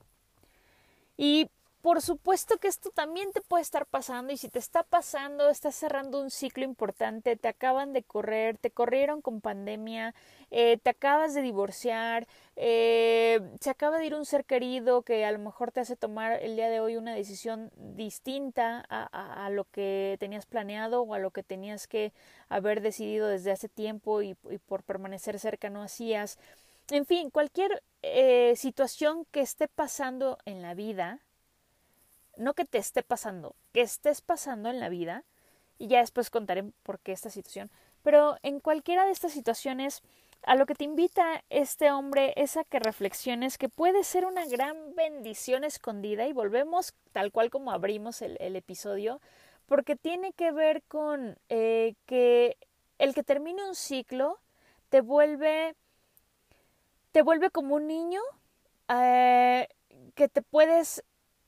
Y 1.17 1.49
por 1.85 2.01
supuesto 2.01 2.57
que 2.57 2.69
esto 2.69 2.89
también 2.89 3.31
te 3.33 3.43
puede 3.43 3.61
estar 3.61 3.85
pasando 3.85 4.33
y 4.33 4.39
si 4.39 4.49
te 4.49 4.59
está 4.59 4.85
pasando, 4.85 5.51
estás 5.51 5.75
cerrando 5.75 6.19
un 6.19 6.31
ciclo 6.31 6.65
importante, 6.65 7.37
te 7.37 7.47
acaban 7.47 7.93
de 7.93 8.03
correr, 8.03 8.57
te 8.57 8.71
corrieron 8.71 9.21
con 9.21 9.43
pandemia, 9.43 10.15
eh, 10.51 10.79
te 10.83 10.89
acabas 10.89 11.35
de 11.35 11.43
divorciar, 11.43 12.27
eh, 12.57 13.39
se 13.61 13.69
acaba 13.69 13.99
de 13.99 14.07
ir 14.07 14.15
un 14.15 14.25
ser 14.25 14.47
querido 14.47 15.03
que 15.03 15.27
a 15.27 15.33
lo 15.33 15.39
mejor 15.39 15.73
te 15.73 15.81
hace 15.81 15.95
tomar 15.95 16.43
el 16.43 16.57
día 16.57 16.71
de 16.71 16.81
hoy 16.81 16.97
una 16.97 17.15
decisión 17.15 17.71
distinta 17.77 18.83
a, 18.89 19.51
lo 19.51 19.65
que 19.65 20.17
tenías 20.21 20.47
planeado 20.47 21.03
o 21.03 21.13
a 21.13 21.19
lo 21.19 21.33
que 21.33 21.43
tenías 21.43 21.87
que 21.87 22.15
haber 22.49 22.81
decidido 22.81 23.29
desde 23.29 23.51
hace 23.51 23.69
tiempo 23.69 24.23
y, 24.23 24.37
por 24.67 24.85
permanecer 24.85 25.39
cerca 25.39 25.69
no 25.69 25.83
hacías. 25.83 26.39
En 26.91 27.05
fin, 27.05 27.29
cualquier 27.29 27.83
eh, 28.01 28.55
situación 28.57 29.27
que 29.31 29.43
esté 29.43 29.69
pasando 29.69 30.39
en 30.47 30.63
la 30.63 30.73
vida, 30.73 31.21
no 32.37 32.55
que 32.55 32.65
te 32.65 32.79
esté 32.79 33.03
pasando, 33.03 33.55
que 33.73 33.81
estés 33.81 34.21
pasando 34.21 34.71
en 34.71 34.81
la 34.81 34.89
vida, 34.89 35.25
y 35.79 35.89
ya 35.89 36.01
después 36.01 36.31
contaré 36.31 36.65
por 36.83 36.99
qué 37.01 37.13
esta 37.13 37.31
situación, 37.31 37.71
pero 38.03 38.37
en 38.43 38.61
cualquiera 38.61 39.05
de 39.05 39.13
estas 39.13 39.33
situaciones, 39.33 40.03
a 40.43 40.57
lo 40.57 40.67
que 40.67 40.75
te 40.75 40.85
invita 40.85 41.43
este 41.49 41.91
hombre 41.91 42.35
es 42.37 42.57
a 42.57 42.65
que 42.65 42.79
reflexiones 42.79 43.57
que 43.57 43.71
puede 43.71 44.05
ser 44.05 44.27
una 44.27 44.45
gran 44.47 44.95
bendición 44.95 45.65
escondida, 45.65 46.27
y 46.27 46.33
volvemos 46.33 46.95
tal 47.13 47.33
cual 47.33 47.51
como 47.51 47.73
abrimos 47.73 48.23
el, 48.23 48.57
episodio, 48.57 49.21
porque 49.67 49.97
tiene 49.97 50.33
que 50.33 50.53
ver 50.53 50.83
con 50.83 51.39
eh, 51.49 51.95
que 52.07 52.57
el 52.99 53.15
que 53.15 53.23
termine 53.23 53.67
un 53.67 53.75
ciclo 53.75 54.39
te 54.91 55.01
vuelve 55.01 55.75
te 57.13 57.23
vuelve 57.23 57.51
como 57.51 57.77
un 57.77 57.87
niño 57.87 58.21
eh, 58.89 59.69
que 60.15 60.29
te 60.29 60.43
puedes 60.43 61.03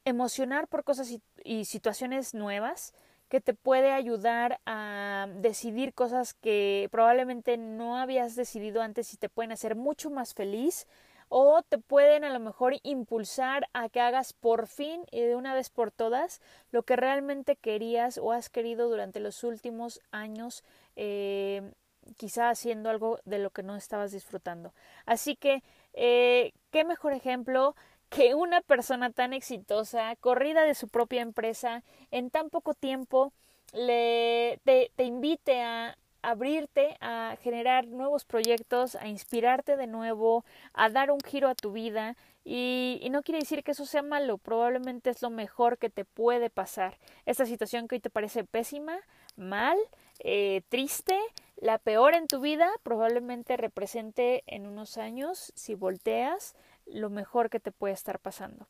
emocionar 0.06 0.68
por 0.68 0.84
cosas 0.84 1.12
y, 1.44 1.64
situaciones 1.64 2.32
nuevas 2.32 2.94
que 3.28 3.40
te 3.40 3.54
puede 3.54 3.92
ayudar 3.92 4.60
a 4.64 5.26
decidir 5.34 5.92
cosas 5.92 6.32
que 6.32 6.88
probablemente 6.92 7.56
no 7.56 7.98
habías 7.98 8.36
decidido 8.36 8.82
antes 8.82 9.12
y 9.12 9.16
te 9.16 9.28
pueden 9.28 9.50
hacer 9.50 9.74
mucho 9.74 10.08
más 10.08 10.32
feliz 10.32 10.86
o 11.28 11.60
te 11.62 11.78
pueden 11.78 12.22
a 12.22 12.32
lo 12.32 12.38
mejor 12.38 12.76
impulsar 12.84 13.68
a 13.72 13.88
que 13.88 14.00
hagas 14.00 14.32
por 14.32 14.68
fin 14.68 15.04
y 15.10 15.22
de 15.22 15.34
una 15.34 15.54
vez 15.54 15.70
por 15.70 15.90
todas 15.90 16.40
lo 16.70 16.84
que 16.84 16.94
realmente 16.94 17.56
querías 17.56 18.16
o 18.18 18.30
has 18.30 18.48
querido 18.48 18.88
durante 18.88 19.18
los 19.18 19.42
últimos 19.42 20.00
años 20.12 20.62
eh, 20.94 21.72
quizá 22.16 22.50
haciendo 22.50 22.90
algo 22.90 23.18
de 23.24 23.40
lo 23.40 23.50
que 23.50 23.64
no 23.64 23.74
estabas 23.74 24.12
disfrutando. 24.12 24.72
Así 25.04 25.34
que 25.34 25.64
eh, 25.94 26.52
qué 26.70 26.84
mejor 26.84 27.12
ejemplo 27.12 27.74
que 28.08 28.34
una 28.34 28.60
persona 28.60 29.10
tan 29.10 29.32
exitosa, 29.32 30.14
corrida 30.16 30.64
de 30.64 30.74
su 30.74 30.88
propia 30.88 31.22
empresa, 31.22 31.82
en 32.10 32.30
tan 32.30 32.50
poco 32.50 32.74
tiempo, 32.74 33.32
le, 33.72 34.60
te, 34.64 35.04
invite 35.04 35.60
a 35.60 35.98
abrirte 36.22 36.96
a 37.00 37.36
generar 37.42 37.86
nuevos 37.86 38.24
proyectos, 38.24 38.96
a 38.96 39.08
inspirarte 39.08 39.76
de 39.76 39.86
nuevo, 39.86 40.44
a 40.72 40.88
dar 40.88 41.10
un 41.10 41.20
giro 41.20 41.48
a 41.48 41.54
tu 41.54 41.72
vida 41.72 42.16
y, 42.44 42.98
y, 43.02 43.10
no 43.10 43.22
quiere 43.22 43.40
decir 43.40 43.64
que 43.64 43.72
eso 43.72 43.86
sea 43.86 44.02
malo, 44.02 44.38
probablemente 44.38 45.10
es 45.10 45.20
lo 45.20 45.30
mejor 45.30 45.78
que 45.78 45.90
te 45.90 46.04
puede 46.04 46.48
pasar. 46.48 46.98
Esta 47.26 47.44
situación 47.44 47.88
que 47.88 47.96
hoy 47.96 48.00
te 48.00 48.10
parece 48.10 48.44
pésima, 48.44 48.98
mal, 49.36 49.76
eh, 50.20 50.62
triste, 50.68 51.18
la 51.56 51.78
peor 51.78 52.14
en 52.14 52.26
tu 52.26 52.40
vida, 52.40 52.70
probablemente 52.82 53.56
represente 53.56 54.42
en 54.46 54.66
unos 54.66 54.98
años, 54.98 55.52
si 55.54 55.74
volteas, 55.74 56.54
lo 56.86 57.10
mejor 57.10 57.50
que 57.50 57.60
te 57.60 57.72
puede 57.72 57.94
estar 57.94 58.18
pasando. 58.18 58.66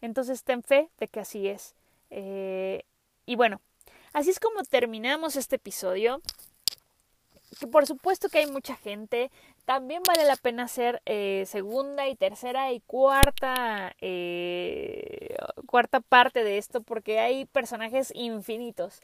Entonces 0.00 0.44
ten 0.44 0.62
fe 0.62 0.88
de 0.98 1.08
que 1.08 1.20
así 1.20 1.48
es. 1.48 1.74
Eh, 2.10 2.84
y 3.26 3.36
bueno, 3.36 3.60
así 4.12 4.30
es 4.30 4.40
como 4.40 4.62
terminamos 4.62 5.36
este 5.36 5.56
episodio. 5.56 6.20
Que 7.58 7.66
por 7.66 7.86
supuesto 7.86 8.28
que 8.28 8.38
hay 8.38 8.46
mucha 8.46 8.76
gente 8.76 9.30
también 9.64 10.02
vale 10.06 10.24
la 10.24 10.36
pena 10.36 10.64
hacer 10.64 11.02
eh, 11.06 11.44
segunda 11.46 12.06
y 12.06 12.14
tercera 12.14 12.72
y 12.72 12.80
cuarta 12.80 13.94
eh, 14.00 15.34
cuarta 15.66 16.00
parte 16.00 16.44
de 16.44 16.58
esto 16.58 16.82
porque 16.82 17.20
hay 17.20 17.46
personajes 17.46 18.12
infinitos. 18.14 19.00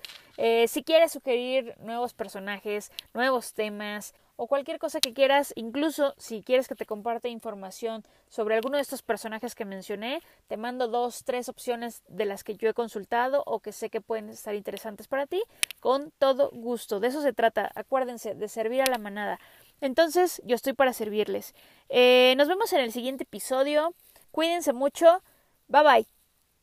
Si 0.67 0.83
quieres 0.83 1.13
sugerir 1.13 1.75
nuevos 1.79 2.13
personajes, 2.13 2.93
nuevos 3.13 3.55
temas 3.55 4.15
o 4.37 4.47
cualquier 4.47 4.79
cosa 4.79 5.01
que 5.01 5.13
quieras, 5.13 5.53
incluso 5.57 6.15
si 6.19 6.43
quieres 6.43 6.69
que 6.69 6.75
te 6.75 6.87
comparte 6.87 7.29
información 7.29 8.05
sobre 8.29 8.57
alguno 8.57 8.77
de 8.77 8.83
estos 8.83 9.03
personajes 9.03 9.55
que 9.55 9.65
mencioné, 9.65 10.21
te 10.49 10.57
mando 10.57 10.89
dos, 10.89 11.25
tres 11.25 11.49
opciones 11.49 12.03
de 12.09 12.25
las 12.25 12.45
que 12.45 12.57
yo 12.57 12.69
he 12.69 12.75
consultado 12.75 13.43
o 13.47 13.61
que 13.61 13.73
sé 13.73 13.91
que 13.91 14.01
pueden 14.01 14.29
estar 14.29 14.55
interesantes 14.55 15.09
para 15.09 15.27
ti, 15.27 15.43
con 15.81 16.13
todo 16.19 16.51
gusto. 16.53 17.01
De 17.01 17.09
eso 17.09 17.23
se 17.23 17.33
trata, 17.33 17.71
acuérdense, 17.75 18.35
de 18.35 18.49
servir 18.49 18.83
a 18.83 18.91
la 18.91 18.99
manada. 18.99 19.39
Entonces, 19.81 20.43
yo 20.45 20.57
estoy 20.57 20.73
para 20.73 20.93
servirles. 20.93 21.55
Eh, 21.89 22.35
nos 22.37 22.49
vemos 22.49 22.73
en 22.73 22.81
el 22.81 22.93
siguiente 22.93 23.25
episodio. 23.25 23.95
Cuídense 24.31 24.73
mucho. 24.73 25.23
Bye 25.69 25.83
bye. 25.83 26.14